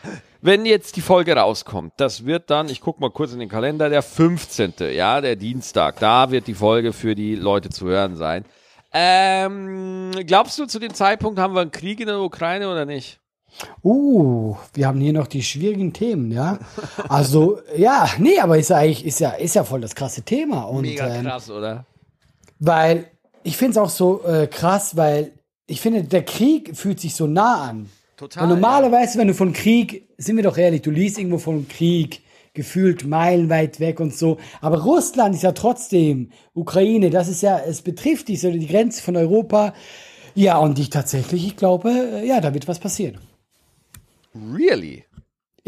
Wenn 0.43 0.67
jetzt 0.67 0.97
die 0.97 1.01
Folge 1.01 1.35
rauskommt, 1.35 1.95
das 1.97 2.27
wird 2.27 2.51
dann, 2.51 2.69
ich 2.69 2.83
gucke 2.83 3.01
mal 3.01 3.11
kurz 3.11 3.33
in 3.33 3.39
den 3.39 3.49
Kalender, 3.49 3.89
der 3.89 4.03
15., 4.03 4.75
ja, 4.93 5.23
der 5.23 5.37
Dienstag. 5.37 5.99
Da 6.01 6.31
wird 6.31 6.49
die 6.49 6.53
Folge 6.53 6.93
für 6.93 7.15
die 7.15 7.35
Leute 7.35 7.71
zu 7.71 7.87
hören 7.87 8.17
sein. 8.17 8.45
Ähm, 8.93 10.11
glaubst 10.27 10.59
du, 10.59 10.67
zu 10.67 10.79
dem 10.79 10.93
Zeitpunkt 10.93 11.39
haben 11.39 11.55
wir 11.55 11.63
einen 11.63 11.71
Krieg 11.71 11.99
in 12.01 12.09
der 12.09 12.21
Ukraine 12.21 12.71
oder 12.71 12.85
nicht? 12.85 13.21
Uh, 13.83 14.55
wir 14.75 14.87
haben 14.87 15.01
hier 15.01 15.15
noch 15.15 15.29
die 15.29 15.43
schwierigen 15.43 15.95
Themen, 15.95 16.31
ja. 16.31 16.59
Also, 17.09 17.61
ja, 17.79 18.07
nee, 18.19 18.39
aber 18.39 18.59
ist 18.59 18.69
ja 18.69 18.77
eigentlich, 18.77 19.07
ist 19.07 19.21
ja, 19.21 19.31
ist 19.31 19.55
ja 19.55 19.65
voll 19.65 19.81
das 19.81 19.95
krasse 19.95 20.21
Thema. 20.21 20.65
Und, 20.65 20.83
Mega 20.83 21.07
ähm, 21.07 21.25
krass, 21.25 21.49
oder? 21.49 21.87
Weil 22.59 23.11
ich 23.47 23.57
finde 23.57 23.73
es 23.73 23.79
auch 23.79 23.91
so 23.91 24.25
äh, 24.25 24.49
krass, 24.49 24.97
weil 24.97 25.33
ich 25.67 25.81
finde, 25.81 26.03
der 26.03 26.25
Krieg 26.25 26.77
fühlt 26.77 27.01
sich 27.01 27.15
so 27.15 27.27
nah 27.27 27.69
an. 27.69 27.89
Total. 28.17 28.43
Und 28.43 28.49
normalerweise, 28.49 29.19
wenn 29.19 29.29
du 29.29 29.35
von 29.35 29.53
Krieg, 29.53 30.09
sind 30.19 30.37
wir 30.37 30.43
doch 30.43 30.59
ehrlich, 30.59 30.83
du 30.83 30.91
liest 30.91 31.19
irgendwo 31.19 31.39
von 31.39 31.69
Krieg, 31.69 32.23
gefühlt 32.55 33.07
meilenweit 33.07 33.79
weg 33.79 34.01
und 34.01 34.15
so. 34.15 34.39
Aber 34.61 34.83
Russland 34.83 35.35
ist 35.35 35.43
ja 35.43 35.53
trotzdem, 35.53 36.31
Ukraine, 36.55 37.11
das 37.11 37.29
ist 37.29 37.43
ja, 37.43 37.59
es 37.59 37.83
betrifft 37.83 38.29
die, 38.29 38.37
so 38.37 38.51
die 38.51 38.67
Grenze 38.67 39.03
von 39.03 39.17
Europa. 39.17 39.75
Ja, 40.35 40.59
und 40.59 40.79
ich 40.79 40.91
tatsächlich, 40.91 41.47
ich 41.47 41.57
glaube, 41.57 41.91
äh, 41.91 42.27
ja, 42.27 42.41
da 42.41 42.53
wird 42.53 42.67
was 42.67 42.79
passieren. 42.79 43.19
ja. 44.35 44.55
Really? 44.55 45.05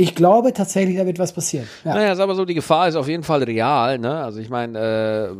Ich 0.01 0.15
glaube 0.15 0.53
tatsächlich, 0.53 0.97
da 0.97 1.05
wird 1.07 1.19
was 1.19 1.33
passieren. 1.33 1.67
Ja. 1.85 1.93
Naja, 1.93 2.15
sag 2.15 2.29
mal 2.29 2.37
so, 2.37 2.45
die 2.45 2.55
Gefahr 2.55 2.87
ist 2.87 2.95
auf 2.95 3.09
jeden 3.09 3.25
Fall 3.25 3.43
real. 3.43 3.99
Ne? 3.99 4.15
Also 4.23 4.39
ich 4.39 4.49
meine, 4.49 4.79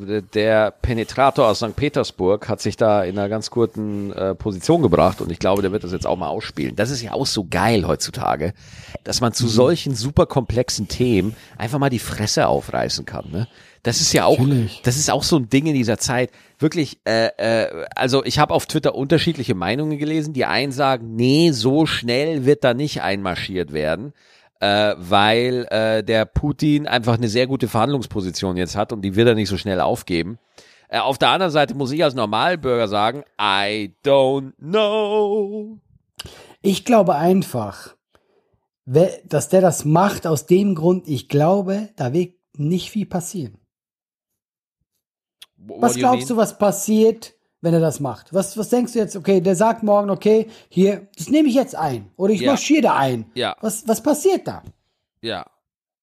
äh, 0.09 0.23
der 0.35 0.73
Penetrator 0.73 1.47
aus 1.47 1.59
St. 1.59 1.77
Petersburg 1.77 2.49
hat 2.49 2.61
sich 2.61 2.77
da 2.77 3.05
in 3.05 3.17
einer 3.17 3.29
ganz 3.29 3.51
kurzen 3.51 4.13
äh, 4.13 4.35
Position 4.35 4.83
gebracht 4.83 5.21
und 5.21 5.31
ich 5.31 5.39
glaube, 5.39 5.63
der 5.63 5.71
wird 5.71 5.85
das 5.85 5.93
jetzt 5.93 6.09
auch 6.09 6.17
mal 6.17 6.27
ausspielen. 6.27 6.75
Das 6.75 6.91
ist 6.91 7.03
ja 7.03 7.13
auch 7.13 7.25
so 7.27 7.47
geil 7.49 7.87
heutzutage, 7.87 8.53
dass 9.05 9.21
man 9.21 9.33
zu 9.33 9.45
Mhm. 9.45 9.49
solchen 9.51 9.95
super 9.95 10.27
komplexen 10.27 10.89
Themen 10.89 11.37
einfach 11.57 11.79
mal 11.79 11.89
die 11.89 12.01
Fresse 12.01 12.49
aufreißen 12.49 13.05
kann. 13.05 13.27
Ne? 13.31 13.47
Das 13.85 14.01
ist 14.01 14.13
ja 14.13 14.25
auch, 14.25 14.41
Natürlich. 14.41 14.83
das 14.83 14.97
ist 14.97 15.09
auch 15.09 15.23
so 15.23 15.37
ein 15.37 15.49
Ding 15.49 15.67
in 15.67 15.75
dieser 15.75 15.99
Zeit. 15.99 16.31
Wirklich, 16.59 16.99
äh, 17.07 17.29
äh, 17.37 17.87
also 17.95 18.25
ich 18.25 18.41
habe 18.41 18.53
auf 18.55 18.67
Twitter 18.67 18.97
unterschiedliche 18.97 19.55
Meinungen 19.55 19.99
gelesen. 19.99 20.35
Die 20.35 20.47
einen 20.47 20.73
sagen, 20.73 21.15
nee, 21.15 21.53
so 21.53 21.87
schnell 21.87 22.45
wird 22.45 22.65
da 22.65 22.75
nicht 22.75 23.03
einmarschiert 23.03 23.73
werden 23.73 24.15
äh, 24.61 24.95
weil 24.97 25.67
äh, 25.71 26.03
der 26.03 26.25
Putin 26.25 26.87
einfach 26.87 27.15
eine 27.15 27.29
sehr 27.29 27.47
gute 27.47 27.69
Verhandlungsposition 27.69 28.57
jetzt 28.57 28.77
hat 28.77 28.93
und 28.93 29.03
die 29.03 29.15
wird 29.17 29.29
er 29.29 29.35
nicht 29.35 29.49
so 29.49 29.57
schnell 29.57 29.81
aufgeben. 29.81 30.39
Äh, 30.89 30.99
auf 31.01 31.19
der 31.19 31.31
anderen 31.31 31.53
Seite 31.53 31.75
muss 31.75 31.93
ich 31.93 32.03
als 32.03 32.15
Normalbürger 32.15 32.89
sagen, 32.89 33.25
I 33.41 33.95
don't 34.05 34.53
know. 34.59 35.79
Ich 36.61 36.85
glaube 36.85 37.15
einfach, 37.15 37.95
dass 38.85 39.49
der 39.49 39.61
das 39.61 39.85
macht 39.85 40.27
aus 40.27 40.47
dem 40.47 40.75
Grund, 40.75 41.07
ich 41.07 41.29
glaube, 41.29 41.91
da 41.97 42.13
wird 42.13 42.35
nicht 42.57 42.91
viel 42.91 43.07
passieren. 43.07 43.59
What 45.57 45.83
Was 45.83 45.97
glaubst 45.97 46.29
mean? 46.29 46.29
du, 46.29 46.37
was 46.37 46.59
passiert, 46.59 47.35
wenn 47.61 47.75
er 47.75 47.81
das 47.81 48.01
macht? 48.01 48.33
Was, 48.33 48.57
was 48.57 48.69
denkst 48.69 48.93
du 48.93 48.99
jetzt? 49.01 49.17
Okay, 49.17 49.41
der 49.41 49.57
sagt 49.57 49.83
morgen, 49.83 50.11
okay, 50.11 50.47
hier, 50.69 51.09
das 51.17 51.29
nehme 51.29 51.49
ich 51.49 51.55
jetzt 51.55 51.75
ein. 51.75 52.11
Oder 52.17 52.33
ich 52.33 52.41
Ja. 52.41 52.51
marschiere 52.53 52.83
da 52.83 52.97
ein. 52.97 53.27
Ja. 53.35 53.57
Was, 53.61 53.87
was 53.89 54.03
passiert 54.03 54.47
da? 54.47 54.63
Ja. 55.23 55.47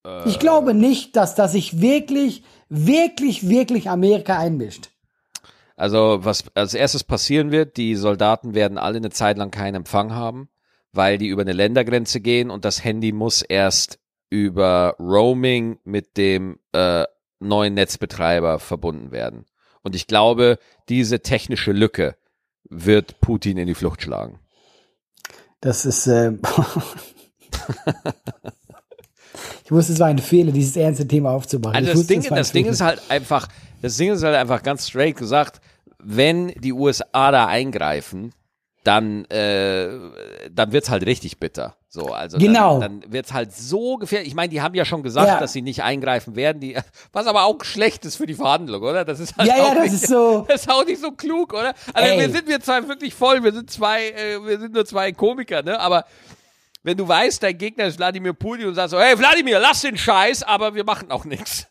Äh, 0.05 0.27
Ich 0.29 0.39
glaube 0.39 0.73
nicht, 0.73 1.15
dass, 1.15 1.35
dass 1.35 1.53
sich 1.53 1.79
wirklich, 1.81 2.43
wirklich, 2.69 3.47
wirklich 3.47 3.89
Amerika 3.89 4.37
einmischt. 4.37 4.89
Also 5.77 6.19
was 6.21 6.45
als 6.55 6.73
erstes 6.73 7.03
passieren 7.03 7.51
wird, 7.51 7.75
die 7.77 7.95
Soldaten 7.95 8.53
werden 8.53 8.77
alle 8.77 8.97
eine 8.97 9.09
Zeit 9.09 9.37
lang 9.37 9.51
keinen 9.51 9.75
Empfang 9.75 10.13
haben, 10.13 10.47
weil 10.93 11.17
die 11.17 11.27
über 11.27 11.41
eine 11.41 11.51
Ländergrenze 11.53 12.21
gehen 12.21 12.49
und 12.49 12.63
das 12.63 12.83
Handy 12.83 13.11
muss 13.11 13.41
erst 13.41 13.99
über 14.29 14.95
Roaming 14.99 15.77
mit 15.83 16.15
dem 16.17 16.59
äh, 16.71 17.03
neuen 17.39 17.73
Netzbetreiber 17.73 18.59
verbunden 18.59 19.11
werden. 19.11 19.45
Und 19.86 19.95
ich 19.95 20.08
glaube, 20.08 20.58
diese 20.89 21.19
technische 21.19 21.71
Lücke 21.71 22.15
wird 22.67 23.21
Putin 23.21 23.60
in 23.60 23.67
die 23.67 23.76
Flucht 23.76 24.02
schlagen. 24.02 24.39
Das 25.62 25.86
ist, 25.86 26.08
äh, 26.08 26.32
ich 29.63 29.71
wusste, 29.71 29.93
es 29.93 30.00
war 30.00 30.08
ein 30.08 30.17
Fehler, 30.17 30.52
dieses 30.52 30.76
ernste 30.76 31.08
Thema 31.08 31.30
aufzumachen. 31.30 31.76
Also 31.76 31.89
das 31.89 32.00
wusste, 32.00 32.13
Ding, 32.13 32.24
es 32.24 32.30
das 32.30 32.52
Ding 32.52 32.65
ist 32.65 32.82
halt 32.82 33.00
einfach, 33.10 33.48
das 33.84 33.95
Ding 33.98 34.12
ist 34.12 34.24
halt 34.24 34.36
einfach 34.36 34.63
ganz 34.63 34.89
straight 34.89 35.17
gesagt, 35.17 35.62
wenn 36.00 36.48
die 36.48 36.73
USA 36.73 37.31
da 37.31 37.46
eingreifen, 37.46 38.33
dann, 38.83 39.25
äh, 39.25 39.88
dann 40.52 40.71
wird's 40.71 40.90
halt 40.90 41.06
richtig 41.06 41.40
bitter. 41.40 41.77
So, 41.96 42.08
also 42.13 42.37
Genau. 42.37 42.79
dann, 42.81 43.00
dann 43.02 43.12
wird's 43.13 43.31
halt 43.31 43.56
so 43.56 43.96
gefährlich. 43.96 44.27
Ich 44.27 44.35
meine, 44.35 44.50
die 44.50 44.62
haben 44.62 44.75
ja 44.75 44.83
schon 44.83 45.02
gesagt, 45.02 45.27
Ja. 45.29 45.39
dass 45.39 45.54
sie 45.54 45.62
nicht 45.62 45.81
eingreifen 45.81 46.35
werden, 46.35 46.60
die, 46.60 46.77
was 47.13 47.25
aber 47.25 47.46
auch 47.46 47.63
schlecht 47.63 48.04
ist 48.06 48.17
für 48.17 48.25
die 48.25 48.33
Verhandlung, 48.33 48.83
oder? 48.83 49.06
Das 49.06 49.19
ist 49.21 49.35
halt 49.37 49.48
Ja, 49.48 49.56
auch 49.56 49.69
ja, 49.69 49.75
das 49.75 49.83
nicht, 49.85 49.93
ist 50.04 50.08
so- 50.10 50.46
das 50.50 50.62
ist 50.63 50.69
auch 50.69 50.85
nicht 50.85 51.00
so 51.02 51.12
klug, 51.12 51.54
oder? 51.54 51.73
Also 51.93 52.10
Ey. 52.12 52.19
wir 52.19 52.29
sind 52.29 52.48
wir 52.50 52.60
zwei 52.60 52.85
wirklich 52.87 53.13
voll, 53.15 53.43
wir 53.43 53.54
sind 53.54 53.71
zwei, 53.71 54.10
äh, 54.10 54.46
wir 54.46 54.60
sind 54.60 54.73
nur 54.73 54.85
zwei 54.85 55.12
Komiker, 55.13 55.63
ne? 55.63 55.79
Aber 55.79 56.04
wenn 56.83 56.98
du 56.98 57.08
weißt, 57.08 57.41
dein 57.41 57.58
Gegner 57.58 57.85
ist 57.85 57.98
Wladimir 57.98 58.33
Putin 58.33 58.67
und 58.67 58.75
sagst 58.75 58.91
so, 58.91 59.00
hey 59.00 59.17
Wladimir, 59.17 59.60
lass 59.60 59.81
den 59.81 59.98
Scheiß, 59.98 60.43
aber 60.43 60.75
wir 60.75 60.83
machen 60.83 61.10
auch 61.12 61.23
nichts. 61.25 61.65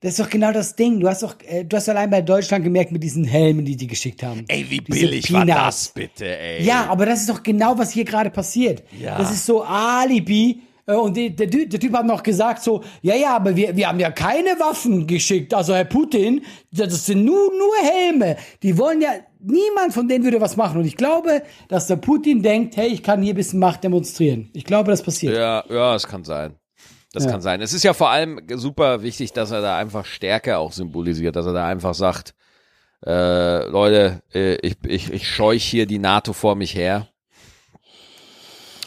Das 0.00 0.12
ist 0.12 0.20
doch 0.20 0.28
genau 0.30 0.52
das 0.52 0.76
Ding. 0.76 1.00
Du 1.00 1.08
hast 1.08 1.22
doch, 1.22 1.36
äh, 1.46 1.64
du 1.64 1.76
hast 1.76 1.88
allein 1.88 2.10
bei 2.10 2.20
Deutschland 2.22 2.62
gemerkt 2.64 2.92
mit 2.92 3.02
diesen 3.02 3.24
Helmen, 3.24 3.64
die 3.64 3.76
die 3.76 3.86
geschickt 3.86 4.22
haben. 4.22 4.44
Ey, 4.48 4.66
wie 4.68 4.80
Diese 4.80 5.00
billig 5.00 5.32
war 5.32 5.44
Peanuts. 5.46 5.64
das 5.64 5.88
bitte, 5.88 6.38
ey. 6.38 6.62
Ja, 6.64 6.86
aber 6.88 7.06
das 7.06 7.20
ist 7.20 7.28
doch 7.30 7.42
genau, 7.42 7.78
was 7.78 7.90
hier 7.92 8.04
gerade 8.04 8.30
passiert. 8.30 8.82
Ja. 9.00 9.16
Das 9.18 9.32
ist 9.32 9.46
so 9.46 9.62
Alibi. 9.62 10.60
Äh, 10.86 10.94
Und 10.94 11.16
die, 11.16 11.34
der, 11.34 11.50
Ty- 11.50 11.66
der 11.68 11.80
Typ 11.80 11.92
hat 11.94 12.06
noch 12.06 12.22
gesagt 12.22 12.62
so, 12.62 12.84
ja, 13.02 13.14
ja, 13.16 13.34
aber 13.36 13.56
wir, 13.56 13.74
wir 13.76 13.88
haben 13.88 13.98
ja 13.98 14.10
keine 14.10 14.50
Waffen 14.60 15.06
geschickt. 15.06 15.52
Also 15.54 15.74
Herr 15.74 15.84
Putin, 15.84 16.42
das 16.70 17.06
sind 17.06 17.24
nur, 17.24 17.50
nur 17.56 17.74
Helme. 17.90 18.36
Die 18.62 18.76
wollen 18.78 19.00
ja, 19.00 19.10
niemand 19.40 19.92
von 19.94 20.06
denen 20.06 20.24
würde 20.24 20.40
was 20.40 20.56
machen. 20.56 20.78
Und 20.78 20.86
ich 20.86 20.96
glaube, 20.96 21.42
dass 21.68 21.86
der 21.88 21.96
Putin 21.96 22.42
denkt, 22.42 22.76
hey, 22.76 22.88
ich 22.88 23.02
kann 23.02 23.22
hier 23.22 23.32
ein 23.32 23.36
bisschen 23.36 23.58
Macht 23.58 23.82
demonstrieren. 23.82 24.50
Ich 24.52 24.64
glaube, 24.64 24.90
das 24.90 25.02
passiert. 25.02 25.34
Ja, 25.36 25.64
ja, 25.68 25.94
es 25.96 26.06
kann 26.06 26.22
sein. 26.22 26.54
Das 27.16 27.24
Ja. 27.24 27.30
kann 27.30 27.40
sein. 27.40 27.62
Es 27.62 27.72
ist 27.72 27.82
ja 27.82 27.94
vor 27.94 28.10
allem 28.10 28.40
super 28.56 29.02
wichtig, 29.02 29.32
dass 29.32 29.50
er 29.50 29.62
da 29.62 29.78
einfach 29.78 30.04
Stärke 30.04 30.58
auch 30.58 30.70
symbolisiert, 30.72 31.34
dass 31.34 31.46
er 31.46 31.54
da 31.54 31.66
einfach 31.66 31.94
sagt, 31.94 32.34
äh, 33.06 33.66
Leute, 33.68 34.22
äh, 34.34 34.56
ich, 34.56 34.76
ich, 34.86 35.10
ich 35.12 35.26
scheuch 35.28 35.64
hier 35.64 35.86
die 35.86 35.98
NATO 35.98 36.32
vor 36.34 36.56
mich 36.56 36.74
her. 36.74 37.08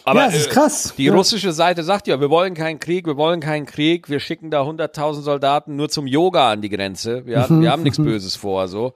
Aber 0.05 0.21
ja, 0.21 0.27
es 0.27 0.35
ist 0.35 0.47
äh, 0.47 0.51
krass. 0.51 0.93
die 0.97 1.05
ja. 1.05 1.13
russische 1.13 1.51
Seite 1.53 1.83
sagt 1.83 2.07
ja, 2.07 2.19
wir 2.19 2.29
wollen 2.29 2.53
keinen 2.53 2.79
Krieg, 2.79 3.05
wir 3.05 3.17
wollen 3.17 3.39
keinen 3.39 3.65
Krieg, 3.65 4.09
wir 4.09 4.19
schicken 4.19 4.49
da 4.49 4.61
100.000 4.63 5.21
Soldaten 5.21 5.75
nur 5.75 5.89
zum 5.89 6.07
Yoga 6.07 6.51
an 6.51 6.61
die 6.61 6.69
Grenze. 6.69 7.25
Wir, 7.25 7.41
haben- 7.41 7.61
wir 7.61 7.71
haben 7.71 7.83
nichts 7.83 7.97
Böses 7.97 8.35
vor, 8.35 8.67
so. 8.67 8.93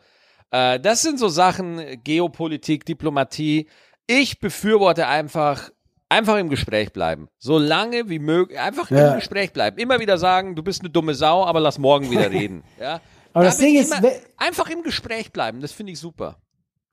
Äh, 0.52 0.80
das 0.80 1.02
sind 1.02 1.20
so 1.20 1.28
Sachen, 1.28 1.82
Geopolitik, 2.04 2.86
Diplomatie. 2.86 3.68
Ich 4.08 4.40
befürworte 4.40 5.08
einfach, 5.08 5.70
einfach 6.14 6.38
im 6.38 6.50
Gespräch 6.50 6.94
bleiben. 6.94 7.28
So 7.38 7.58
lange 7.58 8.10
wie 8.10 8.20
möglich, 8.20 8.60
einfach 8.60 8.90
Ja. 8.92 9.10
im 9.10 9.16
Gespräch 9.20 9.52
bleiben. 9.54 9.78
Immer 9.78 10.00
wieder 10.00 10.18
sagen, 10.18 10.56
du 10.56 10.64
bist 10.64 10.82
eine 10.82 10.90
dumme 10.90 11.14
Sau, 11.16 11.46
aber 11.46 11.60
lass 11.60 11.78
morgen 11.78 12.10
wieder 12.12 12.32
reden. 12.32 12.64
Ja. 12.80 13.02
Aber 13.34 13.44
Da 13.46 13.50
das 13.50 13.58
Ding 13.58 13.76
ist, 13.76 13.94
einfach 14.38 14.70
im 14.70 14.84
Gespräch 14.84 15.32
bleiben, 15.32 15.60
das 15.62 15.72
finde 15.72 15.92
ich 15.94 16.00
super. 16.00 16.38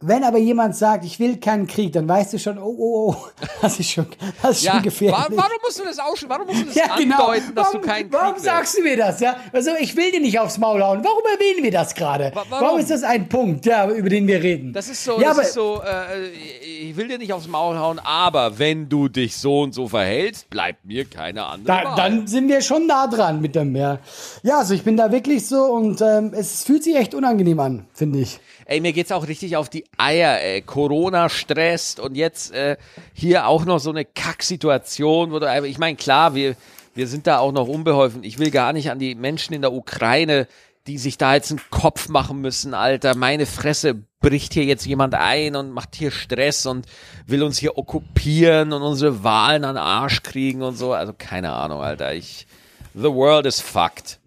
Wenn 0.03 0.25
aber 0.25 0.39
jemand 0.39 0.75
sagt, 0.77 1.05
ich 1.05 1.21
will 1.21 1.37
keinen 1.37 1.67
Krieg, 1.67 1.93
dann 1.93 2.09
weißt 2.09 2.33
du 2.33 2.39
schon, 2.39 2.57
oh, 2.57 2.75
oh, 2.79 3.15
oh, 3.15 3.17
das 3.61 3.79
ist 3.79 3.91
schon, 3.91 4.07
das 4.41 4.53
ist 4.57 4.63
Ja, 4.63 4.73
schon 4.73 4.83
gefährlich. 4.83 5.19
wa- 5.19 5.27
warum 5.29 5.59
musst 5.63 5.79
du 5.79 5.85
das 5.85 5.99
aussprechen? 5.99 6.31
Warum 6.31 6.47
musst 6.47 6.63
du 6.63 6.67
das 6.69 6.75
Ja, 6.75 6.97
genau. 6.97 7.17
andeuten, 7.27 7.55
dass 7.55 7.67
warum, 7.67 7.83
du 7.83 7.87
keinen 7.87 8.11
warum 8.11 8.35
Krieg 8.37 8.43
sagst 8.45 8.79
du 8.79 8.83
mir 8.83 8.97
das? 8.97 9.21
Ja, 9.21 9.37
also 9.53 9.73
ich 9.79 9.95
will 9.97 10.11
dir 10.11 10.21
nicht 10.21 10.39
aufs 10.39 10.57
Maul 10.57 10.83
hauen. 10.83 11.05
Warum 11.05 11.21
erwähnen 11.35 11.63
wir 11.63 11.71
das 11.71 11.95
gerade? 11.95 12.31
Wa- 12.35 12.45
warum? 12.49 12.67
warum? 12.69 12.81
ist 12.81 12.91
das 12.91 13.03
ein 13.03 13.29
Punkt, 13.29 13.67
ja, 13.67 13.91
über 13.91 14.09
den 14.09 14.27
wir 14.27 14.43
reden? 14.43 14.73
Das 14.73 14.89
ist 14.89 15.05
so, 15.05 15.21
Ja, 15.21 15.29
das 15.29 15.39
aber 15.39 15.43
ist 15.43 15.53
so 15.53 15.83
äh, 15.83 16.29
ich 16.31 16.97
will 16.97 17.09
dir 17.09 17.19
nicht 17.19 17.35
aufs 17.35 17.47
Maul 17.47 17.79
hauen, 17.79 17.99
aber 18.03 18.59
wenn 18.59 18.89
du 18.89 19.09
dich 19.09 19.37
so 19.37 19.61
und 19.61 19.75
so 19.75 19.87
verhältst, 19.87 20.49
bleibt 20.49 20.83
mir 20.87 21.05
keine 21.05 21.45
andere 21.45 21.67
da, 21.67 21.85
Wahl. 21.91 21.97
dann 21.97 22.27
sind 22.27 22.49
wir 22.49 22.63
schon 22.63 22.87
nah 22.87 23.07
dran 23.07 23.43
mit 23.43 23.55
dem 23.55 23.77
ja. 23.77 23.99
Ja, 24.45 24.61
also 24.61 24.73
ich 24.73 24.83
bin 24.83 24.97
da 24.97 25.13
wirklich 25.13 25.47
so 25.47 25.65
und 25.65 26.01
ähm, 26.01 26.33
es 26.35 26.65
fühlt 26.65 26.85
sich 26.85 26.97
echt 26.97 27.15
unangenehm 27.15 27.61
an, 27.61 27.87
finde 27.93 28.21
ich. 28.21 28.41
Ey, 28.71 28.81
mir 28.81 28.93
geht's 28.93 29.11
auch 29.11 29.27
richtig 29.27 29.57
auf 29.57 29.69
die 29.69 29.85
Eier, 29.99 30.41
ey. 30.41 30.63
Corona 30.63 31.29
stresst 31.29 31.99
und 31.99 32.15
jetzt 32.15 32.53
äh, 32.53 32.77
hier 33.13 33.49
auch 33.49 33.65
noch 33.65 33.81
so 33.81 33.91
eine 33.91 34.05
Kacksituation, 34.05 35.33
wo 35.33 35.41
du 35.41 35.51
einfach, 35.51 35.69
ich 35.69 35.79
meine, 35.79 35.97
klar, 35.97 36.37
wir, 36.37 36.55
wir 36.95 37.09
sind 37.09 37.27
da 37.27 37.41
auch 37.41 37.51
noch 37.51 37.67
unbeholfen. 37.67 38.23
Ich 38.23 38.39
will 38.39 38.53
gar 38.53 38.73
nicht 38.73 38.89
an 38.93 39.01
die 39.01 39.17
Menschen 39.17 39.55
in 39.55 39.63
der 39.63 39.73
Ukraine, 39.73 40.47
die 40.87 40.99
sich 40.99 41.19
da 41.19 41.35
jetzt 41.35 41.51
einen 41.51 41.61
Kopf 41.71 42.09
machen 42.09 42.41
müssen, 42.43 42.73
Alter. 42.73 43.17
Meine 43.17 43.47
Fresse 43.47 44.05
bricht 44.21 44.55
hier 44.55 44.67
jetzt 44.67 44.87
jemand 44.87 45.17
ein 45.17 45.57
und 45.57 45.73
macht 45.73 45.97
hier 45.97 46.13
Stress 46.13 46.65
und 46.65 46.87
will 47.27 47.43
uns 47.43 47.59
hier 47.59 47.77
okkupieren 47.77 48.73
und 48.73 48.83
unsere 48.83 49.25
Wahlen 49.25 49.65
an 49.65 49.79
Arsch 49.79 50.23
kriegen 50.23 50.63
und 50.63 50.77
so. 50.77 50.93
Also 50.93 51.13
keine 51.13 51.51
Ahnung, 51.51 51.81
Alter. 51.81 52.15
Ich, 52.15 52.47
the 52.95 53.13
world 53.13 53.47
is 53.47 53.61
fucked. 53.61 54.20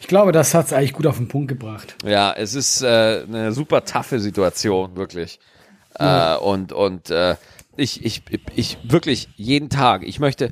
Ich 0.00 0.08
glaube, 0.08 0.32
das 0.32 0.54
hat's 0.54 0.72
eigentlich 0.72 0.92
gut 0.92 1.06
auf 1.06 1.16
den 1.16 1.28
Punkt 1.28 1.48
gebracht. 1.48 1.96
Ja, 2.04 2.32
es 2.32 2.54
ist 2.54 2.82
äh, 2.82 3.24
eine 3.26 3.52
super 3.52 3.84
taffe 3.84 4.20
Situation, 4.20 4.96
wirklich. 4.96 5.40
Äh, 5.98 6.36
und 6.36 6.72
und 6.72 7.10
äh, 7.10 7.36
ich, 7.76 8.04
ich, 8.04 8.22
ich 8.54 8.78
wirklich 8.84 9.28
jeden 9.36 9.70
Tag, 9.70 10.02
ich 10.02 10.20
möchte, 10.20 10.50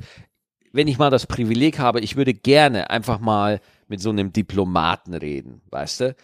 wenn 0.71 0.87
ich 0.87 0.97
mal 0.97 1.09
das 1.09 1.27
Privileg 1.27 1.79
habe, 1.79 1.99
ich 1.99 2.15
würde 2.15 2.33
gerne 2.33 2.89
einfach 2.89 3.19
mal 3.19 3.59
mit 3.87 4.01
so 4.01 4.09
einem 4.09 4.33
Diplomaten 4.33 5.13
reden, 5.13 5.61
weißt 5.69 6.01
du? 6.01 6.15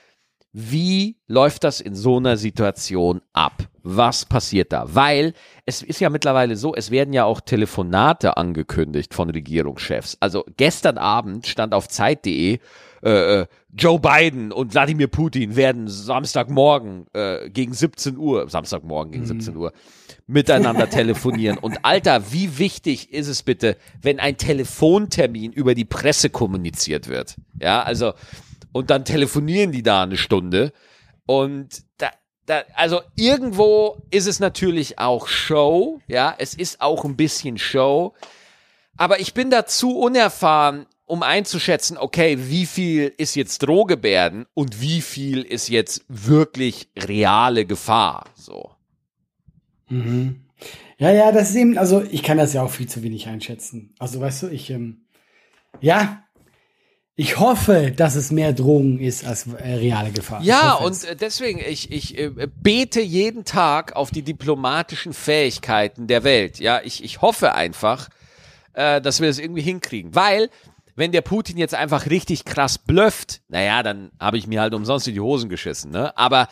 Wie 0.53 1.17
läuft 1.27 1.63
das 1.63 1.79
in 1.79 1.95
so 1.95 2.17
einer 2.17 2.35
Situation 2.35 3.21
ab? 3.31 3.69
Was 3.83 4.25
passiert 4.25 4.73
da? 4.73 4.85
Weil 4.93 5.33
es 5.65 5.81
ist 5.81 6.01
ja 6.01 6.09
mittlerweile 6.09 6.55
so, 6.55 6.75
es 6.75 6.91
werden 6.91 7.13
ja 7.13 7.23
auch 7.23 7.41
Telefonate 7.41 8.37
angekündigt 8.37 9.13
von 9.13 9.29
Regierungschefs. 9.29 10.17
Also 10.19 10.43
gestern 10.57 10.97
Abend 10.97 11.47
stand 11.47 11.73
auf 11.73 11.87
Zeit.de, 11.87 12.59
äh, 13.03 13.41
äh, 13.41 13.45
Joe 13.73 13.99
Biden 13.99 14.51
und 14.51 14.73
Wladimir 14.73 15.07
Putin 15.07 15.55
werden 15.55 15.87
Samstagmorgen 15.87 17.07
äh, 17.13 17.49
gegen 17.49 17.73
17 17.73 18.17
Uhr, 18.17 18.49
Samstagmorgen 18.49 19.13
gegen 19.13 19.25
17 19.25 19.55
Uhr, 19.55 19.71
miteinander 20.27 20.89
telefonieren. 20.89 21.57
Und 21.57 21.83
Alter, 21.83 22.31
wie 22.31 22.59
wichtig 22.59 23.13
ist 23.13 23.27
es 23.27 23.41
bitte, 23.41 23.77
wenn 24.01 24.19
ein 24.19 24.37
Telefontermin 24.37 25.53
über 25.53 25.73
die 25.73 25.85
Presse 25.85 26.29
kommuniziert 26.29 27.07
wird? 27.07 27.37
Ja, 27.59 27.81
also, 27.81 28.13
und 28.71 28.89
dann 28.89 29.05
telefonieren 29.05 29.71
die 29.71 29.83
da 29.83 30.03
eine 30.03 30.17
Stunde 30.17 30.73
und 31.25 31.83
da, 31.97 32.11
da, 32.45 32.63
also 32.75 33.01
irgendwo 33.15 34.01
ist 34.11 34.27
es 34.27 34.39
natürlich 34.39 34.99
auch 34.99 35.27
Show, 35.27 36.01
ja, 36.07 36.35
es 36.37 36.53
ist 36.53 36.81
auch 36.81 37.05
ein 37.05 37.15
bisschen 37.15 37.57
Show, 37.57 38.13
aber 38.97 39.19
ich 39.19 39.33
bin 39.33 39.49
da 39.49 39.65
zu 39.65 39.97
unerfahren, 39.97 40.85
um 41.05 41.23
einzuschätzen, 41.23 41.97
okay, 41.97 42.37
wie 42.39 42.65
viel 42.65 43.13
ist 43.17 43.35
jetzt 43.35 43.59
Drohgebärden 43.59 44.45
und 44.53 44.79
wie 44.79 45.01
viel 45.01 45.41
ist 45.41 45.67
jetzt 45.67 46.05
wirklich 46.07 46.89
reale 46.97 47.65
Gefahr, 47.65 48.25
so. 48.35 48.71
Ja, 50.97 51.11
ja, 51.11 51.31
das 51.31 51.49
ist 51.49 51.55
eben, 51.55 51.77
also 51.77 52.03
ich 52.11 52.23
kann 52.23 52.37
das 52.37 52.53
ja 52.53 52.61
auch 52.61 52.69
viel 52.69 52.87
zu 52.87 53.03
wenig 53.03 53.27
einschätzen. 53.27 53.93
Also 53.97 54.21
weißt 54.21 54.43
du, 54.43 54.47
ich, 54.47 54.69
ähm, 54.69 55.05
ja, 55.79 56.23
ich 57.21 57.37
hoffe, 57.37 57.93
dass 57.95 58.15
es 58.15 58.31
mehr 58.31 58.51
Drogen 58.51 58.99
ist 58.99 59.23
als 59.25 59.45
äh, 59.45 59.75
reale 59.75 60.09
Gefahr. 60.09 60.41
Ja, 60.41 60.73
und 60.73 60.93
es. 60.93 61.03
äh, 61.03 61.15
deswegen, 61.15 61.59
ich, 61.59 61.91
ich 61.91 62.17
äh, 62.17 62.31
bete 62.61 62.99
jeden 62.99 63.45
Tag 63.45 63.95
auf 63.95 64.09
die 64.09 64.23
diplomatischen 64.23 65.13
Fähigkeiten 65.13 66.07
der 66.07 66.23
Welt. 66.23 66.59
Ja, 66.59 66.81
ich, 66.83 67.03
ich 67.03 67.21
hoffe 67.21 67.53
einfach, 67.53 68.09
dass 68.73 69.19
wir 69.19 69.27
das 69.27 69.37
irgendwie 69.37 69.61
hinkriegen. 69.61 70.15
Weil, 70.15 70.49
wenn 70.95 71.11
der 71.11 71.19
Putin 71.21 71.57
jetzt 71.57 71.75
einfach 71.75 72.05
richtig 72.05 72.45
krass 72.45 72.77
blufft, 72.77 73.41
naja, 73.49 73.83
dann 73.83 74.11
habe 74.17 74.37
ich 74.37 74.47
mir 74.47 74.61
halt 74.61 74.73
umsonst 74.73 75.09
in 75.09 75.13
die 75.13 75.19
Hosen 75.19 75.49
geschissen, 75.49 75.91
ne? 75.91 76.17
Aber 76.17 76.47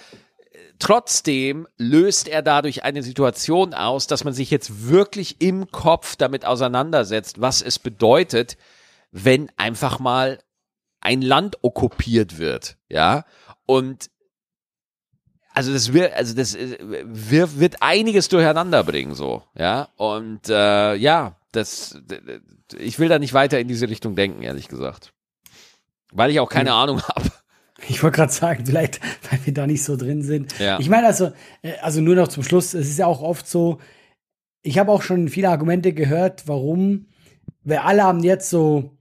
trotzdem 0.79 1.65
löst 1.77 2.27
er 2.27 2.41
dadurch 2.41 2.83
eine 2.83 3.03
Situation 3.03 3.73
aus, 3.73 4.07
dass 4.07 4.25
man 4.25 4.33
sich 4.33 4.51
jetzt 4.51 4.89
wirklich 4.89 5.37
im 5.39 5.71
Kopf 5.71 6.17
damit 6.17 6.43
auseinandersetzt, 6.43 7.39
was 7.39 7.61
es 7.61 7.79
bedeutet, 7.79 8.57
wenn 9.13 9.49
einfach 9.55 9.99
mal 9.99 10.39
ein 11.01 11.21
Land 11.21 11.57
okkupiert 11.63 12.37
wird, 12.37 12.77
ja, 12.89 13.25
und 13.65 14.09
also 15.53 15.73
das 15.73 15.93
wird, 15.93 16.13
also 16.13 16.35
das 16.35 16.55
äh, 16.55 16.77
wird, 16.79 17.59
wird 17.59 17.81
einiges 17.81 18.29
durcheinander 18.29 18.83
bringen, 18.83 19.15
so, 19.15 19.43
ja, 19.55 19.89
und 19.95 20.49
äh, 20.49 20.95
ja, 20.95 21.35
das, 21.51 22.01
ich 22.77 22.99
will 22.99 23.09
da 23.09 23.19
nicht 23.19 23.33
weiter 23.33 23.59
in 23.59 23.67
diese 23.67 23.89
Richtung 23.89 24.15
denken, 24.15 24.43
ehrlich 24.43 24.67
gesagt, 24.67 25.13
weil 26.11 26.31
ich 26.31 26.39
auch 26.39 26.49
keine 26.49 26.73
Ahnung 26.73 27.01
habe. 27.01 27.31
Ich 27.87 28.03
wollte 28.03 28.17
gerade 28.17 28.31
sagen, 28.31 28.65
vielleicht, 28.65 28.99
weil 29.29 29.39
wir 29.45 29.53
da 29.53 29.65
nicht 29.65 29.83
so 29.83 29.95
drin 29.95 30.21
sind. 30.21 30.57
Ja. 30.59 30.79
Ich 30.79 30.89
meine, 30.89 31.07
also, 31.07 31.31
äh, 31.61 31.77
also 31.81 32.01
nur 32.01 32.15
noch 32.15 32.27
zum 32.27 32.43
Schluss, 32.43 32.73
es 32.73 32.89
ist 32.89 32.99
ja 32.99 33.05
auch 33.05 33.21
oft 33.21 33.47
so, 33.47 33.79
ich 34.61 34.77
habe 34.77 34.91
auch 34.91 35.01
schon 35.01 35.29
viele 35.29 35.49
Argumente 35.49 35.93
gehört, 35.93 36.47
warum, 36.47 37.07
wir 37.63 37.85
alle 37.85 38.03
haben 38.03 38.23
jetzt 38.23 38.49
so, 38.49 38.97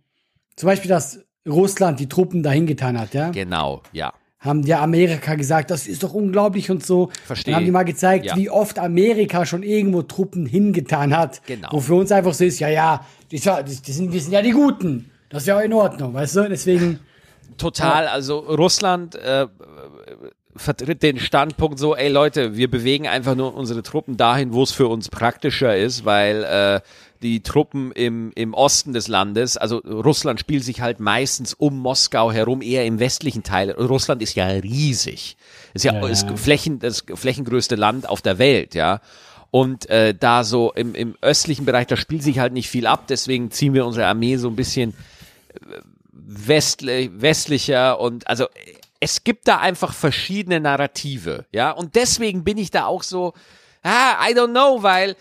zum 0.56 0.66
Beispiel, 0.68 0.88
dass 0.88 1.24
Russland 1.48 2.00
die 2.00 2.08
Truppen 2.08 2.42
dahin 2.42 2.66
getan 2.66 2.98
hat, 2.98 3.14
ja. 3.14 3.30
Genau, 3.30 3.82
ja. 3.92 4.12
Haben 4.40 4.62
ja 4.62 4.80
Amerika 4.80 5.34
gesagt, 5.34 5.70
das 5.72 5.88
ist 5.88 6.04
doch 6.04 6.14
unglaublich 6.14 6.70
und 6.70 6.86
so. 6.86 7.10
Verstehe. 7.26 7.52
Dann 7.52 7.60
haben 7.60 7.64
die 7.66 7.72
mal 7.72 7.82
gezeigt, 7.84 8.24
Ja. 8.26 8.36
wie 8.36 8.48
oft 8.50 8.78
Amerika 8.78 9.44
schon 9.44 9.64
irgendwo 9.64 10.02
Truppen 10.02 10.46
hingetan 10.46 11.16
hat. 11.16 11.44
Genau. 11.46 11.68
Wo 11.72 11.80
für 11.80 11.94
uns 11.96 12.12
einfach 12.12 12.32
so 12.34 12.44
ist, 12.44 12.60
ja, 12.60 12.68
ja, 12.68 13.04
die, 13.32 13.40
die 13.40 13.92
sind, 13.92 14.12
wir 14.12 14.20
sind 14.20 14.32
ja 14.32 14.42
die 14.42 14.52
Guten. 14.52 15.10
Das 15.28 15.42
ist 15.42 15.48
ja 15.48 15.60
in 15.60 15.72
Ordnung, 15.72 16.14
weißt 16.14 16.36
du? 16.36 16.48
Deswegen, 16.48 17.00
Total, 17.58 18.06
also 18.06 18.38
Russland 18.38 19.16
äh, 19.16 19.48
vertritt 20.54 21.02
den 21.02 21.18
Standpunkt 21.18 21.78
so, 21.78 21.96
ey 21.96 22.08
Leute, 22.08 22.56
wir 22.56 22.70
bewegen 22.70 23.08
einfach 23.08 23.34
nur 23.34 23.54
unsere 23.54 23.82
Truppen 23.82 24.16
dahin, 24.16 24.52
wo 24.52 24.62
es 24.62 24.70
für 24.72 24.86
uns 24.86 25.08
praktischer 25.08 25.76
ist, 25.76 26.04
weil 26.04 26.44
äh, 26.44 26.80
die 27.22 27.42
Truppen 27.42 27.92
im, 27.92 28.32
im 28.34 28.54
Osten 28.54 28.92
des 28.92 29.08
Landes, 29.08 29.56
also 29.56 29.78
Russland 29.78 30.40
spielt 30.40 30.64
sich 30.64 30.80
halt 30.80 31.00
meistens 31.00 31.54
um 31.54 31.78
Moskau 31.78 32.32
herum, 32.32 32.62
eher 32.62 32.86
im 32.86 33.00
westlichen 33.00 33.42
Teil. 33.42 33.70
Russland 33.72 34.22
ist 34.22 34.34
ja 34.34 34.46
riesig. 34.46 35.36
Ist 35.74 35.84
ja, 35.84 35.94
Ja, 35.94 36.00
ja. 36.00 36.08
ist 36.08 36.26
Flächen, 36.36 36.78
das 36.78 37.04
flächengrößte 37.12 37.76
Land 37.76 38.08
auf 38.08 38.22
der 38.22 38.38
Welt, 38.38 38.74
ja. 38.74 39.00
Und 39.50 39.88
äh, 39.88 40.14
da 40.14 40.44
so 40.44 40.72
im, 40.72 40.94
im 40.94 41.16
östlichen 41.22 41.64
Bereich, 41.64 41.86
da 41.86 41.96
spielt 41.96 42.22
sich 42.22 42.38
halt 42.38 42.52
nicht 42.52 42.68
viel 42.68 42.86
ab, 42.86 43.06
deswegen 43.08 43.50
ziehen 43.50 43.74
wir 43.74 43.86
unsere 43.86 44.06
Armee 44.06 44.36
so 44.36 44.48
ein 44.48 44.56
bisschen 44.56 44.94
äh, 45.54 45.80
westlich, 46.12 47.10
westlicher 47.14 47.98
und 47.98 48.26
also 48.28 48.46
es 49.00 49.24
gibt 49.24 49.48
da 49.48 49.58
einfach 49.58 49.94
verschiedene 49.94 50.60
Narrative, 50.60 51.46
ja, 51.52 51.70
und 51.70 51.94
deswegen 51.94 52.44
bin 52.44 52.58
ich 52.58 52.70
da 52.70 52.84
auch 52.84 53.02
so, 53.02 53.32
ah, 53.82 54.28
I 54.28 54.34
don't 54.34 54.50
know, 54.50 54.82
weil 54.82 55.16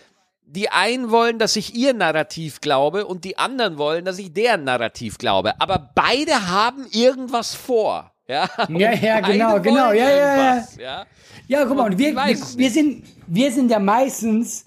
die 0.50 0.70
einen 0.70 1.10
wollen, 1.10 1.38
dass 1.38 1.56
ich 1.56 1.74
ihr 1.74 1.92
Narrativ 1.92 2.60
glaube 2.60 3.06
und 3.06 3.24
die 3.24 3.36
anderen 3.36 3.76
wollen, 3.76 4.04
dass 4.04 4.18
ich 4.18 4.32
deren 4.32 4.64
Narrativ 4.64 5.18
glaube, 5.18 5.60
aber 5.60 5.90
beide 5.94 6.48
haben 6.48 6.86
irgendwas 6.90 7.54
vor, 7.54 8.10
ja. 8.26 8.48
Ja, 8.68 8.92
ja, 8.92 9.20
genau, 9.20 9.60
genau, 9.60 9.92
ja, 9.92 10.10
ja, 10.10 10.36
ja. 10.36 10.64
ja. 10.80 11.06
Ja, 11.48 11.64
guck 11.64 11.76
mal, 11.76 11.90
und 11.90 11.98
wir, 11.98 12.14
wir, 12.14 12.36
wir, 12.56 12.70
sind, 12.70 13.04
wir 13.26 13.50
sind 13.50 13.70
ja 13.70 13.78
meistens, 13.78 14.66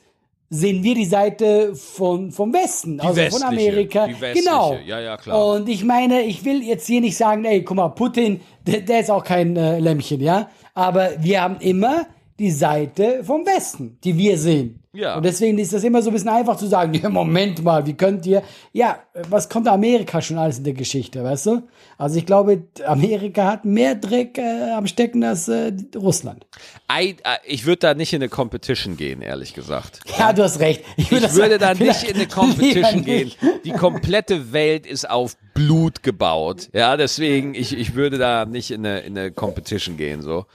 sehen 0.49 0.83
wir 0.83 0.95
die 0.95 1.05
Seite 1.05 1.75
von, 1.75 2.31
vom 2.31 2.51
Westen, 2.53 2.97
Die 2.97 3.03
also 3.03 3.37
von 3.37 3.43
Amerika. 3.43 4.07
genau. 4.07 4.77
ja, 4.85 4.99
ja, 4.99 5.17
klar. 5.17 5.45
Und 5.45 5.69
ich 5.69 5.83
meine, 5.83 6.23
ich 6.23 6.43
will 6.43 6.63
jetzt 6.63 6.87
hier 6.87 7.01
nicht 7.01 7.15
sagen, 7.15 7.45
ey, 7.45 7.63
guck 7.63 7.77
mal, 7.77 7.89
Putin, 7.89 8.41
der, 8.65 8.81
der 8.81 9.01
ist 9.01 9.11
auch 9.11 9.23
kein 9.23 9.55
äh, 9.55 9.79
Lämmchen, 9.79 10.21
ja. 10.21 10.49
Aber 10.73 11.11
wir 11.19 11.41
haben 11.41 11.57
immer 11.59 12.07
die 12.39 12.51
Seite 12.51 13.23
vom 13.23 13.45
Westen, 13.45 13.99
die 14.03 14.17
wir 14.17 14.37
sehen. 14.39 14.80
Ja. 14.93 15.15
Und 15.15 15.23
deswegen 15.23 15.57
ist 15.57 15.71
das 15.71 15.85
immer 15.85 16.01
so 16.01 16.09
ein 16.09 16.13
bisschen 16.13 16.29
einfach 16.29 16.57
zu 16.57 16.67
sagen, 16.67 16.93
ja, 17.01 17.09
Moment 17.09 17.63
mal, 17.63 17.85
wie 17.85 17.93
könnt 17.93 18.25
ihr, 18.25 18.43
ja, 18.73 18.99
was 19.29 19.47
kommt 19.47 19.67
Amerika 19.67 20.21
schon 20.21 20.37
alles 20.37 20.57
in 20.57 20.65
der 20.65 20.73
Geschichte, 20.73 21.23
weißt 21.23 21.45
du? 21.45 21.63
Also 21.97 22.17
ich 22.17 22.25
glaube, 22.25 22.63
Amerika 22.85 23.45
hat 23.45 23.63
mehr 23.63 23.95
Dreck 23.95 24.37
äh, 24.37 24.71
am 24.71 24.87
Stecken 24.87 25.23
als 25.23 25.47
äh, 25.47 25.71
Russland. 25.95 26.45
I, 26.91 27.15
äh, 27.23 27.37
ich 27.45 27.65
würde 27.65 27.79
da 27.79 27.93
nicht 27.93 28.11
in 28.11 28.21
eine 28.21 28.27
Competition 28.27 28.97
gehen, 28.97 29.21
ehrlich 29.21 29.53
gesagt. 29.53 29.99
Ja, 30.19 30.33
du 30.33 30.43
hast 30.43 30.59
recht. 30.59 30.83
Ich 30.97 31.09
das 31.09 31.35
würde 31.35 31.57
da 31.57 31.67
sagen, 31.67 31.85
nicht 31.85 32.03
in 32.03 32.15
eine 32.15 32.27
Competition 32.27 33.03
gehen. 33.03 33.31
Die 33.63 33.71
komplette 33.71 34.51
Welt 34.53 34.85
ist 34.85 35.09
auf 35.09 35.35
Blut 35.55 36.03
gebaut. 36.03 36.69
Ja, 36.73 36.95
deswegen, 36.95 37.55
ich, 37.55 37.75
ich 37.75 37.95
würde 37.95 38.17
da 38.17 38.45
nicht 38.45 38.69
in 38.69 38.85
eine, 38.85 38.99
in 38.99 39.17
eine 39.17 39.31
Competition 39.31 39.97
gehen, 39.97 40.21
so. 40.21 40.45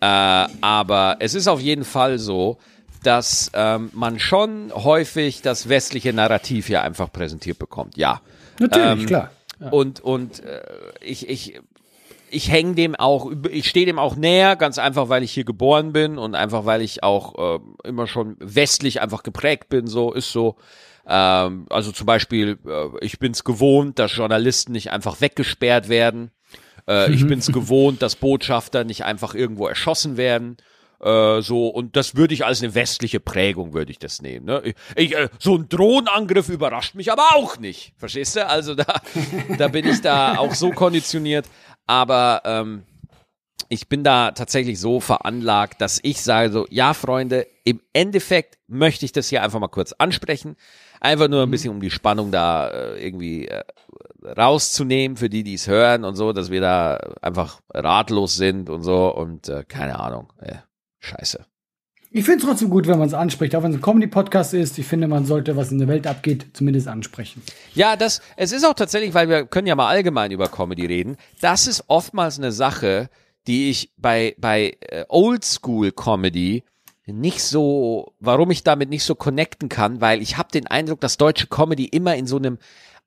Äh, 0.00 0.06
aber 0.60 1.16
es 1.20 1.34
ist 1.34 1.48
auf 1.48 1.60
jeden 1.60 1.84
Fall 1.84 2.18
so, 2.18 2.58
dass 3.06 3.50
ähm, 3.54 3.90
man 3.92 4.18
schon 4.18 4.72
häufig 4.74 5.42
das 5.42 5.68
westliche 5.68 6.12
Narrativ 6.12 6.66
hier 6.66 6.82
einfach 6.82 7.12
präsentiert 7.12 7.58
bekommt. 7.58 7.96
Ja. 7.96 8.20
Natürlich, 8.58 9.02
Ähm, 9.02 9.06
klar. 9.06 9.30
Und, 9.70 10.00
und 10.00 10.44
äh, 10.44 10.62
ich, 11.00 11.28
ich, 11.28 11.60
ich 12.30 12.50
hänge 12.50 12.74
dem 12.74 12.94
auch, 12.94 13.30
ich 13.50 13.68
stehe 13.68 13.86
dem 13.86 13.98
auch 13.98 14.16
näher, 14.16 14.56
ganz 14.56 14.78
einfach, 14.78 15.08
weil 15.08 15.22
ich 15.22 15.32
hier 15.32 15.44
geboren 15.44 15.92
bin 15.92 16.18
und 16.18 16.34
einfach, 16.34 16.64
weil 16.66 16.82
ich 16.82 17.02
auch 17.02 17.58
äh, 17.58 17.88
immer 17.88 18.06
schon 18.06 18.36
westlich 18.40 19.00
einfach 19.00 19.22
geprägt 19.22 19.68
bin, 19.68 19.86
so 19.86 20.12
ist 20.12 20.32
so. 20.32 20.56
Ähm, 21.06 21.66
also 21.70 21.92
zum 21.92 22.06
Beispiel, 22.06 22.58
äh, 22.66 23.04
ich 23.04 23.18
bin 23.18 23.32
es 23.32 23.44
gewohnt, 23.44 23.98
dass 23.98 24.16
Journalisten 24.16 24.72
nicht 24.72 24.90
einfach 24.90 25.20
weggesperrt 25.20 25.88
werden. 25.88 26.30
Äh, 26.88 27.12
ich 27.12 27.26
bin 27.26 27.38
es 27.38 27.52
gewohnt, 27.52 28.02
dass 28.02 28.16
Botschafter 28.16 28.84
nicht 28.84 29.04
einfach 29.04 29.34
irgendwo 29.34 29.66
erschossen 29.66 30.16
werden. 30.16 30.56
Äh, 31.00 31.42
so, 31.42 31.68
und 31.68 31.96
das 31.96 32.16
würde 32.16 32.34
ich 32.34 32.44
als 32.44 32.62
eine 32.62 32.74
westliche 32.74 33.20
Prägung, 33.20 33.74
würde 33.74 33.90
ich 33.90 33.98
das 33.98 34.22
nehmen. 34.22 34.46
Ne? 34.46 34.62
Ich, 34.64 34.74
ich, 34.96 35.16
äh, 35.16 35.28
so 35.38 35.56
ein 35.56 35.68
Drohnenangriff 35.68 36.48
überrascht 36.48 36.94
mich 36.94 37.12
aber 37.12 37.34
auch 37.34 37.58
nicht. 37.58 37.94
Verstehst 37.96 38.36
du? 38.36 38.46
Also 38.46 38.74
da, 38.74 39.00
da 39.58 39.68
bin 39.68 39.86
ich 39.86 40.00
da 40.00 40.38
auch 40.38 40.54
so 40.54 40.70
konditioniert. 40.70 41.46
Aber 41.86 42.42
ähm, 42.44 42.84
ich 43.68 43.88
bin 43.88 44.04
da 44.04 44.30
tatsächlich 44.32 44.80
so 44.80 45.00
veranlagt, 45.00 45.80
dass 45.80 46.00
ich 46.02 46.22
sage 46.22 46.52
so, 46.52 46.66
ja, 46.70 46.94
Freunde, 46.94 47.46
im 47.64 47.80
Endeffekt 47.92 48.58
möchte 48.66 49.04
ich 49.04 49.12
das 49.12 49.28
hier 49.28 49.42
einfach 49.42 49.60
mal 49.60 49.68
kurz 49.68 49.92
ansprechen. 49.92 50.56
Einfach 51.00 51.28
nur 51.28 51.42
ein 51.42 51.50
bisschen, 51.50 51.70
um 51.70 51.80
die 51.80 51.90
Spannung 51.90 52.30
da 52.30 52.68
äh, 52.68 53.04
irgendwie 53.04 53.48
äh, 53.48 53.62
rauszunehmen 54.24 55.16
für 55.16 55.28
die, 55.28 55.44
die 55.44 55.54
es 55.54 55.66
hören 55.66 56.04
und 56.04 56.16
so, 56.16 56.32
dass 56.32 56.50
wir 56.50 56.60
da 56.60 56.96
einfach 57.20 57.60
ratlos 57.72 58.36
sind 58.36 58.70
und 58.70 58.82
so 58.82 59.14
und 59.14 59.48
äh, 59.48 59.64
keine 59.66 59.98
Ahnung. 60.00 60.32
Scheiße. 61.04 61.44
Ich 62.16 62.24
finde 62.24 62.38
es 62.38 62.44
trotzdem 62.44 62.70
gut, 62.70 62.86
wenn 62.86 62.98
man 62.98 63.08
es 63.08 63.14
anspricht, 63.14 63.56
auch 63.56 63.64
wenn 63.64 63.72
es 63.72 63.78
ein 63.78 63.82
Comedy-Podcast 63.82 64.54
ist. 64.54 64.78
Ich 64.78 64.86
finde, 64.86 65.08
man 65.08 65.26
sollte, 65.26 65.56
was 65.56 65.72
in 65.72 65.80
der 65.80 65.88
Welt 65.88 66.06
abgeht, 66.06 66.46
zumindest 66.52 66.86
ansprechen. 66.86 67.42
Ja, 67.74 67.96
das, 67.96 68.22
es 68.36 68.52
ist 68.52 68.64
auch 68.64 68.74
tatsächlich, 68.74 69.14
weil 69.14 69.28
wir 69.28 69.46
können 69.46 69.66
ja 69.66 69.74
mal 69.74 69.88
allgemein 69.88 70.30
über 70.30 70.46
Comedy 70.46 70.86
reden. 70.86 71.16
Das 71.40 71.66
ist 71.66 71.84
oftmals 71.88 72.38
eine 72.38 72.52
Sache, 72.52 73.10
die 73.48 73.68
ich 73.68 73.90
bei, 73.96 74.36
bei 74.38 74.76
äh, 74.80 75.04
Oldschool-Comedy 75.08 76.62
nicht 77.06 77.42
so, 77.42 78.14
warum 78.20 78.52
ich 78.52 78.62
damit 78.62 78.90
nicht 78.90 79.02
so 79.02 79.16
connecten 79.16 79.68
kann, 79.68 80.00
weil 80.00 80.22
ich 80.22 80.38
habe 80.38 80.52
den 80.52 80.68
Eindruck, 80.68 81.00
dass 81.00 81.16
deutsche 81.16 81.48
Comedy 81.48 81.84
immer 81.86 82.14
in 82.14 82.28
so 82.28 82.36
einem 82.36 82.58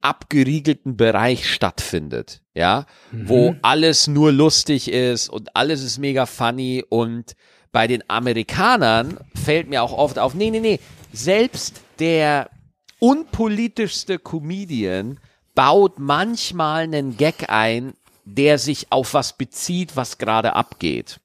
abgeriegelten 0.02 0.98
Bereich 0.98 1.50
stattfindet, 1.50 2.42
ja, 2.54 2.86
wo 3.12 3.56
alles 3.64 4.08
nur 4.08 4.32
lustig 4.32 4.92
ist 4.92 5.30
und 5.30 5.56
alles 5.56 5.82
ist 5.82 5.98
mega 5.98 6.26
funny 6.26 6.84
und 6.88 7.36
bei 7.78 7.86
den 7.86 8.04
Amerikanern 8.10 9.20
fällt 9.36 9.70
mir 9.70 9.84
auch 9.84 9.94
oft 9.94 10.18
auf, 10.18 10.34
nee, 10.34 10.50
nee, 10.50 10.62
nee, 10.62 10.80
selbst 11.14 11.80
der 12.00 12.50
unpolitischste 12.98 14.18
Comedian 14.18 15.20
baut 15.54 16.00
manchmal 16.00 16.86
einen 16.86 17.18
Gag 17.18 17.52
ein, 17.52 17.94
der 18.26 18.58
sich 18.58 18.92
auf 18.92 19.14
was 19.14 19.38
bezieht, 19.38 19.96
was 19.96 20.18
gerade 20.18 20.54
abgeht. 20.54 21.20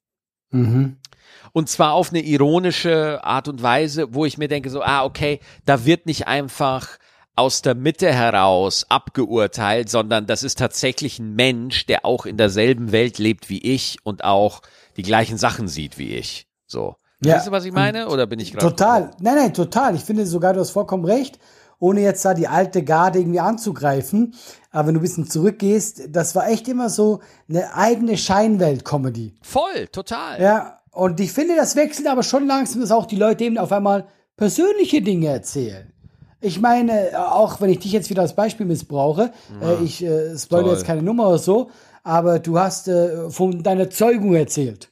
Und 1.55 1.71
zwar 1.71 1.95
auf 1.95 2.11
eine 2.11 2.21
ironische 2.21 3.25
Art 3.25 3.49
und 3.49 3.63
Weise, 3.63 4.13
wo 4.13 4.27
ich 4.27 4.37
mir 4.37 4.49
denke, 4.49 4.69
so, 4.69 4.83
ah, 4.83 5.05
okay, 5.05 5.41
da 5.65 5.87
wird 5.87 6.05
nicht 6.05 6.27
einfach 6.27 6.99
aus 7.35 7.63
der 7.63 7.75
Mitte 7.75 8.13
heraus 8.13 8.85
abgeurteilt, 8.91 9.89
sondern 9.89 10.27
das 10.27 10.43
ist 10.43 10.59
tatsächlich 10.59 11.19
ein 11.19 11.35
Mensch, 11.35 11.87
der 11.87 12.05
auch 12.05 12.27
in 12.27 12.37
derselben 12.37 12.93
Welt 12.93 13.17
lebt 13.17 13.49
wie 13.49 13.63
ich 13.63 13.97
und 14.03 14.23
auch 14.23 14.61
die 14.97 15.03
gleichen 15.03 15.39
Sachen 15.39 15.69
sieht 15.69 15.99
wie 15.99 16.15
ich. 16.15 16.47
So. 16.67 16.97
Ja. 17.25 17.37
Weißt 17.37 17.47
du, 17.47 17.51
was 17.53 17.65
ich 17.65 17.73
meine? 17.73 18.09
Oder 18.09 18.27
bin 18.27 18.41
ich 18.41 18.53
gerade? 18.53 18.67
Total. 18.67 19.11
Nein, 19.21 19.37
nein, 19.37 19.55
total. 19.55 19.95
Ich 19.95 20.03
finde 20.03 20.27
sogar, 20.27 20.55
du 20.55 20.61
hast 20.61 20.71
vollkommen 20.71 21.05
recht, 21.05 21.39
ohne 21.79 22.01
jetzt 22.01 22.25
da 22.25 22.35
die 22.35 22.49
alte 22.49 22.83
Garde 22.83 23.21
irgendwie 23.21 23.41
anzugreifen. 23.41 24.35
Aber 24.71 24.89
wenn 24.89 24.95
du 24.95 25.01
ein 25.01 25.03
bisschen 25.03 25.31
zurückgehst, 25.31 26.09
das 26.11 26.35
war 26.35 26.49
echt 26.49 26.67
immer 26.67 26.89
so 26.89 27.21
eine 27.49 27.75
eigene 27.75 28.17
Scheinwelt-Comedy. 28.17 29.35
Voll, 29.43 29.87
total. 29.93 30.41
Ja, 30.41 30.79
und 30.91 31.21
ich 31.21 31.33
finde, 31.33 31.57
das 31.57 31.77
wechselt 31.77 32.09
aber 32.09 32.23
schon 32.23 32.47
langsam, 32.47 32.81
dass 32.81 32.91
auch 32.91 33.07
die 33.07 33.17
Leute 33.17 33.45
eben 33.45 33.59
auf 33.59 33.73
einmal 33.73 34.07
persönliche 34.37 35.01
Dinge 35.01 35.29
erzählen. 35.29 35.93
Ich 36.41 36.61
meine, 36.61 37.11
auch 37.33 37.61
wenn 37.61 37.71
ich 37.71 37.79
dich 37.79 37.93
jetzt 37.93 38.11
wieder 38.11 38.23
als 38.23 38.35
Beispiel 38.35 38.67
missbrauche, 38.67 39.33
äh, 39.63 39.85
ich 39.85 40.03
äh, 40.05 40.37
spoilere 40.37 40.73
jetzt 40.73 40.85
keine 40.85 41.03
Nummer 41.03 41.29
oder 41.29 41.39
so, 41.39 41.71
aber 42.03 42.39
du 42.39 42.59
hast 42.59 42.89
äh, 42.89 43.31
von 43.31 43.63
deiner 43.63 43.91
Zeugung 43.91 44.35
erzählt. 44.35 44.91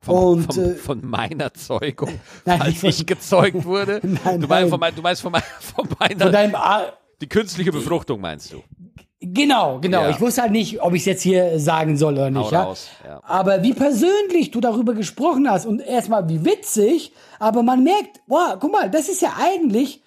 Vom, 0.00 0.14
und 0.16 0.52
vom, 0.54 0.64
äh, 0.64 0.74
von 0.74 1.00
meiner 1.08 1.54
Zeugung, 1.54 2.10
Nein, 2.44 2.60
als 2.60 2.78
von- 2.78 2.90
ich 2.90 3.06
gezeugt 3.06 3.64
wurde. 3.64 4.00
Nein, 4.02 4.40
du, 4.40 4.46
nein. 4.46 4.48
meinst 4.48 4.70
von 4.70 4.80
mein, 4.80 4.94
du 4.94 5.02
meinst 5.02 5.22
von, 5.22 5.32
mein, 5.32 5.42
von 5.60 5.88
meiner, 5.98 6.24
von 6.24 6.32
deinem 6.32 6.54
Ar 6.56 6.94
die 7.20 7.28
künstliche 7.28 7.70
Befruchtung 7.70 8.20
meinst 8.20 8.52
du? 8.52 8.62
Genau, 9.20 9.78
genau. 9.78 10.02
Ja. 10.02 10.10
Ich 10.10 10.20
wusste 10.20 10.42
halt 10.42 10.50
nicht, 10.50 10.82
ob 10.82 10.94
ich 10.94 11.02
es 11.02 11.06
jetzt 11.06 11.22
hier 11.22 11.60
sagen 11.60 11.96
soll 11.96 12.14
oder 12.14 12.30
nicht. 12.30 12.50
Ja? 12.50 12.64
raus, 12.64 12.88
ja. 13.06 13.20
Aber 13.22 13.62
wie 13.62 13.72
persönlich 13.72 14.50
du 14.50 14.60
darüber 14.60 14.94
gesprochen 14.94 15.48
hast 15.48 15.64
und 15.66 15.78
erstmal 15.78 16.28
wie 16.28 16.44
witzig, 16.44 17.12
aber 17.38 17.62
man 17.62 17.84
merkt, 17.84 18.20
wow, 18.26 18.56
guck 18.58 18.72
mal, 18.72 18.90
das 18.90 19.08
ist 19.08 19.22
ja 19.22 19.34
eigentlich 19.40 20.02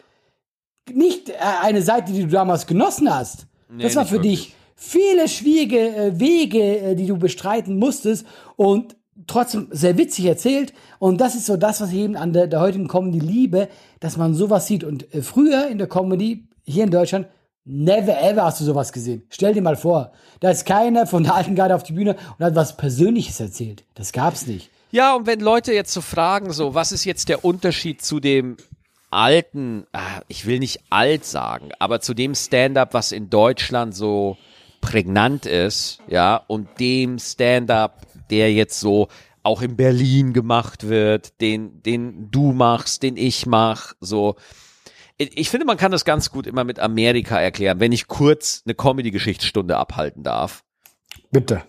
nicht 0.91 1.29
äh, 1.29 1.35
eine 1.61 1.81
Seite, 1.81 2.11
die 2.11 2.23
du 2.23 2.27
damals 2.27 2.67
genossen 2.67 3.13
hast. 3.13 3.47
das 3.79 3.95
war 3.95 4.05
für 4.05 4.15
wirklich. 4.15 4.47
dich 4.47 4.55
viele 4.75 5.27
schwierige 5.27 5.95
äh, 5.95 6.19
Wege, 6.19 6.79
äh, 6.79 6.95
die 6.95 7.07
du 7.07 7.17
bestreiten 7.17 7.79
musstest 7.79 8.25
und 8.55 8.95
trotzdem 9.27 9.67
sehr 9.71 9.97
witzig 9.97 10.25
erzählt. 10.25 10.73
Und 10.99 11.21
das 11.21 11.35
ist 11.35 11.45
so 11.45 11.57
das, 11.57 11.81
was 11.81 11.89
ich 11.91 11.99
eben 11.99 12.17
an 12.17 12.33
der, 12.33 12.47
der 12.47 12.59
heutigen 12.59 12.87
Comedy 12.87 13.19
liebe, 13.19 13.69
dass 13.99 14.17
man 14.17 14.33
sowas 14.33 14.67
sieht. 14.67 14.83
Und 14.83 15.13
äh, 15.13 15.21
früher 15.21 15.67
in 15.67 15.77
der 15.77 15.87
Comedy, 15.87 16.47
hier 16.65 16.83
in 16.83 16.91
Deutschland, 16.91 17.27
never 17.63 18.21
ever 18.21 18.43
hast 18.43 18.59
du 18.59 18.65
sowas 18.65 18.91
gesehen. 18.93 19.23
Stell 19.29 19.53
dir 19.53 19.61
mal 19.61 19.75
vor, 19.75 20.11
da 20.39 20.51
ist 20.51 20.65
keiner 20.65 21.07
von 21.07 21.23
der 21.23 21.35
alten 21.35 21.55
Garde 21.55 21.75
auf 21.75 21.83
die 21.83 21.93
Bühne 21.93 22.15
und 22.37 22.45
hat 22.45 22.55
was 22.55 22.77
Persönliches 22.77 23.39
erzählt. 23.39 23.83
Das 23.95 24.11
gab's 24.11 24.45
nicht. 24.45 24.69
Ja, 24.91 25.15
und 25.15 25.25
wenn 25.25 25.39
Leute 25.39 25.73
jetzt 25.73 25.91
so 25.91 26.01
fragen, 26.01 26.53
so, 26.53 26.73
was 26.73 26.91
ist 26.91 27.05
jetzt 27.05 27.27
der 27.27 27.43
Unterschied 27.43 28.01
zu 28.01 28.19
dem 28.19 28.57
alten, 29.09 29.87
ah, 29.93 30.21
ich 30.27 30.45
will 30.45 30.59
nicht 30.59 30.79
alt 30.89 31.25
sagen, 31.25 31.69
aber 31.79 32.01
zu 32.01 32.13
dem 32.13 32.35
Stand-up, 32.35 32.93
was 32.93 33.11
in 33.11 33.29
Deutschland 33.29 33.95
so 33.95 34.37
prägnant 34.85 35.45
ist, 35.45 35.99
ja, 36.07 36.37
und 36.37 36.79
dem 36.79 37.17
Stand-up, 37.17 38.05
der 38.29 38.53
jetzt 38.53 38.79
so 38.79 39.07
auch 39.41 39.61
in 39.61 39.75
Berlin 39.75 40.31
gemacht 40.31 40.87
wird, 40.87 41.39
den, 41.41 41.81
den 41.81 42.29
du 42.31 42.51
machst, 42.51 43.03
den 43.03 43.17
ich 43.17 43.45
mach, 43.45 43.93
so. 43.99 44.35
Ich 45.17 45.49
finde, 45.49 45.65
man 45.65 45.77
kann 45.77 45.91
das 45.91 46.03
ganz 46.03 46.29
gut 46.29 46.45
immer 46.45 46.63
mit 46.63 46.79
Amerika 46.79 47.39
erklären, 47.39 47.79
wenn 47.79 47.91
ich 47.91 48.07
kurz 48.07 48.63
eine 48.65 48.75
Comedy-Geschichtsstunde 48.75 49.77
abhalten 49.77 50.23
darf. 50.23 50.63
Bitte. 51.31 51.63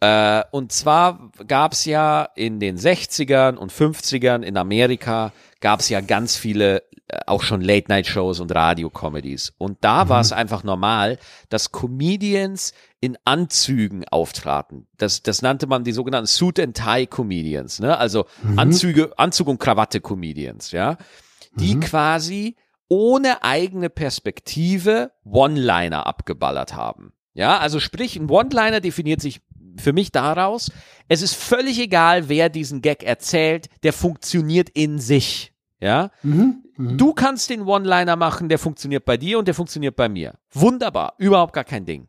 Äh, 0.00 0.44
und 0.52 0.72
zwar 0.72 1.30
gab's 1.46 1.84
ja 1.84 2.28
in 2.36 2.60
den 2.60 2.78
60ern 2.78 3.56
und 3.56 3.72
50ern 3.72 4.42
in 4.42 4.56
Amerika 4.56 5.32
gab's 5.60 5.88
ja 5.88 6.00
ganz 6.00 6.36
viele 6.36 6.82
äh, 7.08 7.20
auch 7.26 7.42
schon 7.42 7.62
Late-Night-Shows 7.62 8.38
und 8.40 8.54
Radio-Comedies. 8.54 9.54
Und 9.56 9.78
da 9.80 10.04
mhm. 10.04 10.08
war 10.10 10.20
es 10.20 10.32
einfach 10.32 10.62
normal, 10.62 11.18
dass 11.48 11.72
Comedians 11.72 12.74
in 13.00 13.16
Anzügen 13.24 14.04
auftraten. 14.08 14.86
Das, 14.98 15.22
das 15.22 15.40
nannte 15.40 15.66
man 15.66 15.84
die 15.84 15.92
sogenannten 15.92 16.26
Suit-and-Tie-Comedians, 16.26 17.80
ne? 17.80 17.96
Also 17.96 18.26
mhm. 18.42 18.58
Anzüge, 18.58 19.18
Anzug 19.18 19.48
und 19.48 19.58
Krawatte-Comedians, 19.58 20.72
ja? 20.72 20.98
Die 21.54 21.76
mhm. 21.76 21.80
quasi 21.80 22.56
ohne 22.88 23.42
eigene 23.42 23.90
Perspektive 23.90 25.12
One-Liner 25.24 26.06
abgeballert 26.06 26.74
haben. 26.74 27.12
Ja, 27.34 27.58
also 27.58 27.78
sprich, 27.78 28.16
ein 28.16 28.28
One-Liner 28.28 28.80
definiert 28.80 29.20
sich 29.20 29.40
für 29.78 29.92
mich 29.92 30.12
daraus, 30.12 30.70
es 31.08 31.22
ist 31.22 31.34
völlig 31.34 31.78
egal, 31.78 32.28
wer 32.28 32.48
diesen 32.48 32.82
Gag 32.82 33.02
erzählt, 33.02 33.68
der 33.82 33.92
funktioniert 33.92 34.68
in 34.70 34.98
sich. 34.98 35.52
Ja? 35.80 36.10
Mhm, 36.22 36.64
mh. 36.76 36.92
Du 36.94 37.14
kannst 37.14 37.50
den 37.50 37.62
One-Liner 37.62 38.16
machen, 38.16 38.48
der 38.48 38.58
funktioniert 38.58 39.04
bei 39.04 39.16
dir 39.16 39.38
und 39.38 39.46
der 39.48 39.54
funktioniert 39.54 39.96
bei 39.96 40.08
mir. 40.08 40.34
Wunderbar, 40.52 41.14
überhaupt 41.18 41.52
gar 41.52 41.64
kein 41.64 41.84
Ding. 41.84 42.08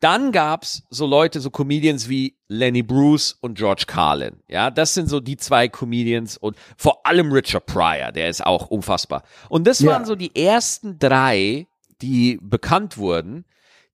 Dann 0.00 0.30
gab's 0.30 0.82
so 0.90 1.06
Leute, 1.06 1.40
so 1.40 1.48
Comedians 1.48 2.08
wie 2.08 2.36
Lenny 2.48 2.82
Bruce 2.82 3.32
und 3.40 3.56
George 3.56 3.84
Carlin. 3.86 4.42
Ja, 4.46 4.70
das 4.70 4.92
sind 4.92 5.08
so 5.08 5.20
die 5.20 5.38
zwei 5.38 5.68
Comedians 5.68 6.36
und 6.36 6.56
vor 6.76 7.06
allem 7.06 7.32
Richard 7.32 7.64
Pryor, 7.64 8.12
der 8.12 8.28
ist 8.28 8.44
auch 8.44 8.66
unfassbar. 8.66 9.22
Und 9.48 9.66
das 9.66 9.80
ja. 9.80 9.92
waren 9.92 10.04
so 10.04 10.14
die 10.14 10.36
ersten 10.36 10.98
drei, 10.98 11.66
die 12.02 12.38
bekannt 12.42 12.98
wurden, 12.98 13.46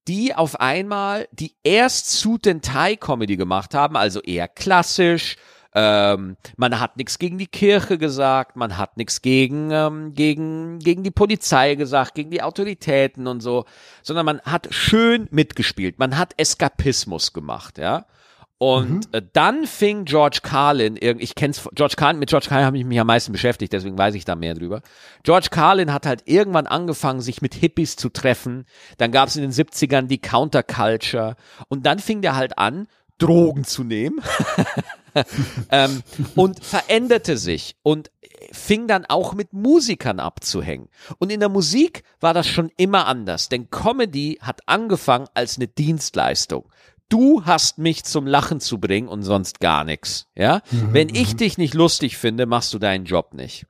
die 0.08 0.34
auf 0.34 0.60
einmal 0.60 1.28
die 1.32 1.54
erst 1.62 2.10
Suit 2.10 2.46
and 2.46 2.64
Tie 2.64 2.96
Comedy 2.96 3.36
gemacht 3.36 3.74
haben, 3.74 3.96
also 3.96 4.20
eher 4.20 4.48
klassisch. 4.48 5.36
Ähm, 5.74 6.36
man 6.56 6.80
hat 6.80 6.98
nichts 6.98 7.18
gegen 7.18 7.38
die 7.38 7.46
Kirche 7.46 7.96
gesagt, 7.96 8.56
man 8.56 8.76
hat 8.76 8.98
nichts 8.98 9.22
gegen, 9.22 9.70
ähm, 9.70 10.12
gegen, 10.12 10.80
gegen 10.80 11.02
die 11.02 11.10
Polizei 11.10 11.76
gesagt, 11.76 12.14
gegen 12.14 12.30
die 12.30 12.42
Autoritäten 12.42 13.26
und 13.26 13.40
so, 13.40 13.64
sondern 14.02 14.26
man 14.26 14.40
hat 14.42 14.68
schön 14.70 15.28
mitgespielt, 15.30 15.98
man 15.98 16.18
hat 16.18 16.34
Eskapismus 16.36 17.32
gemacht, 17.32 17.78
ja. 17.78 18.04
Und 18.62 19.08
mhm. 19.08 19.10
äh, 19.10 19.22
dann 19.32 19.66
fing 19.66 20.04
George 20.04 20.38
Carlin, 20.40 20.96
ich 20.96 21.34
kenn's, 21.34 21.68
George 21.74 21.94
Carlin, 21.96 22.20
mit 22.20 22.30
George 22.30 22.46
Carlin 22.48 22.64
habe 22.64 22.78
ich 22.78 22.84
mich 22.84 23.00
am 23.00 23.08
meisten 23.08 23.32
beschäftigt, 23.32 23.72
deswegen 23.72 23.98
weiß 23.98 24.14
ich 24.14 24.24
da 24.24 24.36
mehr 24.36 24.54
drüber. 24.54 24.82
George 25.24 25.48
Carlin 25.50 25.92
hat 25.92 26.06
halt 26.06 26.22
irgendwann 26.26 26.68
angefangen, 26.68 27.22
sich 27.22 27.42
mit 27.42 27.54
Hippies 27.54 27.96
zu 27.96 28.08
treffen. 28.08 28.66
Dann 28.98 29.10
gab 29.10 29.26
es 29.28 29.34
in 29.34 29.42
den 29.42 29.50
70ern 29.50 30.02
die 30.02 30.20
Counterculture. 30.20 31.34
Und 31.66 31.86
dann 31.86 31.98
fing 31.98 32.22
der 32.22 32.36
halt 32.36 32.56
an, 32.56 32.86
Drogen 33.18 33.64
zu 33.64 33.82
nehmen. 33.82 34.20
ähm, 35.72 36.04
und 36.36 36.64
veränderte 36.64 37.38
sich 37.38 37.74
und 37.82 38.12
fing 38.52 38.86
dann 38.86 39.06
auch 39.06 39.34
mit 39.34 39.52
Musikern 39.52 40.20
abzuhängen. 40.20 40.88
Und 41.18 41.32
in 41.32 41.40
der 41.40 41.48
Musik 41.48 42.04
war 42.20 42.32
das 42.32 42.46
schon 42.46 42.70
immer 42.76 43.06
anders, 43.08 43.48
denn 43.48 43.70
Comedy 43.70 44.38
hat 44.40 44.60
angefangen 44.66 45.26
als 45.34 45.56
eine 45.56 45.66
Dienstleistung 45.66 46.70
du 47.12 47.44
hast 47.44 47.78
mich 47.78 48.04
zum 48.04 48.26
Lachen 48.26 48.60
zu 48.60 48.78
bringen 48.78 49.08
und 49.08 49.22
sonst 49.22 49.60
gar 49.60 49.84
nichts. 49.84 50.26
Ja, 50.34 50.62
mhm, 50.70 50.94
wenn 50.94 51.08
ich 51.08 51.34
mhm. 51.34 51.36
dich 51.38 51.58
nicht 51.58 51.74
lustig 51.74 52.16
finde, 52.16 52.46
machst 52.46 52.72
du 52.72 52.78
deinen 52.78 53.04
Job 53.04 53.34
nicht. 53.34 53.66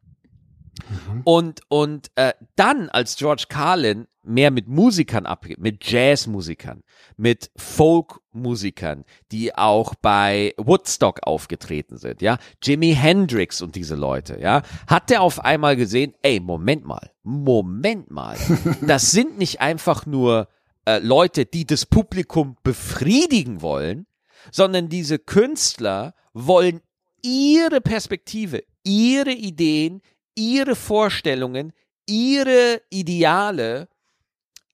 Mhm. 0.89 1.23
Und 1.25 1.61
und 1.69 2.11
äh, 2.15 2.33
dann 2.57 2.89
als 2.89 3.17
George 3.17 3.47
Carlin 3.49 4.07
mehr 4.25 4.53
mit 4.53 4.69
Musikern 4.69 5.27
abgeht, 5.27 5.59
mit 5.59 5.85
Jazzmusikern, 5.91 6.83
mit 7.17 7.51
Folkmusikern, 7.57 9.05
die 9.33 9.55
auch 9.55 9.97
bei 9.97 10.55
Woodstock 10.57 11.21
aufgetreten 11.25 11.97
sind, 11.97 12.23
ja, 12.23 12.39
Jimi 12.63 12.95
Hendrix 12.95 13.61
und 13.63 13.75
diese 13.75 13.97
Leute, 13.97 14.39
ja, 14.41 14.63
hat 14.87 15.11
er 15.11 15.23
auf 15.23 15.45
einmal 15.45 15.75
gesehen, 15.77 16.15
ey, 16.23 16.39
Moment 16.39 16.85
mal, 16.85 17.11
Moment 17.25 18.13
mal, 18.13 18.37
das 18.87 19.11
sind 19.11 19.39
nicht 19.39 19.61
einfach 19.61 20.07
nur 20.07 20.49
äh, 20.85 20.99
Leute, 20.99 21.47
die 21.47 21.67
das 21.67 21.87
Publikum 21.87 22.57
befriedigen 22.63 23.63
wollen, 23.63 24.07
sondern 24.51 24.89
diese 24.89 25.19
Künstler 25.19 26.15
wollen 26.33 26.81
ihre 27.23 27.81
Perspektive, 27.81 28.65
ihre 28.83 29.33
Ideen, 29.33 30.03
ihre 30.35 30.75
Vorstellungen, 30.75 31.73
ihre 32.07 32.83
Ideale 32.91 33.89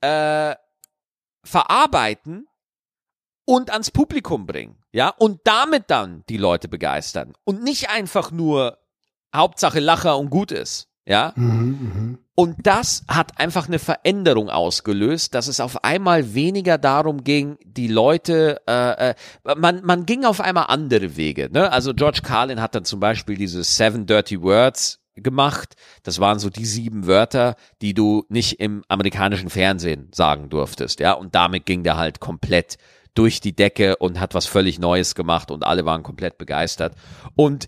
äh, 0.00 0.54
verarbeiten 1.44 2.46
und 3.44 3.70
ans 3.70 3.90
Publikum 3.90 4.46
bringen, 4.46 4.82
ja, 4.92 5.09
und 5.11 5.40
damit 5.44 5.84
dann 5.90 6.24
die 6.28 6.36
Leute 6.36 6.68
begeistern 6.68 7.34
und 7.44 7.62
nicht 7.62 7.90
einfach 7.90 8.30
nur 8.30 8.78
Hauptsache 9.34 9.80
Lacher 9.80 10.18
und 10.18 10.30
gut 10.30 10.52
ist, 10.52 10.88
ja. 11.06 11.32
Mhm, 11.36 11.78
mh. 12.14 12.18
Und 12.39 12.55
das 12.68 13.03
hat 13.09 13.41
einfach 13.41 13.66
eine 13.66 13.80
Veränderung 13.80 14.49
ausgelöst, 14.49 15.34
dass 15.34 15.49
es 15.49 15.59
auf 15.59 15.82
einmal 15.82 16.34
weniger 16.34 16.78
darum 16.78 17.24
ging, 17.24 17.59
die 17.64 17.89
Leute, 17.89 18.61
äh, 18.68 19.11
äh, 19.11 19.14
man, 19.57 19.84
man 19.84 20.07
ging 20.07 20.24
auf 20.24 20.41
einmal 20.41 20.66
andere 20.68 21.16
Wege. 21.16 21.49
Ne? 21.51 21.72
Also 21.72 21.95
George 21.95 22.20
Carlin 22.22 22.62
hat 22.62 22.76
dann 22.76 22.84
zum 22.84 23.01
Beispiel 23.01 23.36
diese 23.36 23.64
Seven 23.64 24.07
Dirty 24.07 24.41
Words 24.41 25.01
gemacht. 25.16 25.74
Das 26.05 26.20
waren 26.20 26.39
so 26.39 26.49
die 26.49 26.64
sieben 26.64 27.09
Wörter, 27.09 27.57
die 27.82 27.93
du 27.93 28.24
nicht 28.28 28.61
im 28.61 28.84
amerikanischen 28.86 29.51
Fernsehen 29.51 30.09
sagen 30.14 30.49
durftest. 30.49 31.01
Ja, 31.01 31.14
und 31.14 31.34
damit 31.34 31.66
ging 31.66 31.82
der 31.82 31.97
halt 31.97 32.20
komplett 32.20 32.76
durch 33.14 33.41
die 33.41 33.57
Decke 33.57 33.97
und 33.97 34.20
hat 34.20 34.34
was 34.34 34.47
völlig 34.47 34.78
Neues 34.78 35.16
gemacht 35.16 35.51
und 35.51 35.64
alle 35.64 35.84
waren 35.84 36.05
komplett 36.05 36.39
begeistert. 36.39 36.95
Und 37.34 37.66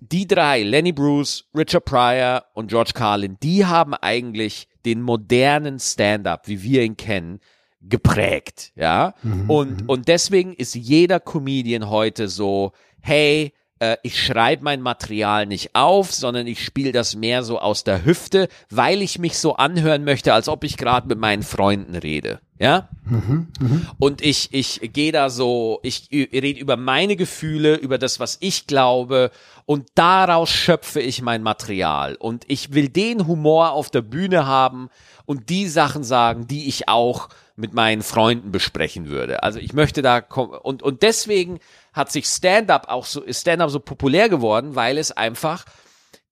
die 0.00 0.26
drei, 0.26 0.62
Lenny 0.62 0.92
Bruce, 0.92 1.44
Richard 1.56 1.84
Pryor 1.84 2.44
und 2.54 2.68
George 2.68 2.92
Carlin, 2.94 3.36
die 3.42 3.66
haben 3.66 3.94
eigentlich 3.94 4.68
den 4.84 5.02
modernen 5.02 5.78
Stand-up, 5.78 6.48
wie 6.48 6.62
wir 6.62 6.82
ihn 6.82 6.96
kennen, 6.96 7.40
geprägt, 7.80 8.72
ja. 8.74 9.14
Mhm, 9.22 9.50
und, 9.50 9.82
mhm. 9.82 9.88
und 9.88 10.08
deswegen 10.08 10.54
ist 10.54 10.74
jeder 10.74 11.20
Comedian 11.20 11.88
heute 11.88 12.28
so, 12.28 12.72
hey, 13.00 13.52
äh, 13.80 13.96
ich 14.02 14.22
schreibe 14.22 14.64
mein 14.64 14.80
Material 14.80 15.46
nicht 15.46 15.74
auf, 15.74 16.12
sondern 16.12 16.46
ich 16.46 16.64
spiele 16.64 16.92
das 16.92 17.14
mehr 17.14 17.42
so 17.42 17.58
aus 17.58 17.84
der 17.84 18.04
Hüfte, 18.04 18.48
weil 18.70 19.02
ich 19.02 19.18
mich 19.18 19.38
so 19.38 19.56
anhören 19.56 20.04
möchte, 20.04 20.34
als 20.34 20.48
ob 20.48 20.64
ich 20.64 20.76
gerade 20.76 21.08
mit 21.08 21.18
meinen 21.18 21.42
Freunden 21.42 21.94
rede. 21.94 22.40
Ja? 22.58 22.88
Mhm, 23.04 23.48
mh. 23.60 23.80
Und 23.98 24.20
ich, 24.22 24.52
ich 24.52 24.80
gehe 24.92 25.12
da 25.12 25.30
so, 25.30 25.78
ich 25.82 26.08
rede 26.10 26.58
über 26.58 26.76
meine 26.76 27.16
Gefühle, 27.16 27.76
über 27.76 27.98
das, 27.98 28.18
was 28.18 28.36
ich 28.40 28.66
glaube 28.66 29.30
und 29.64 29.86
daraus 29.94 30.50
schöpfe 30.50 31.00
ich 31.00 31.22
mein 31.22 31.42
Material. 31.42 32.16
Und 32.16 32.44
ich 32.48 32.72
will 32.72 32.88
den 32.88 33.26
Humor 33.26 33.72
auf 33.72 33.90
der 33.90 34.02
Bühne 34.02 34.46
haben 34.46 34.88
und 35.24 35.50
die 35.50 35.68
Sachen 35.68 36.04
sagen, 36.04 36.46
die 36.48 36.68
ich 36.68 36.88
auch 36.88 37.28
mit 37.54 37.74
meinen 37.74 38.02
Freunden 38.02 38.50
besprechen 38.52 39.08
würde. 39.08 39.42
Also 39.42 39.58
ich 39.58 39.72
möchte 39.72 40.00
da 40.00 40.18
und 40.18 40.82
und 40.82 41.02
deswegen 41.02 41.58
hat 41.92 42.12
sich 42.12 42.26
Stand-up 42.26 42.88
auch 42.88 43.04
so 43.04 43.22
ist 43.22 43.40
Stand-up 43.40 43.70
so 43.70 43.80
populär 43.80 44.28
geworden, 44.28 44.74
weil 44.74 44.98
es 44.98 45.12
einfach 45.12 45.64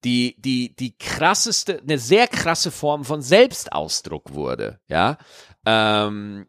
die 0.03 0.35
die 0.39 0.75
die 0.75 0.97
krasseste 0.97 1.81
eine 1.81 1.97
sehr 1.99 2.27
krasse 2.27 2.71
Form 2.71 3.03
von 3.03 3.21
Selbstausdruck 3.21 4.33
wurde, 4.33 4.79
ja. 4.87 5.17
Ähm, 5.65 6.47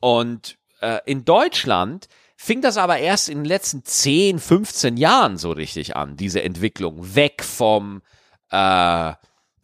und 0.00 0.58
äh, 0.80 0.98
in 1.06 1.24
Deutschland 1.24 2.08
fing 2.36 2.60
das 2.60 2.76
aber 2.76 2.98
erst 2.98 3.28
in 3.28 3.38
den 3.38 3.44
letzten 3.44 3.84
10, 3.84 4.40
15 4.40 4.96
Jahren 4.96 5.36
so 5.36 5.52
richtig 5.52 5.94
an, 5.94 6.16
diese 6.16 6.42
Entwicklung 6.42 7.14
weg 7.14 7.44
vom 7.44 8.02
äh, 8.50 9.12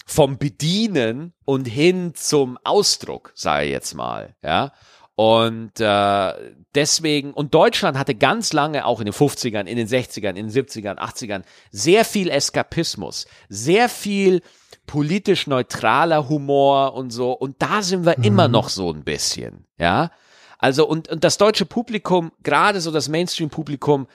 vom 0.06 0.38
Bedienen 0.38 1.34
und 1.44 1.66
hin 1.66 2.14
zum 2.14 2.58
Ausdruck, 2.64 3.32
sage 3.34 3.66
ich 3.66 3.72
jetzt 3.72 3.94
mal, 3.94 4.34
ja. 4.42 4.72
Und 5.18 5.80
äh, 5.80 6.32
deswegen, 6.76 7.32
und 7.32 7.52
Deutschland 7.52 7.98
hatte 7.98 8.14
ganz 8.14 8.52
lange, 8.52 8.86
auch 8.86 9.00
in 9.00 9.06
den 9.06 9.12
50ern, 9.12 9.64
in 9.64 9.76
den 9.76 9.88
60ern, 9.88 10.36
in 10.36 10.48
den 10.48 10.50
70ern, 10.50 10.96
80ern, 10.96 11.42
sehr 11.72 12.04
viel 12.04 12.30
Eskapismus, 12.30 13.26
sehr 13.48 13.88
viel 13.88 14.42
politisch 14.86 15.48
neutraler 15.48 16.28
Humor 16.28 16.94
und 16.94 17.10
so. 17.10 17.32
Und 17.32 17.60
da 17.60 17.82
sind 17.82 18.06
wir 18.06 18.16
mhm. 18.16 18.22
immer 18.22 18.46
noch 18.46 18.68
so 18.68 18.92
ein 18.92 19.02
bisschen, 19.02 19.66
ja. 19.76 20.12
Also, 20.56 20.86
und, 20.86 21.08
und 21.08 21.24
das 21.24 21.36
deutsche 21.36 21.66
Publikum, 21.66 22.30
gerade 22.44 22.80
so 22.80 22.92
das 22.92 23.08
Mainstream-Publikum, 23.08 24.06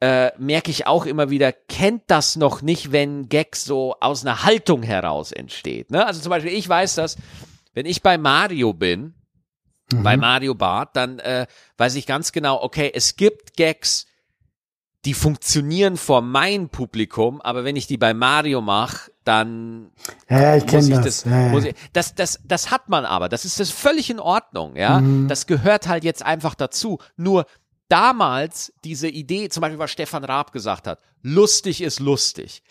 äh, 0.00 0.30
merke 0.38 0.70
ich 0.70 0.86
auch 0.86 1.04
immer 1.04 1.28
wieder, 1.28 1.52
kennt 1.52 2.04
das 2.06 2.36
noch 2.36 2.62
nicht, 2.62 2.92
wenn 2.92 3.28
Gag 3.28 3.56
so 3.56 3.96
aus 4.00 4.24
einer 4.24 4.42
Haltung 4.42 4.84
heraus 4.84 5.32
entsteht. 5.32 5.90
Ne? 5.90 6.06
Also 6.06 6.22
zum 6.22 6.30
Beispiel, 6.30 6.54
ich 6.54 6.66
weiß 6.66 6.94
das, 6.94 7.18
wenn 7.74 7.84
ich 7.84 8.00
bei 8.00 8.16
Mario 8.16 8.72
bin, 8.72 9.12
mhm. 9.92 10.02
bei 10.02 10.16
Mario 10.16 10.54
Bart, 10.54 10.96
dann 10.96 11.18
äh, 11.18 11.46
weiß 11.76 11.94
ich 11.96 12.06
ganz 12.06 12.32
genau, 12.32 12.62
okay, 12.62 12.90
es 12.94 13.16
gibt 13.16 13.56
Gags, 13.56 14.06
die 15.04 15.14
funktionieren 15.14 15.96
vor 15.96 16.22
mein 16.22 16.70
Publikum, 16.70 17.40
aber 17.42 17.64
wenn 17.64 17.76
ich 17.76 17.86
die 17.86 17.98
bei 17.98 18.14
Mario 18.14 18.62
mache, 18.62 19.10
dann 19.24 19.90
Ja, 20.30 20.56
ich 20.56 20.64
muss 20.70 20.88
ich 20.88 20.94
das. 20.94 21.04
das, 21.04 21.24
ja, 21.24 21.40
ja. 21.42 21.48
muss 21.48 21.64
ich, 21.64 21.74
das, 21.92 22.14
das, 22.14 22.40
das 22.44 22.70
hat 22.70 22.88
man 22.88 23.04
aber. 23.04 23.28
Das 23.28 23.44
ist 23.44 23.60
das 23.60 23.70
völlig 23.70 24.08
in 24.08 24.18
Ordnung, 24.18 24.76
ja. 24.76 25.00
Mhm. 25.00 25.28
Das 25.28 25.46
gehört 25.46 25.88
halt 25.88 26.04
jetzt 26.04 26.22
einfach 26.22 26.54
dazu. 26.54 26.98
Nur 27.16 27.46
damals 27.88 28.72
diese 28.82 29.08
Idee, 29.08 29.50
zum 29.50 29.60
Beispiel 29.60 29.78
was 29.78 29.90
Stefan 29.90 30.24
Raab 30.24 30.52
gesagt 30.52 30.86
hat, 30.86 31.00
lustig 31.22 31.82
ist 31.82 32.00
lustig. 32.00 32.62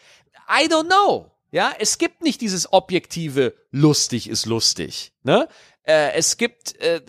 I 0.50 0.68
don't 0.68 0.88
know. 0.88 1.30
Ja, 1.52 1.72
es 1.78 2.00
gibt 2.00 2.24
nicht 2.24 2.42
dieses 2.42 2.74
objektive 2.74 3.54
lustig 3.70 4.28
ist 4.28 4.48
lustig. 4.48 5.14
Ne? 5.22 5.48
Äh, 5.86 6.14
es 6.14 6.38
gibt 6.38 6.80
äh, 6.82 7.02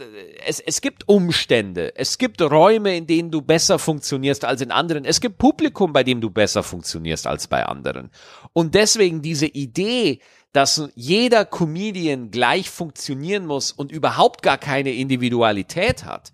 es, 0.46 0.58
es 0.60 0.80
gibt 0.80 1.08
Umstände, 1.08 1.96
es 1.96 2.18
gibt 2.18 2.42
Räume, 2.42 2.96
in 2.96 3.06
denen 3.06 3.30
du 3.30 3.40
besser 3.40 3.78
funktionierst 3.78 4.44
als 4.44 4.60
in 4.60 4.72
anderen. 4.72 5.04
Es 5.04 5.20
gibt 5.20 5.38
Publikum, 5.38 5.92
bei 5.92 6.02
dem 6.02 6.20
du 6.20 6.28
besser 6.30 6.62
funktionierst 6.64 7.26
als 7.26 7.46
bei 7.46 7.64
anderen. 7.64 8.10
Und 8.52 8.74
deswegen 8.74 9.22
diese 9.22 9.46
Idee, 9.46 10.18
dass 10.52 10.88
jeder 10.96 11.44
Comedian 11.44 12.30
gleich 12.32 12.68
funktionieren 12.68 13.46
muss 13.46 13.70
und 13.70 13.92
überhaupt 13.92 14.42
gar 14.42 14.58
keine 14.58 14.90
Individualität 14.92 16.04
hat, 16.04 16.32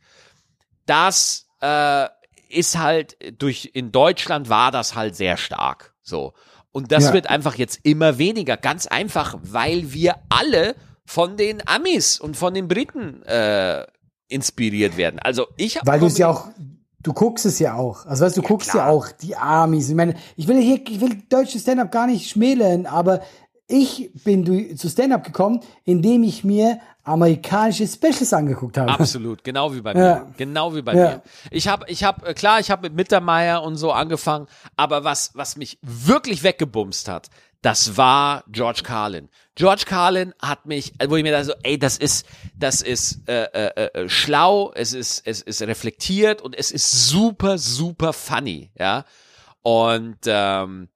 das 0.87 1.47
äh, 1.61 2.07
ist 2.49 2.79
halt 2.79 3.17
durch 3.39 3.71
in 3.75 3.93
Deutschland 3.93 4.49
war 4.49 4.71
das 4.73 4.95
halt 4.95 5.15
sehr 5.15 5.37
stark 5.37 5.95
so 6.03 6.33
und 6.73 6.91
das 6.91 7.05
Ja. 7.05 7.13
wird 7.13 7.29
einfach 7.31 7.55
jetzt 7.57 7.81
immer 7.85 8.19
weniger 8.19 8.57
ganz 8.57 8.87
einfach 8.87 9.37
weil 9.43 9.93
wir 9.93 10.17
alle 10.31 10.75
von 11.11 11.37
den 11.37 11.61
Amis 11.67 12.21
und 12.21 12.37
von 12.37 12.55
den 12.55 12.69
Briten 12.69 13.23
äh, 13.25 13.85
inspiriert 14.29 14.97
werden 14.97 15.19
also 15.19 15.47
ich 15.57 15.77
hab 15.77 15.87
Weil 15.87 15.99
du 15.99 16.07
es 16.07 16.19
ja 16.19 16.29
auch, 16.29 16.47
du 17.03 17.13
guckst 17.13 17.47
es 17.47 17.59
ja 17.59 17.75
auch. 17.75 18.07
Also 18.07 18.25
weißt 18.25 18.37
du, 18.37 18.43
du 18.43 18.47
guckst 18.47 18.71
klar. 18.71 18.87
ja 18.87 18.93
auch 18.93 19.09
die 19.11 19.35
Amis. 19.35 19.89
Ich 19.89 19.97
meine, 19.97 20.15
ich 20.37 20.47
will 20.47 20.61
hier, 20.61 20.81
ich 20.89 21.01
will 21.01 21.21
deutsches 21.29 21.63
Stand-up 21.63 21.91
gar 21.91 22.07
nicht 22.07 22.31
schmälern, 22.31 22.87
aber 22.87 23.23
ich 23.67 24.11
bin 24.25 24.77
zu 24.77 24.89
Stand-up 24.89 25.25
gekommen, 25.25 25.61
indem 25.85 26.23
ich 26.23 26.45
mir 26.45 26.79
amerikanische 27.03 27.87
Specials 27.89 28.33
angeguckt 28.33 28.77
habe. 28.79 28.93
Absolut, 28.93 29.43
genau 29.43 29.75
wie 29.75 29.81
bei 29.81 29.95
mir. 29.95 30.01
Ja. 30.01 30.27
Genau 30.37 30.75
wie 30.77 30.83
bei 30.83 30.95
Ja. 30.95 31.09
mir. 31.11 31.23
Ich 31.51 31.67
habe, 31.67 31.87
ich 31.89 32.05
habe, 32.05 32.35
klar, 32.35 32.61
ich 32.61 32.71
habe 32.71 32.83
mit 32.83 32.95
Mittermeier 32.95 33.63
und 33.63 33.77
so 33.77 33.91
angefangen, 33.91 34.47
aber 34.77 35.03
was, 35.03 35.31
was 35.35 35.57
mich 35.57 35.79
wirklich 35.83 36.43
weggebumst 36.45 37.09
hat, 37.09 37.31
das 37.63 37.97
war 37.97 38.45
George 38.49 38.83
Carlin. 38.83 39.29
George 39.55 39.85
Carlin 39.87 40.33
hat 40.41 40.67
mich, 40.67 40.95
wo 41.09 41.17
ich 41.17 41.23
mir 41.23 41.33
da 41.33 41.45
so, 41.45 41.53
ey, 41.63 41.79
das 41.79 41.99
ist, 41.99 42.27
das 42.57 42.81
ist 42.81 43.29
äh, 43.29 43.45
äh, 43.45 43.91
äh, 43.93 44.09
schlau, 44.09 44.73
es 44.75 44.95
ist, 44.95 45.27
es 45.27 45.43
ist 45.43 45.61
reflektiert 45.63 46.41
und 46.41 46.59
es 46.59 46.71
ist 46.71 47.09
super, 47.09 47.59
super 47.59 48.13
funny, 48.13 48.71
ja. 48.79 49.05
Und 49.63 50.19
ähm, 50.25 50.89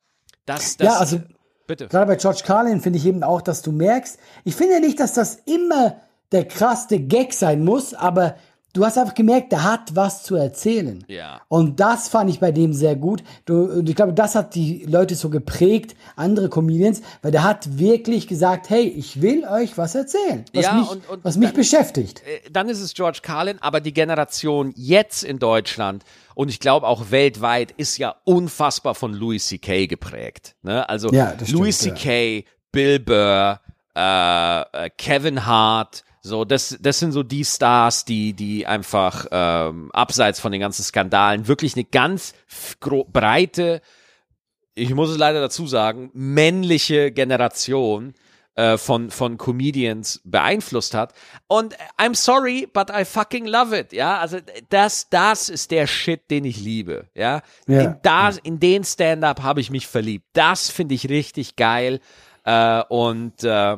das, 0.46 0.78
das, 0.78 0.86
ja, 0.86 0.96
also 0.98 1.20
bitte. 1.66 1.88
gerade 1.88 2.06
bei 2.06 2.16
George 2.16 2.42
Carlin 2.44 2.80
finde 2.80 2.98
ich 2.98 3.04
eben 3.04 3.22
auch, 3.22 3.42
dass 3.42 3.60
du 3.60 3.72
merkst, 3.72 4.18
ich 4.44 4.56
finde 4.56 4.80
nicht, 4.80 4.98
dass 5.00 5.12
das 5.12 5.34
immer 5.44 6.00
der 6.32 6.46
krasse 6.48 7.00
Gag 7.00 7.34
sein 7.34 7.64
muss, 7.64 7.92
aber 7.92 8.36
du 8.74 8.84
hast 8.84 8.98
einfach 8.98 9.14
gemerkt, 9.14 9.52
der 9.52 9.62
hat 9.64 9.94
was 9.96 10.22
zu 10.22 10.34
erzählen. 10.36 11.02
Ja. 11.08 11.40
Und 11.48 11.80
das 11.80 12.08
fand 12.08 12.28
ich 12.28 12.40
bei 12.40 12.52
dem 12.52 12.74
sehr 12.74 12.96
gut. 12.96 13.22
Du, 13.46 13.64
und 13.64 13.88
ich 13.88 13.96
glaube, 13.96 14.12
das 14.12 14.34
hat 14.34 14.54
die 14.54 14.84
Leute 14.86 15.14
so 15.14 15.30
geprägt, 15.30 15.96
andere 16.16 16.50
Comedians, 16.50 17.00
weil 17.22 17.30
der 17.32 17.44
hat 17.44 17.78
wirklich 17.78 18.26
gesagt, 18.28 18.68
hey, 18.68 18.82
ich 18.86 19.22
will 19.22 19.44
euch 19.46 19.78
was 19.78 19.94
erzählen, 19.94 20.44
was 20.52 20.64
Ja, 20.64 20.74
mich, 20.74 20.90
und- 20.90 21.08
und 21.08 21.24
was 21.24 21.36
mich 21.38 21.48
dann- 21.48 21.56
beschäftigt. 21.56 22.20
äh, 22.26 22.50
dann 22.50 22.68
ist 22.68 22.80
es 22.80 22.92
George 22.92 23.20
Carlin, 23.22 23.56
aber 23.60 23.80
die 23.80 23.94
Generation 23.94 24.72
jetzt 24.76 25.22
in 25.24 25.38
Deutschland 25.38 26.02
und 26.34 26.48
ich 26.50 26.58
glaube 26.60 26.86
auch 26.86 27.10
weltweit 27.12 27.70
ist 27.76 27.96
ja 27.96 28.16
unfassbar 28.24 28.94
von 28.94 29.14
Louis 29.14 29.46
C.K. 29.46 29.86
geprägt. 29.86 30.56
Ne? 30.62 30.86
Also 30.88 31.10
Ja, 31.12 31.32
Louis 31.48 31.78
C.K., 31.78 32.44
Bill 32.72 32.98
Burr, 32.98 33.60
äh, 33.96 34.60
äh, 34.60 34.90
Kevin 34.98 35.46
Hart, 35.46 36.02
so 36.24 36.44
das, 36.44 36.76
das 36.80 36.98
sind 36.98 37.12
so 37.12 37.22
die 37.22 37.44
Stars, 37.44 38.04
die 38.04 38.32
die 38.32 38.66
einfach 38.66 39.26
ähm, 39.30 39.90
abseits 39.92 40.40
von 40.40 40.52
den 40.52 40.60
ganzen 40.60 40.82
Skandalen 40.82 41.46
wirklich 41.46 41.74
eine 41.74 41.84
ganz 41.84 42.34
breite 43.12 43.82
ich 44.74 44.94
muss 44.94 45.10
es 45.10 45.18
leider 45.18 45.40
dazu 45.40 45.66
sagen, 45.66 46.10
männliche 46.14 47.12
Generation 47.12 48.14
äh, 48.56 48.76
von, 48.76 49.10
von 49.10 49.38
Comedians 49.38 50.20
beeinflusst 50.24 50.94
hat. 50.94 51.12
Und 51.46 51.76
I'm 51.98 52.14
sorry, 52.14 52.68
but 52.72 52.90
I 52.90 53.04
fucking 53.04 53.46
love 53.46 53.76
it. 53.76 53.92
Ja, 53.92 54.18
also 54.18 54.38
das, 54.68 55.08
das 55.10 55.48
ist 55.48 55.70
der 55.70 55.86
Shit, 55.86 56.30
den 56.30 56.44
ich 56.44 56.60
liebe. 56.60 57.08
Ja, 57.14 57.42
Ja. 57.66 57.80
In, 57.80 57.96
das, 58.02 58.38
in 58.38 58.60
den 58.60 58.84
Stand-up 58.84 59.42
habe 59.42 59.60
ich 59.60 59.70
mich 59.70 59.86
verliebt. 59.86 60.26
Das 60.32 60.70
finde 60.70 60.94
ich 60.94 61.08
richtig 61.08 61.56
geil. 61.56 62.00
Äh, 62.44 62.82
und 62.88 63.42
äh, 63.42 63.72
äh, 63.72 63.76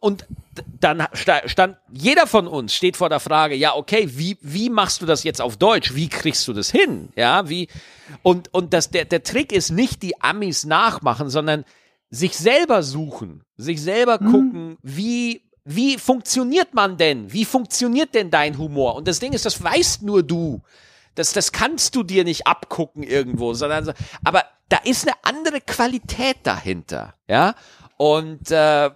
und 0.00 0.22
d- 0.56 0.62
dann 0.80 1.06
sta- 1.12 1.46
stand 1.48 1.76
jeder 1.92 2.26
von 2.26 2.46
uns 2.46 2.74
steht 2.74 2.96
vor 2.96 3.08
der 3.10 3.20
Frage, 3.20 3.54
ja, 3.54 3.74
okay, 3.74 4.08
wie, 4.12 4.38
wie 4.40 4.70
machst 4.70 5.02
du 5.02 5.06
das 5.06 5.22
jetzt 5.24 5.40
auf 5.40 5.56
Deutsch? 5.56 5.94
Wie 5.94 6.08
kriegst 6.08 6.48
du 6.48 6.52
das 6.52 6.70
hin? 6.70 7.10
Ja, 7.16 7.48
wie, 7.48 7.68
und, 8.22 8.52
und 8.54 8.72
das, 8.72 8.90
der, 8.90 9.04
der 9.04 9.22
Trick 9.22 9.52
ist 9.52 9.70
nicht 9.70 10.02
die 10.02 10.20
Amis 10.22 10.64
nachmachen, 10.64 11.28
sondern 11.28 11.64
sich 12.10 12.36
selber 12.36 12.82
suchen, 12.82 13.42
sich 13.56 13.82
selber 13.82 14.18
gucken, 14.18 14.78
wie, 14.82 15.42
wie 15.64 15.98
funktioniert 15.98 16.72
man 16.74 16.96
denn? 16.96 17.32
Wie 17.32 17.44
funktioniert 17.44 18.14
denn 18.14 18.30
dein 18.30 18.56
Humor? 18.56 18.94
Und 18.94 19.08
das 19.08 19.18
Ding 19.18 19.32
ist, 19.32 19.44
das 19.46 19.62
weißt 19.62 20.02
nur 20.02 20.22
du. 20.22 20.62
Das, 21.16 21.32
das 21.32 21.52
kannst 21.52 21.94
du 21.96 22.02
dir 22.02 22.24
nicht 22.24 22.46
abgucken 22.46 23.02
irgendwo, 23.02 23.54
sondern, 23.54 23.84
so- 23.84 23.92
aber 24.24 24.44
da 24.68 24.78
ist 24.84 25.06
eine 25.06 25.16
andere 25.22 25.60
Qualität 25.60 26.38
dahinter, 26.44 27.14
ja. 27.28 27.54
Und 27.96 28.50
äh, 28.50 28.90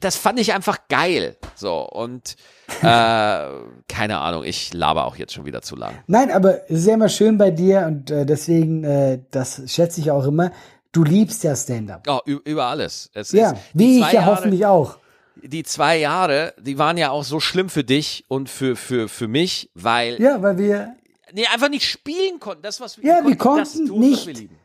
das 0.00 0.16
fand 0.16 0.38
ich 0.38 0.52
einfach 0.52 0.78
geil. 0.88 1.36
So 1.54 1.80
und 1.88 2.36
äh, 2.82 2.84
keine 3.88 4.18
Ahnung, 4.18 4.44
ich 4.44 4.72
laber 4.74 5.04
auch 5.06 5.16
jetzt 5.16 5.32
schon 5.32 5.44
wieder 5.46 5.62
zu 5.62 5.76
lang. 5.76 5.94
Nein, 6.06 6.30
aber 6.30 6.64
es 6.70 6.80
ist 6.80 6.86
ja 6.86 6.94
immer 6.94 7.08
schön 7.08 7.38
bei 7.38 7.50
dir 7.50 7.86
und 7.86 8.10
äh, 8.10 8.26
deswegen, 8.26 8.84
äh, 8.84 9.20
das 9.30 9.62
schätze 9.66 10.00
ich 10.00 10.10
auch 10.10 10.24
immer, 10.26 10.52
du 10.92 11.04
liebst 11.04 11.42
ja 11.44 11.56
Stand-up. 11.56 12.06
Oh, 12.08 12.20
über 12.26 12.66
alles. 12.66 13.10
Es 13.14 13.32
Ja, 13.32 13.52
ist, 13.52 13.60
wie 13.72 13.98
ich 14.00 14.06
ja 14.06 14.12
Jahre- 14.20 14.26
hoffentlich 14.36 14.66
auch. 14.66 14.98
Die 15.42 15.62
zwei 15.64 15.98
Jahre, 15.98 16.54
die 16.60 16.78
waren 16.78 16.96
ja 16.96 17.10
auch 17.10 17.24
so 17.24 17.38
schlimm 17.40 17.68
für 17.68 17.84
dich 17.84 18.24
und 18.28 18.48
für 18.48 18.76
für 18.76 19.08
für 19.08 19.28
mich, 19.28 19.68
weil 19.74 20.20
Ja, 20.22 20.40
weil 20.40 20.56
wir, 20.58 20.94
nee, 21.32 21.44
einfach 21.52 21.68
nicht 21.68 21.86
spielen 21.88 22.38
konnten. 22.40 22.62
Das 22.62 22.80
was 22.80 22.96
wir, 22.98 23.04
Ja, 23.10 23.18
wir 23.24 23.30
das 23.34 23.38
konnten 23.38 23.86
tun, 23.88 24.00
was 24.02 24.08
nicht. 24.08 24.26
wir 24.26 24.34
lieben. 24.34 24.56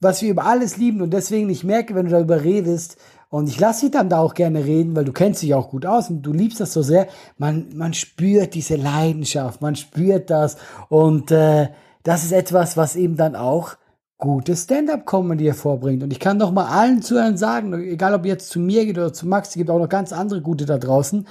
was 0.00 0.20
wir 0.20 0.30
über 0.30 0.44
alles 0.44 0.76
lieben 0.76 1.00
und 1.00 1.10
deswegen, 1.10 1.48
ich 1.48 1.64
merke, 1.64 1.94
wenn 1.94 2.06
du 2.06 2.12
darüber 2.12 2.42
redest, 2.42 2.98
und 3.28 3.48
ich 3.48 3.58
lasse 3.58 3.82
dich 3.82 3.90
dann 3.90 4.08
da 4.08 4.18
auch 4.18 4.34
gerne 4.34 4.64
reden, 4.64 4.94
weil 4.94 5.04
du 5.04 5.12
kennst 5.12 5.42
dich 5.42 5.54
auch 5.54 5.70
gut 5.70 5.84
aus 5.84 6.10
und 6.10 6.22
du 6.22 6.32
liebst 6.32 6.60
das 6.60 6.72
so 6.72 6.82
sehr. 6.82 7.08
Man, 7.38 7.68
man 7.74 7.92
spürt 7.92 8.54
diese 8.54 8.76
Leidenschaft, 8.76 9.60
man 9.60 9.76
spürt 9.76 10.30
das 10.30 10.56
und 10.88 11.30
äh, 11.30 11.68
das 12.02 12.24
ist 12.24 12.32
etwas, 12.32 12.76
was 12.76 12.94
eben 12.94 13.16
dann 13.16 13.34
auch 13.34 13.76
gute 14.18 14.56
Stand-up-Comedy 14.56 15.44
hervorbringt. 15.44 16.02
Und 16.02 16.12
ich 16.12 16.20
kann 16.20 16.38
doch 16.38 16.52
mal 16.52 16.66
allen 16.66 17.02
Zuhörern 17.02 17.36
sagen, 17.36 17.74
egal 17.74 18.14
ob 18.14 18.24
ihr 18.24 18.32
jetzt 18.32 18.48
zu 18.48 18.60
mir 18.60 18.86
geht 18.86 18.96
oder 18.96 19.12
zu 19.12 19.26
Max, 19.26 19.50
es 19.50 19.54
gibt 19.56 19.70
auch 19.70 19.78
noch 19.78 19.88
ganz 19.88 20.12
andere 20.12 20.40
gute 20.40 20.64
da 20.64 20.78
draußen. 20.78 21.26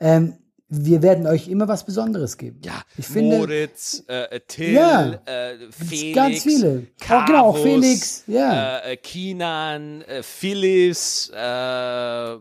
Ähm, 0.00 0.34
wir 0.70 1.02
werden 1.02 1.26
euch 1.26 1.48
immer 1.48 1.66
was 1.66 1.84
Besonderes 1.86 2.36
geben. 2.36 2.60
Ja, 2.64 2.82
ich 2.98 3.06
finde, 3.06 3.38
Moritz, 3.38 4.04
äh, 4.06 4.38
Till, 4.46 4.74
Ja, 4.74 5.12
äh, 5.24 5.54
Felix, 5.70 6.14
ganz 6.14 6.42
viele. 6.42 6.86
Auch 7.08 7.24
genau, 7.24 7.40
auch 7.46 7.54
Carvus, 7.54 7.62
Felix, 7.62 8.24
ja. 8.26 8.78
äh, 8.80 8.92
äh, 8.92 8.96
Kinan, 8.96 10.02
äh, 10.02 10.22
Phyllis, 10.22 11.30
äh, 11.34 12.36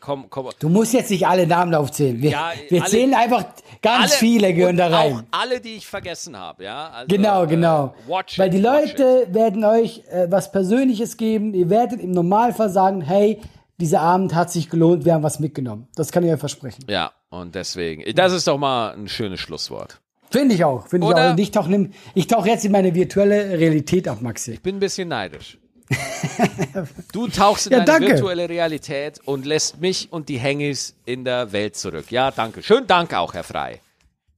komm, 0.00 0.26
komm, 0.28 0.48
Du 0.58 0.68
musst 0.68 0.92
jetzt 0.92 1.10
nicht 1.10 1.26
alle 1.26 1.46
Namen 1.46 1.74
aufzählen. 1.74 2.20
Wir, 2.20 2.30
Ja, 2.30 2.52
wir 2.68 2.82
alle- 2.82 2.90
zählen 2.90 3.14
einfach 3.14 3.44
ganz 3.80 4.10
alle- 4.12 4.18
viele 4.18 4.54
gehören 4.54 4.76
da 4.76 4.88
rein. 4.88 5.14
Auch 5.14 5.22
alle, 5.40 5.60
die 5.60 5.76
ich 5.76 5.86
vergessen 5.86 6.36
habe, 6.36 6.64
ja. 6.64 6.88
Also, 6.90 7.06
Genau, 7.14 7.44
äh, 7.44 7.46
genau. 7.46 7.94
watch 8.06 8.38
Weil 8.38 8.48
it, 8.48 8.54
die 8.54 8.58
it. 8.58 8.64
Leute 8.64 9.26
werden 9.30 9.64
euch 9.64 10.02
äh, 10.10 10.26
was 10.30 10.50
Persönliches 10.52 11.16
geben. 11.16 11.54
Ihr 11.54 11.70
werdet 11.70 12.00
im 12.00 12.10
Normalfall 12.10 12.70
sagen, 12.70 13.02
hey, 13.02 13.40
dieser 13.78 14.00
Abend 14.00 14.34
hat 14.34 14.50
sich 14.52 14.70
gelohnt, 14.70 15.04
wir 15.04 15.14
haben 15.14 15.22
was 15.22 15.40
mitgenommen. 15.40 15.88
Das 15.94 16.12
kann 16.12 16.24
ich 16.24 16.32
euch 16.32 16.38
versprechen. 16.40 16.84
Ja, 16.88 17.12
und 17.30 17.54
deswegen, 17.54 18.04
das 18.14 18.32
ist 18.32 18.46
doch 18.46 18.58
mal 18.58 18.92
ein 18.92 19.08
schönes 19.08 19.40
Schlusswort. 19.40 20.00
Finde 20.30 20.54
ich 20.54 20.64
auch. 20.64 20.86
Finde 20.86 21.06
ich 21.08 21.14
auch. 21.14 21.30
Und 21.32 21.38
ich 21.40 21.50
tauche 21.50 21.88
ich 22.14 22.26
tauch 22.26 22.46
jetzt 22.46 22.64
in 22.64 22.72
meine 22.72 22.94
virtuelle 22.94 23.58
Realität 23.58 24.08
ab, 24.08 24.22
Maxi. 24.22 24.58
Bin 24.62 24.76
ein 24.76 24.80
bisschen 24.80 25.08
neidisch. 25.08 25.58
Du 27.12 27.28
tauchst 27.28 27.66
in 27.66 27.72
Ja, 27.72 27.80
deine 27.80 28.00
danke. 28.00 28.14
virtuelle 28.14 28.48
Realität 28.48 29.20
und 29.26 29.44
lässt 29.44 29.80
mich 29.80 30.10
und 30.10 30.28
die 30.30 30.38
Hengis 30.38 30.94
in 31.04 31.24
der 31.24 31.52
Welt 31.52 31.76
zurück. 31.76 32.10
Ja, 32.10 32.30
danke. 32.30 32.62
Schönen 32.62 32.86
Dank 32.86 33.12
auch, 33.14 33.34
Herr 33.34 33.44
Frei. 33.44 33.80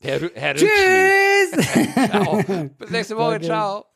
Herr, 0.01 0.21
Herr. 0.35 0.55
Tschüss! 0.57 0.69
Ciao. 2.11 2.43
Bis 2.79 2.91
nächste 2.91 3.17
Woche. 3.17 3.33
Danke. 3.33 3.47
Ciao. 3.47 3.95